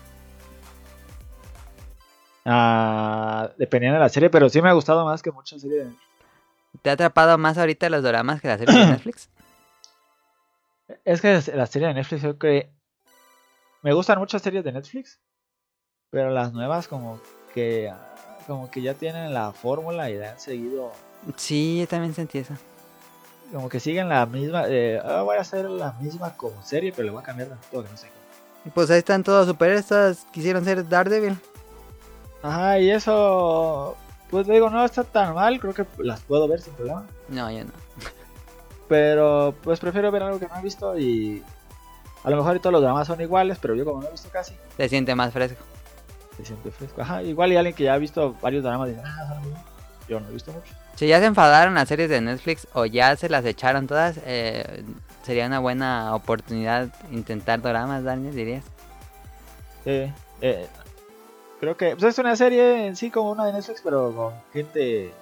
[2.45, 5.85] Ah, dependiendo de la serie, pero sí me ha gustado más que muchas series.
[5.87, 5.93] de-
[6.81, 9.29] ¿Te ha atrapado más ahorita los dramas que las series de Netflix?
[11.05, 12.69] Es que las series de Netflix creo que
[13.81, 15.19] me gustan muchas series de Netflix,
[16.09, 17.19] pero las nuevas como
[17.53, 17.91] que
[18.47, 20.91] como que ya tienen la fórmula y la han seguido,
[21.35, 22.53] Sí, yo también sentí eso.
[23.51, 27.11] como que siguen la misma, eh, voy a hacer la misma como serie, pero le
[27.11, 28.07] voy a cambiar todo que no sé.
[28.73, 31.37] Pues ahí están todos superhéroes, todas quisieron ser Daredevil.
[32.43, 33.95] Ajá, y eso,
[34.31, 37.05] pues digo, no está tan mal, creo que las puedo ver sin problema.
[37.29, 37.71] No, yo no.
[38.87, 41.43] Pero pues prefiero ver algo que no he visto y
[42.23, 44.29] a lo mejor y todos los dramas son iguales, pero yo como no he visto
[44.29, 45.63] casi, Se siente más fresco.
[46.37, 47.01] se siente fresco.
[47.01, 49.67] Ajá, igual y alguien que ya ha visto varios dramas dice, ah, son muy buenos".
[50.07, 50.73] Yo no he visto mucho.
[50.95, 54.83] Si ya se enfadaron las series de Netflix o ya se las echaron todas, eh,
[55.23, 58.63] sería una buena oportunidad intentar dramas, Daniel, dirías.
[59.83, 60.11] Sí,
[60.41, 60.67] eh,
[61.59, 65.13] creo que pues, es una serie en sí como una de Netflix, pero con gente...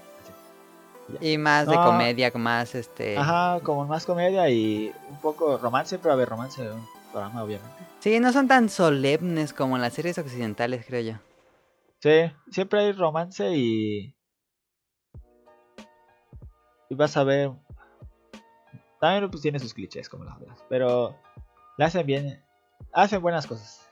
[1.22, 3.18] Y más de comedia, más este...
[3.18, 7.44] Ajá, como más comedia y un poco romance, pero a ver, romance de un drama,
[7.44, 7.76] obviamente.
[8.00, 11.20] Sí, no son tan solemnes como las series occidentales, creo yo.
[12.00, 14.16] Sí, siempre hay romance y...
[16.90, 17.52] Y vas a ver...
[19.00, 21.16] También pues tiene sus clichés como las otras, pero
[21.78, 22.44] le hacen bien,
[22.92, 23.88] hacen buenas cosas.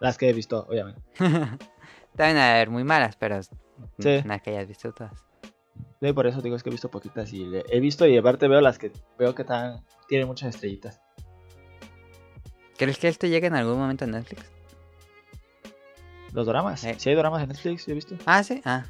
[0.00, 1.00] Las que he visto, obviamente.
[2.16, 3.40] También a ver muy malas, pero
[3.98, 4.22] Sí.
[4.24, 5.24] nada que hayas visto todas.
[6.00, 8.48] Sí, por eso digo es que he visto poquitas y le- he visto y aparte
[8.48, 9.44] veo las que veo que
[10.08, 11.00] tienen muchas estrellitas.
[12.78, 14.50] ¿Crees que esto llegue en algún momento a Netflix?
[16.32, 16.82] Los dramas.
[16.84, 16.94] Eh.
[16.98, 18.16] Si hay dramas en Netflix, yo he visto.
[18.24, 18.62] Ah, sí.
[18.64, 18.86] Ah,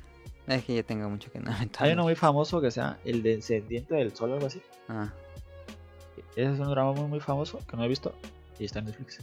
[0.47, 3.23] es que yo tengo mucho que no Hay uno muy famoso que se llama El
[3.23, 4.63] Descendiente del Sol o algo así.
[4.89, 5.13] Ah,
[6.37, 8.15] Ese es un drama muy muy famoso que no he visto
[8.59, 9.19] y está en Netflix.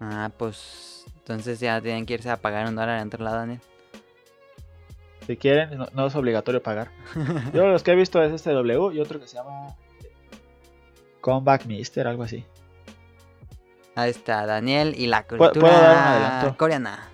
[0.00, 3.60] ah, pues entonces ya tienen que irse a pagar un dólar en otro lado, Daniel.
[5.26, 6.90] Si quieren, no, no es obligatorio pagar.
[7.54, 9.76] Yo los que he visto es este W y otro que se llama
[11.20, 12.44] Comeback Mister, algo así.
[13.94, 16.56] Ahí está, Daniel y la ¿Puedo- cultura puedo dar un adelanto?
[16.58, 17.08] coreana.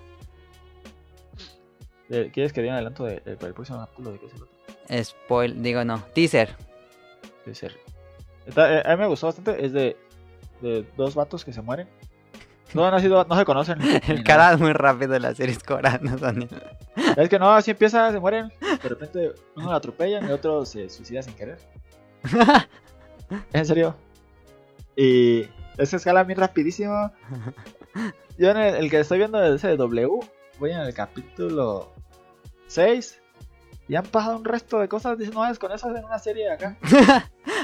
[2.09, 4.47] Eh, ¿Quieres que dé un adelanto de, de- para el próximo capítulo de qué otro?
[5.03, 6.55] Spoil, digo no, teaser.
[7.45, 7.77] Debe ser.
[8.47, 9.63] Está- eh, a mí me gustó bastante.
[9.63, 9.95] Es de,
[10.61, 11.87] de dos vatos que se mueren.
[12.73, 13.79] No, no, ha sido- no se conocen.
[14.07, 16.49] El cara muy rápido de las series coreanas, Daniel.
[17.17, 18.51] Es que no, así empieza, se mueren.
[18.83, 21.57] De repente uno lo atropellan y otro se suicida sin querer.
[23.53, 23.95] En serio.
[24.95, 25.41] Y
[25.77, 27.11] es que escala bien rapidísimo.
[28.39, 30.19] Yo en el, el que estoy viendo es ese de W.
[30.59, 31.93] Voy en el capítulo
[32.67, 33.21] 6.
[33.87, 35.17] Y han pasado un resto de cosas.
[35.17, 36.75] Dicen, no, es con eso hacen una serie acá.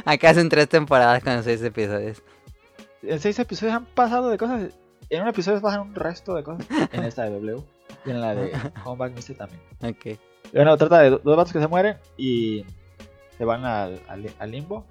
[0.05, 2.21] Acá hacen tres temporadas con seis episodios.
[3.01, 4.69] En 6 episodios han pasado de cosas.
[5.09, 6.65] En un episodio pasan un resto de cosas.
[6.91, 7.61] En esta de W.
[8.05, 8.51] Y en la de
[8.85, 9.61] Homeback Mystery también.
[9.83, 10.19] Ok.
[10.53, 12.65] Bueno, trata de do- dos vatos que se mueren y
[13.37, 14.85] se van al, al- al limbo.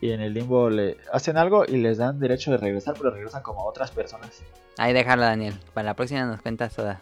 [0.00, 3.42] Y en el limbo le hacen algo y les dan derecho de regresar, pero regresan
[3.42, 4.42] como otras personas.
[4.78, 5.54] Ahí déjalo, Daniel.
[5.74, 7.00] Para la próxima nos cuentas toda.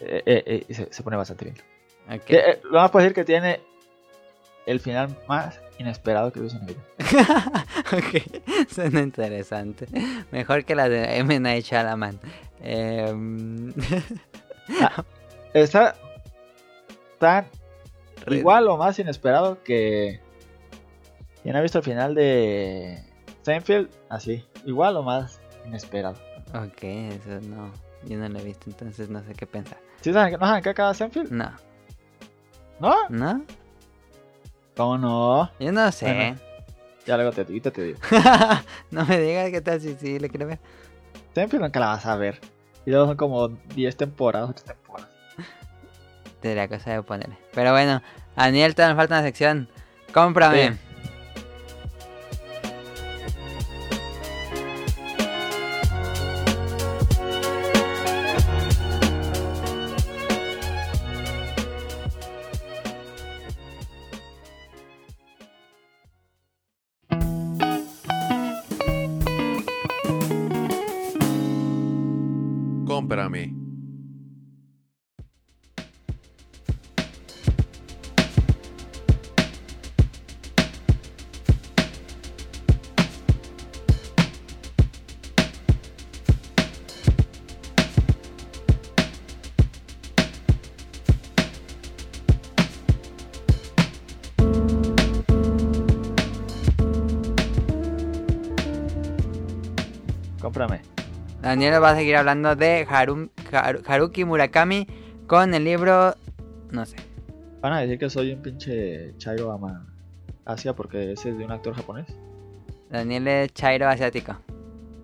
[0.00, 1.56] Eh, eh, eh, se, se pone bastante bien.
[2.10, 2.24] Ok.
[2.26, 3.60] Que, eh, lo más puedo decir que tiene
[4.66, 6.84] el final más inesperado que he visto en mi vida.
[7.92, 8.68] ok.
[8.70, 9.86] Suena interesante.
[10.32, 11.38] Mejor que la de M.
[11.40, 12.18] Night Shyamalan.
[12.60, 13.72] Em,
[15.54, 15.94] Está
[17.18, 17.46] tan
[18.26, 20.20] Re- igual o más inesperado que
[21.42, 22.98] quien ha visto el final de
[23.42, 26.16] Seinfeld, así, igual o más inesperado.
[26.52, 27.72] ok, eso no.
[28.04, 29.78] Yo no lo he visto, entonces no sé qué pensar.
[30.00, 31.30] ¿Sí saben que no saben qué acaba Seinfeld?
[31.30, 31.52] No.
[32.80, 32.94] ¿No?
[33.08, 33.44] ¿No?
[34.76, 35.50] ¿Cómo no?
[35.58, 36.12] Yo no sé.
[36.12, 36.38] Bueno.
[37.06, 37.98] Ya luego te, ahorita te digo.
[38.90, 40.58] no me digas qué tal si sí le quiero ver.
[41.34, 42.40] Seinfeld nunca la vas a ver.
[42.84, 45.10] Y luego son como 10 temporadas, 8 temporadas.
[46.40, 47.38] Tendría cosa de ponerle.
[47.54, 48.02] Pero bueno,
[48.36, 49.68] Daniel, todavía nos falta una sección.
[50.12, 50.72] Cómprame.
[50.72, 50.78] Sí.
[101.56, 104.86] Daniel va a seguir hablando de Harum- Haru- Haruki Murakami
[105.26, 106.14] con el libro.
[106.70, 106.96] No sé.
[107.62, 109.86] Van a decir que soy un pinche Chairo Ama
[110.44, 112.08] Asia porque ese es de un actor japonés.
[112.90, 114.36] Daniel es Chairo asiático.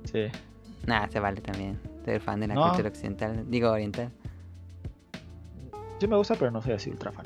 [0.05, 0.27] Sí.
[0.87, 1.81] Nah, se vale también.
[2.05, 2.65] Ser fan de la No.
[2.69, 3.51] cultura occidental.
[3.51, 4.11] Digo, oriental.
[6.01, 7.25] Sí me gusta, pero no soy así ultra fan.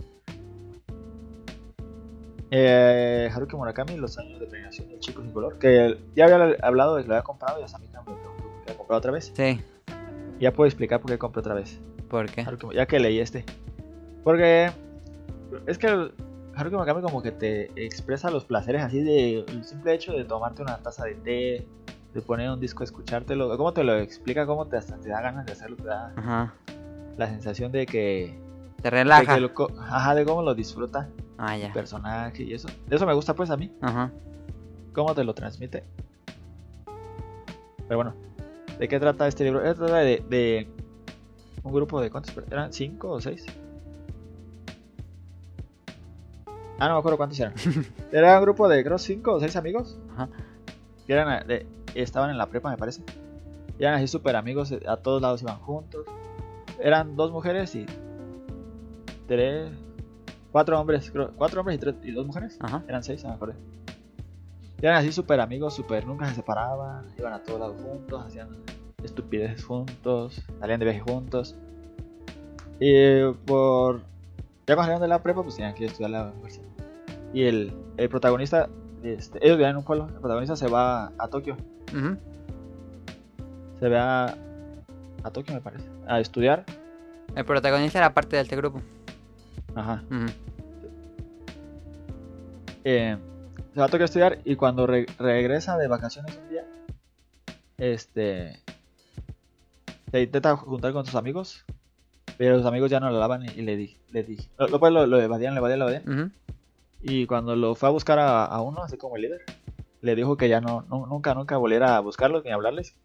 [2.53, 5.59] Eh, Haruki Murakami, Los años de planeación del chico sin color.
[5.59, 7.98] Que ya había hablado de lo había comprado y hasta a mí me
[8.95, 9.33] otra vez.
[9.35, 9.61] Sí.
[10.39, 11.81] Ya puedo explicar por qué compré otra vez.
[12.09, 12.45] ¿Por qué?
[12.45, 13.45] Haruki- ya que leí este.
[14.23, 14.71] Porque
[15.67, 16.13] es que el
[16.55, 20.63] Haruki Murakami como que te expresa los placeres así de el simple hecho de tomarte
[20.63, 21.67] una taza de té,
[22.15, 23.57] de poner un disco escuchártelo.
[23.57, 24.47] ¿Cómo te lo explica?
[24.47, 25.77] ¿Cómo te, hasta te da ganas de hacerlo?
[25.77, 26.55] Te da Ajá.
[27.17, 28.39] la sensación de que...
[28.77, 29.35] Te de relaja.
[29.35, 31.09] que lo co- ajá, de cómo lo disfruta
[31.39, 31.73] Ah, el ya.
[31.73, 32.69] personaje y eso.
[32.91, 33.73] Eso me gusta pues a mí.
[33.81, 34.11] Ajá.
[34.95, 35.83] cómo te lo transmite.
[37.89, 38.15] Pero bueno,
[38.78, 39.61] ¿de qué trata este libro?
[39.62, 40.69] Trata de, de
[41.62, 43.44] un grupo de cuántos, eran cinco o seis.
[46.78, 47.55] Ah, no me acuerdo cuántos eran.
[48.12, 49.98] Era un grupo de creo cinco o seis amigos.
[50.12, 50.28] Ajá.
[51.07, 51.66] Que eran, eh, de-
[52.03, 53.03] estaban en la prepa, me parece.
[53.78, 56.05] Y eran así súper amigos, eh, a todos lados iban juntos.
[56.78, 57.86] Eran dos mujeres y
[59.27, 59.70] tres,
[60.53, 62.59] cuatro hombres, creo, cuatro hombres y, tres, y dos mujeres.
[62.61, 62.82] Ajá.
[62.89, 63.55] Eran seis, no me acuerdo.
[64.82, 68.48] Eran así súper amigos, súper, nunca se separaban, iban a todos lados juntos, hacían
[69.03, 71.57] estupideces juntos, salían de viaje juntos.
[72.78, 74.01] Y por...
[74.66, 76.66] Ya cuando salieron de la prepa, pues tenían que estudiar la universidad.
[77.32, 78.69] Y el, el protagonista,
[79.03, 81.57] este, ellos vivían en un pueblo, el protagonista se va a Tokio,
[83.78, 84.35] se va a,
[85.23, 86.65] a Tokio me parece, a estudiar.
[87.35, 88.82] El protagonista era parte de este grupo.
[89.74, 90.03] Ajá.
[90.11, 90.27] Ujú.
[92.85, 93.16] eh,
[93.74, 96.65] se va a a estudiar y cuando re- regresa de vacaciones un día,
[97.78, 98.62] este,
[100.11, 101.65] se intenta juntar con sus amigos,
[102.39, 105.07] pero sus amigos ya no lo lavan y, y le di, le di, lo, lo,
[105.07, 106.03] lo, evadían, lo evadían, lo evadían.
[107.03, 109.43] Y cuando lo fue a buscar a, a uno, así como el líder,
[110.01, 112.97] le dijo que ya no, no- nunca, nunca volviera a buscarlos ni a hablarles,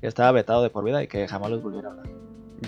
[0.00, 2.06] que estaba vetado de por vida y que jamás los volviera a hablar.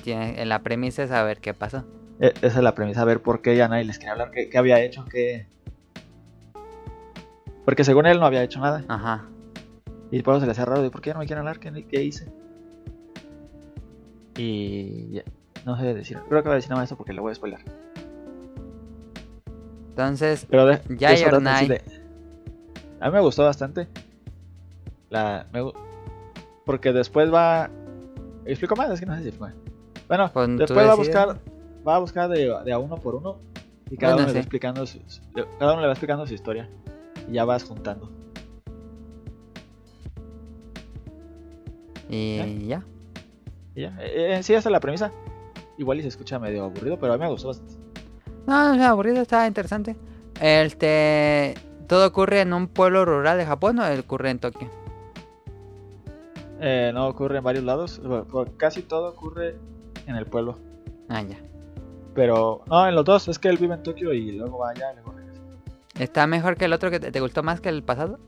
[0.02, 1.84] Tiene- La premisa es saber qué pasó.
[2.20, 4.58] E- esa es la premisa, ver por qué ya nadie les quería hablar, qué, qué
[4.58, 5.46] había hecho, qué...
[7.64, 8.84] Porque según él no había hecho nada.
[8.88, 9.26] Ajá.
[10.10, 11.86] Y por eso se le hacía raro de por qué no me quieren hablar, qué,
[11.86, 12.30] qué hice.
[14.36, 15.22] Y ya,
[15.64, 17.34] no sé decir, creo que voy a decir nada más eso porque le voy a
[17.34, 17.60] spoiler.
[19.90, 21.82] Entonces, Pero de, Ya de Your Night.
[23.00, 23.88] A mí me gustó bastante.
[25.10, 25.62] La, me
[26.64, 27.70] porque después va...
[28.46, 28.90] ¿Explico más?
[28.90, 29.54] Es que no sé si explico.
[30.08, 31.38] Bueno, después va a buscar,
[31.86, 33.38] va a buscar de, de a uno por uno
[33.90, 34.98] y cada Bueno, uno le va explicando su,
[35.58, 36.68] cada uno le va explicando su historia
[37.30, 38.10] ya vas juntando.
[42.08, 42.64] y ¿Eh?
[42.66, 42.84] ya.
[43.74, 45.10] Y ya, Eh, en sí esa es la premisa.
[45.78, 47.74] Igual y se escucha medio aburrido, pero a mí me gustó bastante.
[48.46, 49.96] No, no, aburrido, está interesante.
[50.40, 51.54] Este.
[51.88, 54.68] ¿Todo ocurre en un pueblo rural de Japón o ocurre en Tokio?
[56.60, 58.00] Eh, no ocurre en varios lados,
[58.56, 59.56] casi todo ocurre
[60.06, 60.58] en el pueblo.
[61.08, 61.36] Ah, ya.
[62.14, 64.92] Pero no, en los dos, es que él vive en Tokio y luego va allá
[64.94, 65.13] luego.
[65.98, 68.18] ¿Está mejor que el otro que te, te gustó más que el pasado?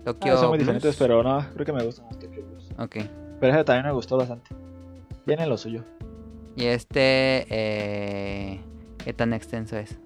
[0.00, 0.36] Ah, Tokio.
[0.36, 0.66] son muy Blues?
[0.66, 2.70] diferentes, pero no, creo que me gusta más Tokyo Blues.
[2.78, 2.96] Ok.
[3.40, 4.50] Pero ese también me gustó bastante.
[5.26, 5.84] Tiene lo suyo.
[6.56, 7.46] Y este.
[7.50, 8.60] Eh...
[9.04, 9.98] ¿Qué tan extenso es?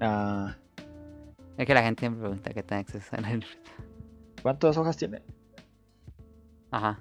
[0.00, 0.54] Ah,
[1.56, 3.44] Es que la gente me pregunta qué tan extenso es.
[4.42, 5.22] ¿Cuántas hojas tiene?
[6.70, 7.00] Ajá.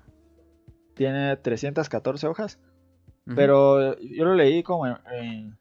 [0.94, 2.60] Tiene 314 hojas.
[3.36, 5.58] Pero yo lo leí como en, en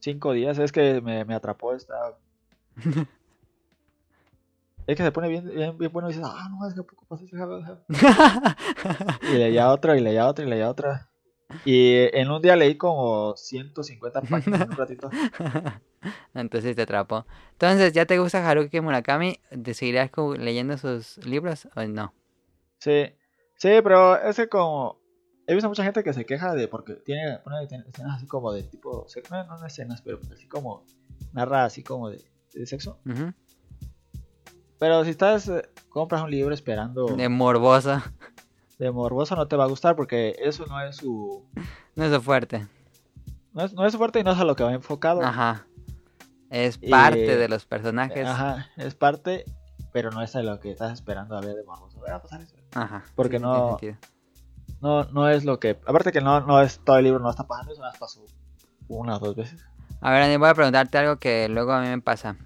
[0.00, 0.58] cinco días.
[0.58, 2.16] Es que me, me atrapó esta.
[4.86, 7.04] es que se pone bien, bien, bien bueno y dices, ah, no, es que poco
[7.06, 7.84] pasa ese jabón, jabón".
[9.22, 11.10] Y leía otra, y leía otra, y leía otra.
[11.64, 15.10] Y en un día leí como 150 páginas en un ratito.
[16.34, 17.26] Entonces te atrapó.
[17.52, 19.40] Entonces, ¿ya te gusta Haruki Murakami?
[19.62, 22.14] ¿Te seguirás leyendo sus libros o no?
[22.78, 23.12] Sí,
[23.56, 24.99] sí, pero es que como.
[25.50, 26.68] He visto mucha gente que se queja de.
[26.68, 29.04] Porque tiene, pone escenas así como de tipo.
[29.32, 30.84] No, no escenas, pero así como.
[31.32, 32.22] Narra así como de,
[32.54, 33.00] de sexo.
[34.78, 35.48] Pero si estás.
[35.48, 37.06] eh, compras un libro esperando.
[37.06, 38.12] De morbosa.
[38.78, 41.44] de morboso, no te va a gustar porque eso no es su.
[41.96, 42.68] No es su fuerte.
[43.52, 45.20] No es, no es su fuerte y no es a lo que va enfocado.
[45.20, 45.66] Ajá.
[46.48, 48.24] Es parte de los personajes.
[48.24, 49.44] Ajá, es parte,
[49.92, 52.00] pero no es a lo que estás esperando a ver de morboso.
[52.08, 52.54] Va a pasar eso.
[52.72, 53.02] Ajá.
[53.16, 53.76] Porque sí, no-.
[54.80, 55.78] No, no es lo que.
[55.86, 58.24] Aparte que no, no es todo el libro, no está pasando, eso más pasó
[58.88, 59.64] una o dos veces.
[60.00, 62.36] A ver, Ani, voy a preguntarte algo que luego a mí me pasa.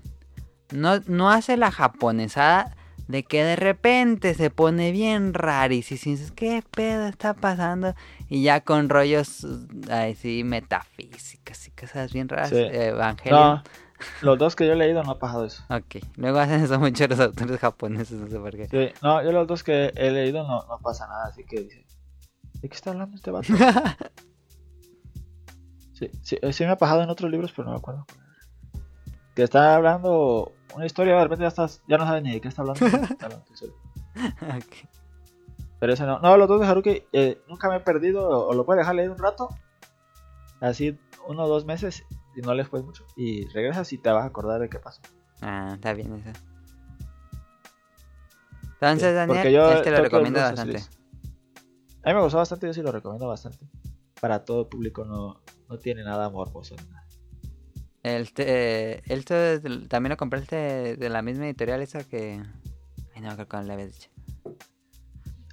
[0.73, 2.75] ¿No, no hace la japonesada
[3.09, 6.01] de que de repente se pone bien rarísimo.
[6.05, 7.95] Y dices, ¿qué pedo está pasando?
[8.29, 9.47] Y ya con rollos
[9.91, 12.51] así metafísicas y cosas bien raras.
[12.51, 12.57] Sí.
[12.57, 13.41] eh, Evangelion.
[13.41, 13.63] No,
[14.23, 15.63] los dos que yo he leído no ha pasado eso.
[15.69, 18.69] Ok, luego hacen eso mucho los autores japoneses, no sé por qué.
[18.69, 21.84] Sí, no, yo los dos que he leído no, no pasa nada, así que
[22.65, 23.53] ¿de qué está hablando este vato?
[25.93, 28.05] Sí, sí, eh, sí me ha pasado en otros libros, pero no me acuerdo.
[29.37, 32.49] Que está hablando una historia, de repente ya estás, ya no sabes ni de qué
[32.49, 32.85] está hablando.
[35.79, 36.19] Pero ese no.
[36.19, 38.97] No, los dos de Haruki eh, nunca me he perdido, o, o lo puedes dejar
[38.97, 39.51] leer un rato,
[40.61, 42.03] así uno o dos meses,
[42.35, 45.01] y no lees pues mucho, y regresas y te vas a acordar de qué pasó.
[45.43, 46.41] Ah, está bien eso.
[48.73, 50.83] Entonces, Daniel, yo este lo recomiendo bastante.
[52.05, 53.67] A mí me gustó bastante, yo sí lo recomiendo bastante.
[54.21, 56.77] Para todo público no, no tiene nada morboso.
[58.03, 62.43] Este, esto es del- también lo compraste de la misma editorial esa que...
[63.15, 64.11] Ay, no, creo que le habías dicho.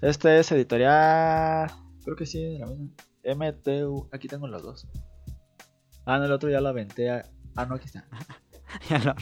[0.02, 1.72] Este es editorial.
[2.04, 2.90] Creo que sí, de la misma.
[3.24, 4.10] MTU.
[4.12, 4.88] Aquí tengo los dos.
[6.06, 7.10] Ah, no, el otro ya lo aventé.
[7.12, 7.24] a-
[7.56, 8.06] Ah, no, aquí está.
[8.90, 9.16] Ya lo-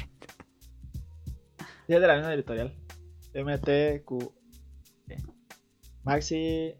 [1.87, 2.75] Sí, es de la misma editorial.
[3.33, 4.31] MTQ.
[6.03, 6.75] Maxi.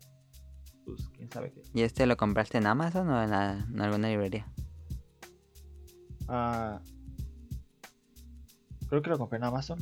[0.95, 1.61] Pues quién sabe qué.
[1.73, 4.45] ¿Y este lo compraste en Amazon o en, la- en alguna librería?
[6.27, 6.79] Ah,
[8.87, 9.79] creo que lo compré en Amazon.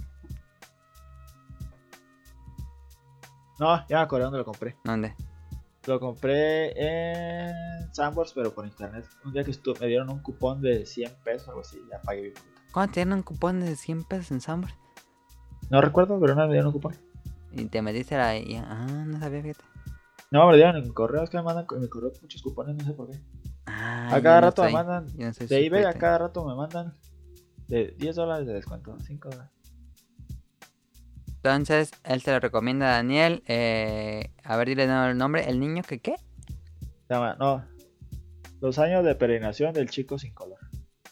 [3.59, 4.75] No, ya me acordé dónde lo compré.
[4.83, 5.15] ¿Dónde?
[5.87, 9.05] Lo compré en Sandbox, pero por internet.
[9.25, 12.01] Un día que estuve, me dieron un cupón de 100 pesos o algo así, ya
[12.01, 12.61] pagué bien poquito.
[12.73, 14.71] ¿Cuándo tienen un cupón de 100 pesos en Sambor?
[15.69, 16.95] No recuerdo, pero no me dieron un cupón.
[17.51, 18.31] Y te metiste la...
[18.67, 19.63] Ah, no sabía, fíjate.
[20.31, 22.41] No, me lo dieron en mi correo, es que me mandan en mi correo muchos
[22.41, 23.19] cupones, no sé por qué.
[23.65, 26.93] Ah, a cada rato me mandan, no de eBay a cada rato me mandan
[27.67, 29.51] de 10 dólares de descuento, 5 dólares.
[31.27, 33.43] Entonces, él te lo recomienda a Daniel.
[33.47, 35.49] Eh, a ver, dile el nombre.
[35.49, 36.15] ¿El niño que qué?
[37.07, 37.63] Se no,
[38.59, 40.59] los años de peregrinación del chico sin color.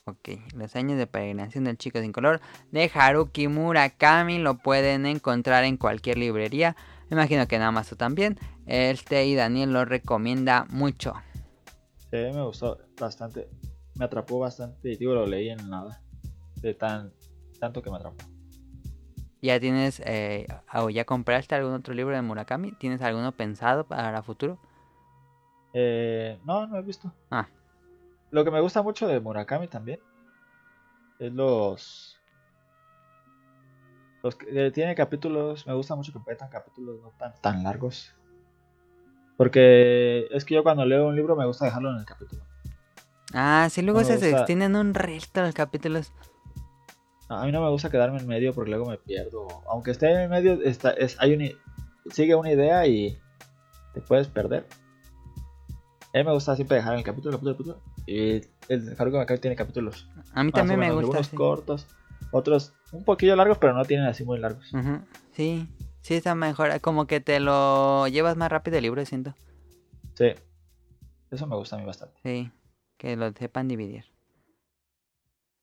[0.05, 5.63] Ok, los años de peregrinación del chico sin color de Haruki Murakami lo pueden encontrar
[5.63, 6.75] en cualquier librería.
[7.09, 8.39] Me imagino que en Amazon también.
[8.65, 11.13] Este y Daniel lo recomienda mucho.
[12.11, 13.49] Sí, me gustó bastante,
[13.95, 16.01] me atrapó bastante y digo, lo leí en nada,
[16.61, 17.11] de tan,
[17.59, 18.23] tanto que me atrapó.
[19.41, 22.71] ¿Ya tienes, eh, o ya compraste algún otro libro de Murakami?
[22.71, 24.57] ¿Tienes alguno pensado para futuro?
[25.73, 27.13] Eh, no, no he visto.
[27.29, 27.47] Ah.
[28.31, 29.99] Lo que me gusta mucho de Murakami también
[31.19, 32.14] es los.
[34.25, 35.67] Los que eh, tiene capítulos.
[35.67, 38.11] Me gusta mucho que metan capítulos no tan, tan largos.
[39.37, 42.41] Porque es que yo cuando leo un libro me gusta dejarlo en el capítulo.
[43.35, 44.29] Ah, sí, luego No se gusta.
[44.39, 46.11] extienden un resto los capítulos.
[47.29, 49.45] A mí no me gusta quedarme en medio porque luego me pierdo.
[49.69, 51.45] Aunque esté en el medio, está, es, hay una,
[52.09, 53.19] sigue una idea y
[53.93, 54.65] te puedes perder.
[56.15, 57.81] A mí me gusta siempre dejar el capítulo, capítulo, capítulo.
[58.07, 61.01] Y el Haruki Murakami tiene capítulos A mí también me gusta.
[61.01, 61.35] Algunos sí.
[61.35, 61.87] cortos,
[62.31, 64.71] otros un poquillo largos, pero no tienen así muy largos.
[65.33, 65.67] Sí,
[66.01, 66.79] sí está mejor.
[66.81, 69.35] Como que te lo llevas más rápido el libro, siento.
[70.13, 70.33] Sí.
[71.31, 72.19] Eso me gusta a mí bastante.
[72.23, 72.51] Sí,
[72.97, 74.05] que lo sepan dividir.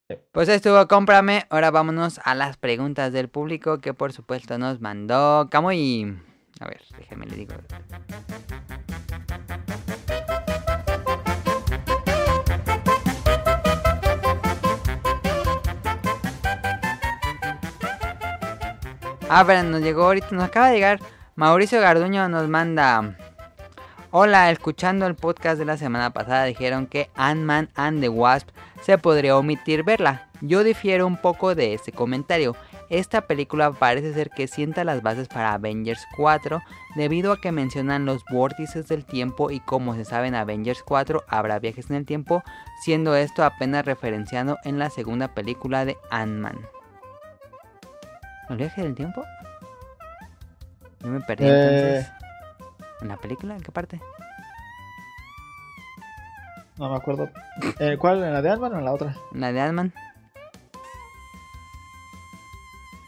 [0.09, 0.17] Sí.
[0.33, 1.47] Pues estuvo, cómprame.
[1.49, 6.19] Ahora vámonos a las preguntas del público que por supuesto nos mandó Camuy.
[6.61, 7.55] A ver, déjeme le digo.
[19.35, 21.01] Ah, pero nos llegó ahorita, nos acaba de llegar.
[21.37, 23.17] Mauricio Garduño nos manda.
[24.11, 28.51] Hola, escuchando el podcast de la semana pasada dijeron que Ant-Man and the Wasp
[28.83, 30.29] se podría omitir verla.
[30.43, 32.55] Yo difiero un poco de ese comentario.
[32.91, 36.63] Esta película parece ser que sienta las bases para Avengers 4
[36.95, 41.25] debido a que mencionan los vórtices del tiempo y como se sabe en Avengers 4
[41.27, 42.43] habrá viajes en el tiempo,
[42.83, 46.59] siendo esto apenas referenciado en la segunda película de Ant-Man.
[48.53, 49.25] ¿Los viajes del tiempo?
[51.01, 51.49] Yo me perdí Eh.
[51.49, 52.13] entonces.
[53.01, 53.57] ¿En la película?
[53.57, 53.99] ¿En qué parte?
[56.77, 57.31] No me acuerdo.
[57.79, 58.23] Eh, ¿Cuál?
[58.23, 59.17] ¿En la de Ant-Man o en la otra?
[59.33, 59.95] ¿En la de Ant-Man?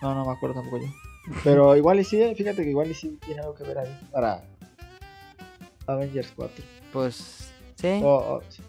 [0.01, 0.89] No, no me acuerdo tampoco yo.
[1.45, 4.09] Pero igual y sí, eh, fíjate que igual y sí tiene algo que ver ahí
[4.13, 4.43] para
[5.87, 6.65] Avengers 4.
[6.91, 8.01] Pues sí.
[8.03, 8.63] O- o- sí,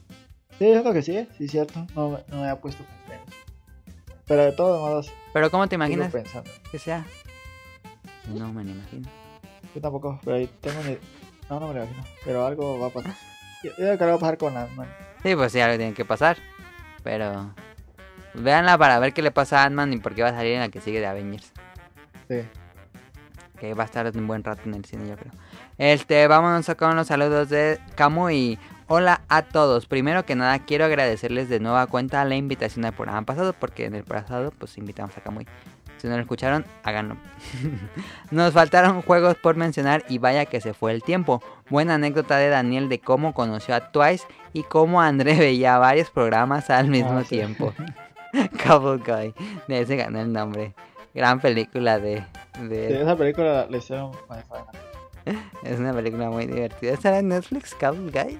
[0.59, 1.87] Sí, siento que sí, eh, sí, cierto.
[1.95, 2.83] No, no me había puesto
[4.27, 6.49] Pero de todos modos, Pero ¿cómo te imaginas pensando.
[6.71, 7.05] que sea?
[8.33, 9.07] No me lo imagino.
[9.73, 10.97] Yo tampoco, pero ahí tengo ni...
[11.49, 12.03] No, no me lo imagino.
[12.23, 13.13] Pero algo va a pasar.
[13.63, 14.87] Yo yo creo que algo va a pasar con Ant-Man.
[15.21, 16.37] Sí, pues sí, algo tiene que pasar.
[17.03, 17.53] Pero...
[18.33, 20.59] Véanla para ver qué le pasa a Ant-Man y por qué va a salir en
[20.59, 21.51] la que sigue de Avengers.
[22.27, 22.41] Sí.
[23.59, 25.31] Que va a estar un buen rato en el cine, yo creo.
[25.77, 29.85] Este, vámonos con los saludos de Camu y hola a todos.
[29.85, 33.95] Primero que nada, quiero agradecerles de nueva cuenta la invitación al programa pasado, porque en
[33.95, 35.47] el pasado, pues invitamos a Camuy.
[35.97, 37.15] Si no lo escucharon, háganlo.
[38.31, 41.41] Nos faltaron juegos por mencionar y vaya que se fue el tiempo.
[41.69, 46.69] Buena anécdota de Daniel de cómo conoció a Twice y cómo André veía varios programas
[46.69, 47.29] al mismo Ah, sí.
[47.37, 47.73] tiempo.
[48.67, 49.33] Cowboy Guy.
[49.67, 50.73] De ese ganó el nombre.
[51.13, 52.23] Gran película de...
[52.59, 54.11] de- Sí, esa película la hicieron.
[55.63, 56.93] Es una película muy divertida.
[56.93, 58.39] ¿Estará en Netflix, Cowboy Guy?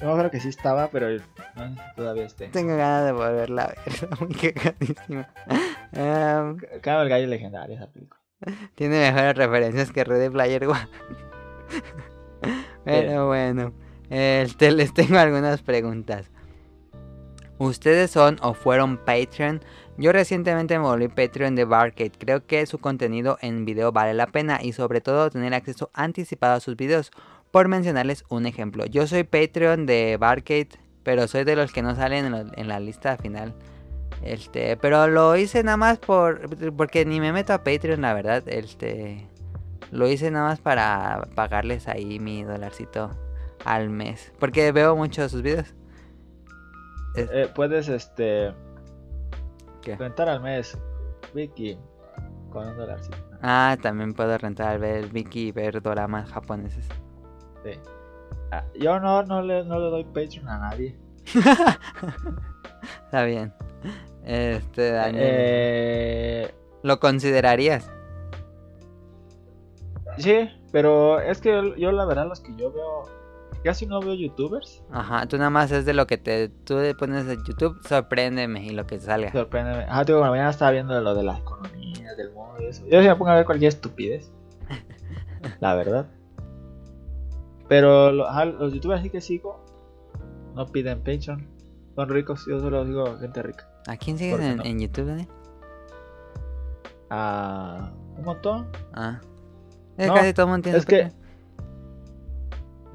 [0.00, 2.48] Me acuerdo que sí estaba, pero no todavía esté.
[2.48, 3.78] Tengo ganas de volverla a ver.
[3.86, 5.28] Está muy cagadísima.
[6.82, 8.20] Cada el gallo legendaria esa película.
[8.74, 10.88] tiene mejores referencias que Ready Player One.
[12.84, 13.72] Pero bueno,
[14.10, 16.30] este, les tengo algunas preguntas.
[17.58, 19.62] ¿Ustedes son o fueron Patreon?
[19.96, 22.10] Yo recientemente me volví Patreon de Barcade.
[22.18, 26.54] Creo que su contenido en video vale la pena y sobre todo tener acceso anticipado
[26.54, 27.12] a sus videos.
[27.52, 30.70] Por mencionarles un ejemplo, yo soy Patreon de Barcade,
[31.04, 33.54] pero soy de los que no salen en, la lista final.
[34.24, 38.42] Este, pero lo hice nada más por porque ni me meto a Patreon, la verdad.
[38.48, 39.28] Este,
[39.92, 43.10] lo hice nada más para pagarles ahí mi dolarcito
[43.64, 45.72] al mes, porque veo muchos sus videos.
[47.14, 48.52] Eh, puedes este
[49.84, 49.96] ¿Qué?
[49.96, 50.78] rentar al mes
[51.34, 51.78] Vicky
[52.50, 53.02] con un dólar.
[53.02, 53.10] Sí.
[53.42, 56.88] Ah, también puedo rentar ver Viki y ver doramas japoneses.
[57.64, 57.72] Sí.
[58.52, 60.96] Ah, yo no, no, le, no le doy Patreon a nadie.
[63.04, 63.52] Está bien.
[64.24, 67.90] Este, Daniel, Eh, ¿lo considerarías?
[70.18, 73.02] sí, pero es que yo, yo la verdad los que yo veo
[73.62, 74.82] casi no veo youtubers.
[74.90, 78.64] Ajá, tú nada más es de lo que te tú le pones en YouTube, sorpréndeme
[78.64, 79.30] y lo que salga.
[79.32, 79.86] Sorpréndeme.
[79.88, 82.82] Ah, digo, bueno, mañana estaba viendo lo de la economía, del mundo y eso.
[82.90, 84.30] Yo sí me pongo a ver cualquier estupidez.
[85.60, 86.06] la verdad.
[87.68, 89.64] Pero lo- ajá, los youtubers así que sigo
[90.54, 91.48] no piden Patreon.
[91.94, 93.68] Son ricos, yo solo digo gente rica.
[93.86, 94.64] ¿A quién sigues ¿Por qué en, no?
[94.64, 95.28] en YouTube, Daniel?
[97.10, 98.66] Ah, un montón.
[98.92, 99.20] Ah.
[99.96, 101.12] Es No, casi todo el mundo tiene es que-.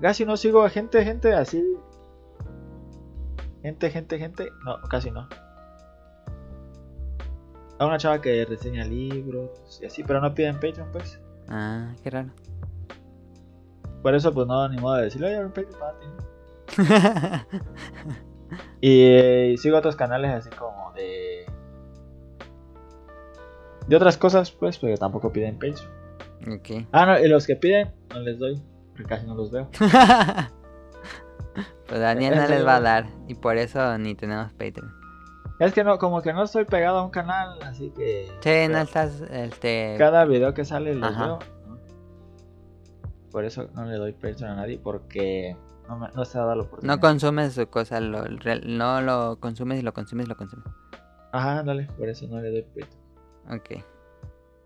[0.01, 1.63] Casi no sigo a gente, gente así.
[3.61, 4.49] Gente, gente, gente.
[4.63, 5.27] No, casi no.
[7.79, 11.19] A una chava que reseña libros y así, pero no piden Patreon, pues.
[11.47, 12.29] Ah, qué raro.
[14.01, 16.05] Por eso, pues no, ni modo de decirle, oye, un Patreon para ti.
[18.81, 21.45] Y, eh, sigo otros canales así como de.
[23.87, 26.57] De otras cosas, pues, pero tampoco piden Patreon.
[26.57, 26.87] ok.
[26.91, 28.61] Ah, no, y los que piden, no les doy,
[28.99, 29.69] porque casi no los veo.
[31.87, 34.93] pues Daniel no les va a dar y por eso ni tenemos Patreon.
[35.59, 38.29] Es que no, como que no estoy pegado a un canal, así que.
[38.41, 39.95] Sí, no estás, este...
[39.97, 41.25] Cada video que sale los Ajá.
[41.25, 41.39] veo.
[41.67, 41.77] ¿no?
[43.31, 45.57] Por eso no le doy Patreon a nadie, porque
[45.87, 46.95] no, me, no se ha dado la oportunidad.
[46.95, 48.25] No consumes su cosa, lo,
[48.65, 50.65] no lo consumes y lo consumes, lo consumes.
[51.31, 52.89] Ajá, ándale, por eso no le doy Patreon.
[53.51, 53.83] Ok.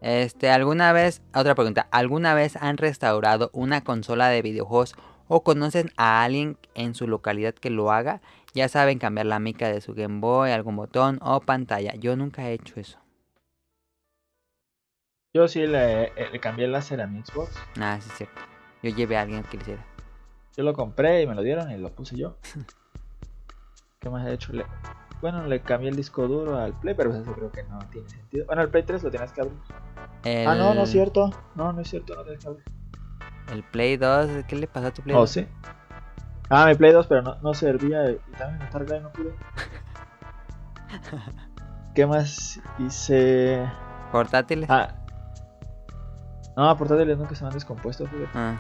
[0.04, 4.96] Este, ¿alguna vez, otra pregunta, ¿alguna vez han restaurado una consola de videojuegos
[5.30, 8.22] o conocen a alguien en su localidad que lo haga?
[8.54, 11.96] Ya saben, cambiar la mica de su Game Boy, algún botón o pantalla.
[11.96, 13.00] Yo nunca he hecho eso.
[15.34, 17.56] Yo sí le, eh, le cambié el láser a mi Xbox.
[17.80, 18.42] Ah, sí es cierto.
[18.84, 19.86] Yo llevé a alguien que lo hiciera.
[20.58, 22.36] Yo lo compré y me lo dieron y lo puse yo.
[24.00, 24.52] ¿Qué más he hecho?
[24.52, 24.66] Le-
[25.24, 28.45] bueno, le cambié el disco duro al Play, pero eso creo que no tiene sentido.
[28.45, 29.58] Bueno, el Play 3 lo tienes que abrir.
[30.45, 31.32] Ah, no, no es cierto.
[31.56, 32.66] No, no es cierto, no tienes que abrir.
[33.52, 35.30] El Play 2, ¿qué le pasó a tu Play Oh, 2?
[35.32, 35.48] sí.
[36.50, 38.12] Ah, mi Play 2, pero no, no servía.
[38.12, 39.34] Y también Star Drive no pude.
[41.95, 43.66] ¿Qué más hice?
[44.12, 44.70] ¿Portátiles?
[44.70, 44.94] Ah.
[46.56, 48.30] No, portátiles nunca se me han descompuesto, fíjate.
[48.36, 48.56] Ah,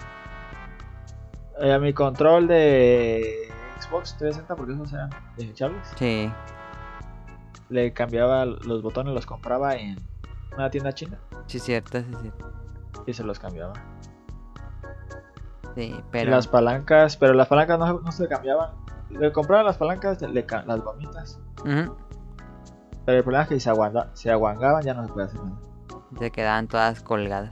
[1.61, 3.51] Eh, a mi control de
[3.83, 6.31] Xbox 360, porque esos eran desechables, sí.
[7.69, 9.97] le cambiaba los botones, los compraba en
[10.55, 12.53] una tienda china Sí cierto, sí cierto.
[13.07, 13.73] y se los cambiaba.
[15.75, 16.31] Sí, pero...
[16.31, 18.71] las palancas, pero las palancas no, no se cambiaban.
[19.09, 21.39] Le compraba las palancas, le ca- las gomitas,
[23.05, 25.41] pero el problema es que si se, aguanta, se aguangaban ya no se puede hacer
[25.43, 25.57] nada.
[26.17, 27.49] Se quedaban todas colgadas.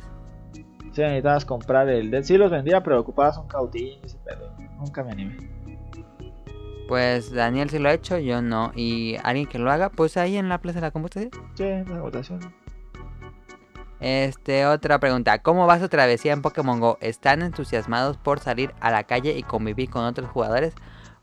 [0.53, 4.52] Si necesitabas comprar el Dead, sí los vendía, pero ocupabas un cautín y ese pedo.
[4.78, 5.38] Nunca me animé.
[6.92, 8.74] Pues Daniel sí lo ha hecho, yo no.
[8.76, 11.32] Y alguien que lo haga, pues ahí en la plaza de la computación.
[11.54, 12.54] Sí, la votación.
[14.02, 15.40] Este, otra pregunta.
[15.40, 16.98] ¿Cómo va su travesía en Pokémon Go?
[17.00, 20.74] ¿Están entusiasmados por salir a la calle y convivir con otros jugadores?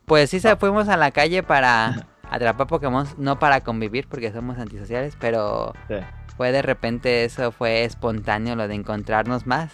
[0.07, 4.57] Pues sí, se fuimos a la calle para atrapar Pokémon, no para convivir porque somos
[4.57, 5.97] antisociales, pero Sí.
[6.39, 9.71] fue de repente eso, fue espontáneo lo de encontrarnos más.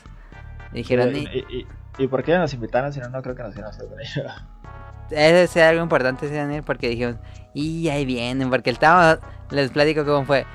[0.72, 1.66] Dijeron, y, "Y- y, y,
[2.02, 3.86] y por qué nos invitaron si no, no creo que nos iban a hacer
[5.10, 7.16] Ese es algo importante, sí, Daniel, porque dijimos,
[7.54, 9.18] y ahí vienen, porque estábamos,
[9.50, 10.46] les platico cómo fue.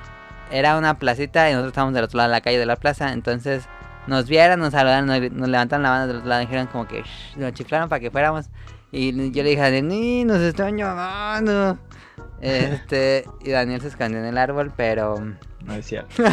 [0.50, 3.12] Era una placita y nosotros estábamos del otro lado de la calle de la plaza,
[3.12, 3.64] entonces
[4.06, 7.02] nos vieron, nos saludaron, nos, nos levantaron la mano del otro lado, dijeron como que
[7.02, 8.50] "Shh", nos chiflaron para que fuéramos.
[8.92, 11.78] Y yo le dije a Daniel, ni nos están llamando.
[12.40, 15.16] Este, y Daniel se escondió en el árbol, pero...
[15.64, 16.22] No es cierto.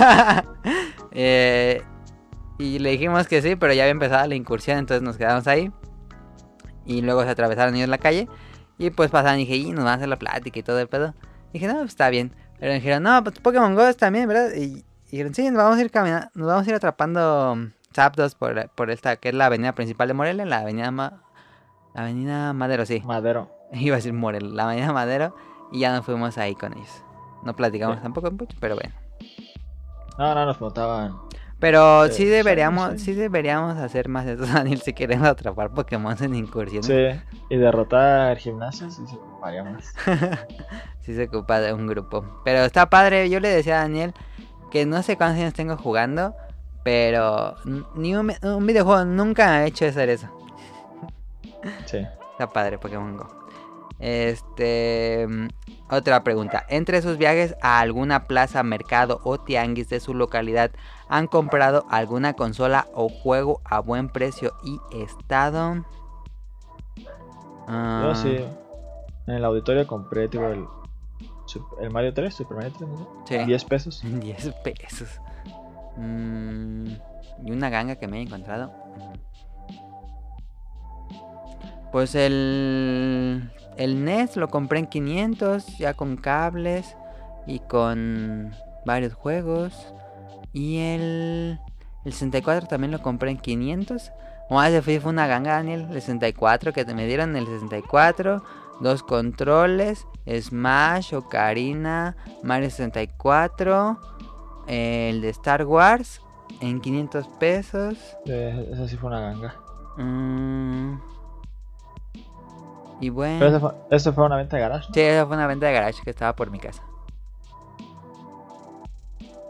[1.19, 1.81] Eh,
[2.60, 5.72] y le dijimos que sí, pero ya había empezado la incursión, entonces nos quedamos ahí.
[6.88, 8.27] Y luego se atravesaron ellos la calle.
[8.80, 10.88] Y pues pasaron y dije, y nos van a hacer la plática y todo el
[10.88, 11.14] pedo.
[11.53, 12.34] dije, no, pues está bien.
[12.59, 14.49] Pero dijeron, no, pues Pokémon Go también, ¿verdad?
[14.55, 17.72] Y, y dijeron, sí, nos vamos a ir caminando, nos vamos a ir atrapando mm,
[17.93, 21.22] Zapdos por, por esta, que es la avenida principal de Morelia, la avenida Ma-
[21.93, 23.01] la avenida Madero, sí.
[23.05, 23.51] Madero.
[23.73, 25.35] Iba a decir Morelia, la avenida Madero.
[25.72, 27.03] Y ya nos fuimos ahí con ellos.
[27.43, 28.03] No platicamos Sí.
[28.03, 28.93] tampoco mucho, pero bueno.
[30.18, 31.15] No, no, nos preguntaban.
[31.60, 33.00] Pero Sí, sí sí, deberíamos, sí.
[33.00, 36.86] sí deberíamos hacer más de eso, Daniel, si queremos atrapar Pokémon en incursiones.
[36.86, 39.94] Sí, y derrotar gimnasios y se ocuparía más.
[41.02, 42.42] Sí se ocupa de un grupo.
[42.44, 44.14] Pero está padre, yo le decía a Daniel
[44.72, 46.36] que no sé cuántos años tengo jugando,
[46.84, 47.56] pero
[47.96, 50.28] ni un, un videojuego nunca me ha hecho hacer eso.
[51.86, 52.06] Sí.
[52.32, 53.36] Está padre Pokémon Go.
[53.99, 55.26] Este.
[55.28, 55.48] mm,
[55.90, 56.65] Otra pregunta.
[56.69, 60.72] Entre sus viajes a alguna plaza, mercado o tianguis de su localidad,
[61.07, 65.86] ¿han comprado alguna consola o juego a buen precio y estado?
[67.68, 68.38] Ah, Yo sí.
[69.28, 70.45] En el auditorio compré tipo
[71.80, 73.24] el Mario 3, Super Mario 3, ¿no?
[73.26, 73.38] Sí.
[73.38, 74.02] 10 pesos.
[74.06, 75.22] 10 pesos.
[75.98, 76.88] Mm,
[77.45, 78.72] y una ganga que me he encontrado.
[81.91, 86.95] Pues el, el NES lo compré en 500, ya con cables
[87.45, 88.54] y con
[88.86, 89.94] varios juegos.
[90.54, 91.60] Y el,
[92.04, 94.12] el 64 también lo compré en 500.
[94.49, 95.88] O ese fue, fue una ganga, Daniel.
[95.91, 98.44] El 64 que te me dieron el 64.
[98.80, 100.06] Dos controles.
[100.28, 103.99] Smash, Ocarina, Mario 64.
[104.68, 106.22] El de Star Wars
[106.62, 107.98] en 500 pesos.
[108.26, 109.56] Eh, esa sí fue una ganga.
[109.98, 111.16] Mm.
[112.99, 113.40] Y bueno.
[113.40, 114.88] Pero esa fue, una venta de garage.
[114.88, 114.94] ¿no?
[114.94, 116.84] Sí, esa fue una venta de garage que estaba por mi casa.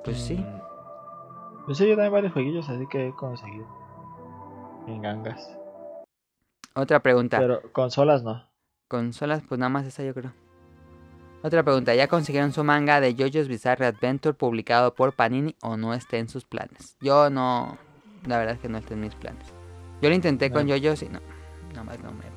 [0.03, 0.35] Pues sí.
[0.35, 0.61] Mm.
[1.65, 3.65] Pues sí, yo también varios jueguillos, así que he conseguido.
[4.87, 5.57] En gangas.
[6.75, 7.39] Otra pregunta.
[7.39, 8.47] Pero consolas no.
[8.87, 10.31] Consolas, pues nada más esa yo creo.
[11.43, 11.93] Otra pregunta.
[11.93, 16.29] ¿Ya consiguieron su manga de JoJo's Bizarre Adventure publicado por Panini o no está en
[16.29, 16.97] sus planes?
[17.01, 17.77] Yo no...
[18.25, 19.45] La verdad es que no está en mis planes.
[20.01, 20.67] Yo lo intenté con.
[20.67, 21.19] JoJo's y no.
[21.69, 22.36] Nada más no me.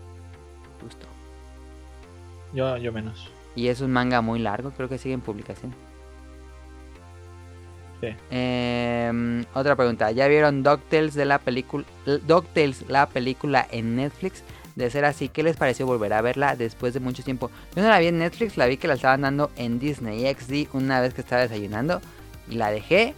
[2.53, 3.31] Yo, yo menos.
[3.55, 5.75] Y es un manga muy largo, creo que sigue en publicación.
[8.01, 8.09] Sí.
[8.31, 14.43] Em, otra pregunta, ¿ya vieron DuckTales de la película DuckTales la película en Netflix?
[14.75, 17.51] De ser así, ¿qué les pareció volver a verla después de mucho tiempo?
[17.77, 20.75] Yo no la vi en Netflix, la vi que la estaban dando en Disney XD
[20.75, 22.01] una vez que estaba desayunando
[22.49, 23.15] y la dejé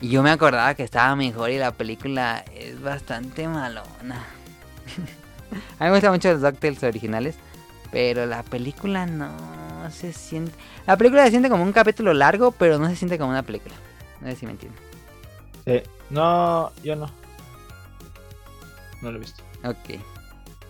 [0.00, 4.24] y yo me acordaba que estaba mejor y la película es bastante malona.
[5.78, 7.36] a mí me gustan mucho los DuckTales originales,
[7.90, 9.30] pero la película no
[9.90, 10.52] se siente...
[10.86, 13.74] La película se siente como un capítulo largo, pero no se siente como una película.
[14.20, 14.80] No sé si me entienden.
[15.64, 15.82] Sí.
[16.10, 17.10] No, yo no.
[19.02, 19.42] No lo he visto.
[19.64, 20.00] Ok.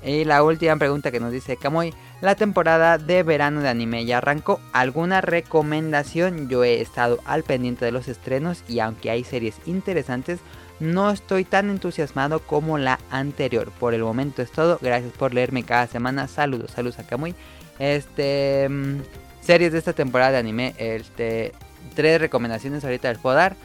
[0.05, 1.93] Y la última pregunta que nos dice Kamui.
[2.21, 4.61] La temporada de verano de anime ya arrancó.
[4.73, 6.49] ¿Alguna recomendación?
[6.49, 10.41] Yo he estado al pendiente de los estrenos y aunque hay series interesantes,
[10.81, 13.71] no estoy tan entusiasmado como la anterior.
[13.79, 14.79] Por el momento es todo.
[14.81, 16.29] Gracias por leerme cada semana.
[16.29, 17.35] Saludos, saludos a Kamui.
[17.79, 18.69] Este...
[18.69, 19.01] mm,
[19.41, 20.75] series de esta temporada de anime.
[20.79, 21.53] Este...
[21.95, 23.57] Tres recomendaciones ahorita les puedo dar.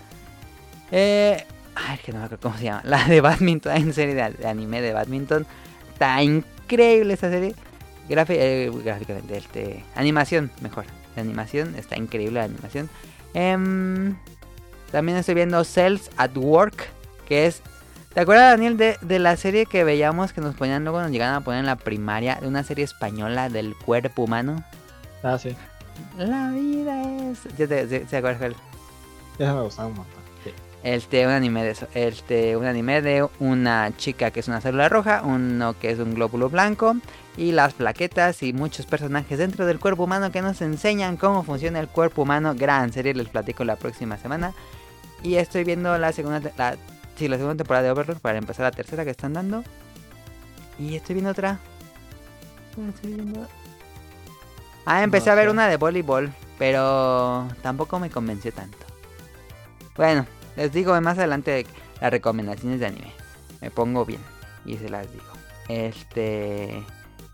[0.92, 1.46] Eh...
[1.76, 2.82] Ay, que no me acuerdo cómo se llama.
[2.86, 3.84] La de badminton.
[3.84, 5.46] Una serie de, anime de badminton.
[5.92, 7.56] Está increíble esa serie.
[8.10, 10.86] Eh, gráficamente, este, animación, mejor.
[11.16, 12.90] La animación, está increíble la animación.
[13.34, 14.16] Em,
[14.92, 16.90] también estoy viendo Cells at Work,
[17.28, 17.62] que es...
[18.14, 21.36] ¿Te acuerdas, Daniel, de, de la serie que veíamos que nos ponían luego, nos llegaban
[21.36, 24.64] a poner en la primaria, de una serie española del cuerpo humano?
[25.24, 25.56] Ah, sí.
[26.18, 27.02] La vida
[27.32, 27.40] es...
[27.58, 28.56] ¿Ya te, se- se acuerdas cuál?
[29.40, 30.24] Esa me gustaba un montón.
[30.84, 31.88] Este, un anime de eso.
[31.94, 36.14] Este, un anime de una chica que es una célula roja, uno que es un
[36.14, 36.98] glóbulo blanco,
[37.38, 41.80] y las plaquetas y muchos personajes dentro del cuerpo humano que nos enseñan cómo funciona
[41.80, 42.54] el cuerpo humano.
[42.54, 44.54] Gran serie, les platico la próxima semana.
[45.24, 46.76] Y estoy viendo la segunda, te- la,
[47.16, 49.64] sí, la segunda temporada de Overlord para empezar la tercera que están dando.
[50.80, 51.60] Y estoy viendo otra.
[52.76, 53.48] ¿Cuál estoy viendo?
[54.86, 58.78] Ah, empecé No a ver una de voleibol, pero tampoco me convenció tanto.
[59.96, 60.26] Bueno,
[60.56, 61.66] les digo más adelante
[62.02, 63.14] las recomendaciones de anime.
[63.62, 64.22] Me pongo bien
[64.66, 65.26] y se las digo.
[65.70, 66.84] Este.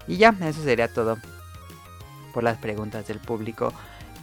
[0.07, 1.17] Y ya, eso sería todo
[2.33, 3.73] por las preguntas del público.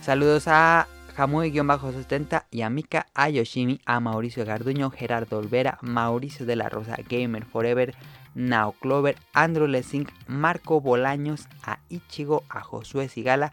[0.02, 6.96] Saludos a Jamui-70 y a Mika, a Mauricio Garduño, Gerardo Olvera, Mauricio de la Rosa,
[7.08, 7.94] Gamer Forever,
[8.34, 13.52] Nao Clover, Andrew Lessing, Marco Bolaños, a Ichigo, a Josué Sigala,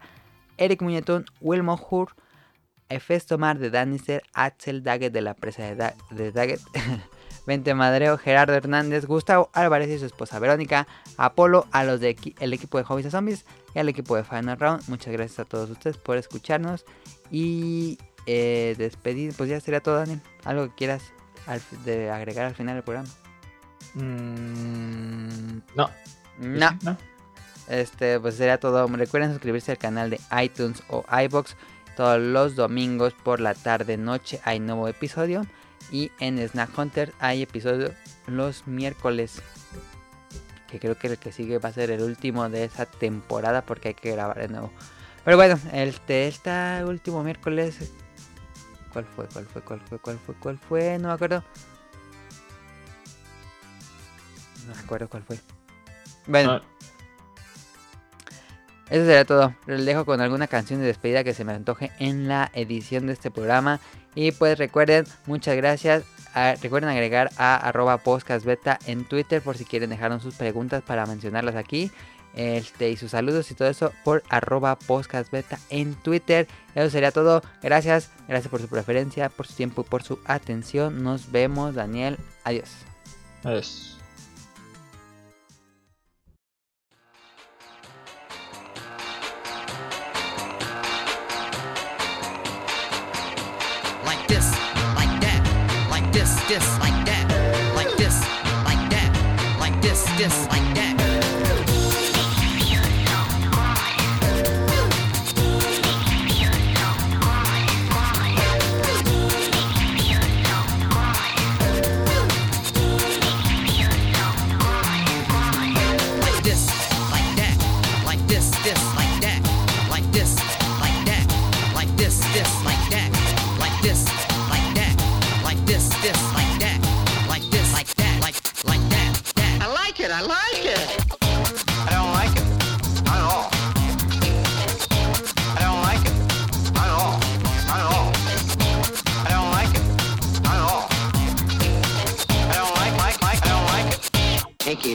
[0.58, 2.10] Eric Muñetón, Wilmo Hur,
[2.90, 6.60] Efesto Mar de Danister, Axel Daggett de la presa de, de Daggett,
[7.46, 10.86] Vente Madreo, Gerardo Hernández, Gustavo Álvarez y su esposa Verónica,
[11.16, 14.88] Apolo, a los del equipo de Hobbies a Zombies y al equipo de Final Round.
[14.88, 16.84] Muchas gracias a todos ustedes por escucharnos
[17.30, 19.34] y eh, despedir.
[19.36, 20.20] Pues ya sería todo, Daniel.
[20.44, 21.02] ¿Algo que quieras
[21.84, 23.08] de agregar al final del programa?
[23.94, 25.90] Mm, no.
[26.38, 26.78] No.
[26.82, 26.96] no.
[27.68, 28.86] Este, pues sería todo.
[28.86, 31.56] Recuerden suscribirse al canal de iTunes o iBox.
[31.96, 35.46] Todos los domingos por la tarde noche hay nuevo episodio.
[35.90, 37.92] Y en Snack Hunter hay episodio
[38.26, 39.42] los miércoles.
[40.74, 43.88] Que creo que el que sigue va a ser el último de esa temporada porque
[43.88, 44.72] hay que grabar de nuevo.
[45.24, 47.92] Pero bueno, el este último miércoles.
[48.92, 49.28] ¿Cuál fue?
[49.28, 49.62] ¿Cuál fue?
[49.62, 49.98] ¿Cuál fue?
[50.00, 50.34] ¿Cuál fue?
[50.34, 50.98] ¿Cuál fue?
[50.98, 51.44] No me acuerdo.
[54.66, 55.38] No me acuerdo cuál fue.
[56.26, 56.54] Bueno.
[56.54, 56.73] Ah.
[58.90, 59.54] Eso sería todo.
[59.66, 63.14] Les dejo con alguna canción de despedida que se me antoje en la edición de
[63.14, 63.80] este programa.
[64.14, 66.04] Y pues recuerden, muchas gracias.
[66.34, 71.06] Ah, recuerden agregar a arroba podcastbeta en Twitter por si quieren dejarnos sus preguntas para
[71.06, 71.90] mencionarlas aquí.
[72.34, 76.48] Este, y sus saludos y todo eso por arroba podcastbeta en Twitter.
[76.74, 77.42] Eso sería todo.
[77.62, 81.02] Gracias, gracias por su preferencia, por su tiempo y por su atención.
[81.02, 82.18] Nos vemos, Daniel.
[82.42, 82.70] Adiós.
[83.44, 83.93] Adiós.
[96.54, 96.83] Yes.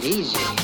[0.02, 0.59] dirige.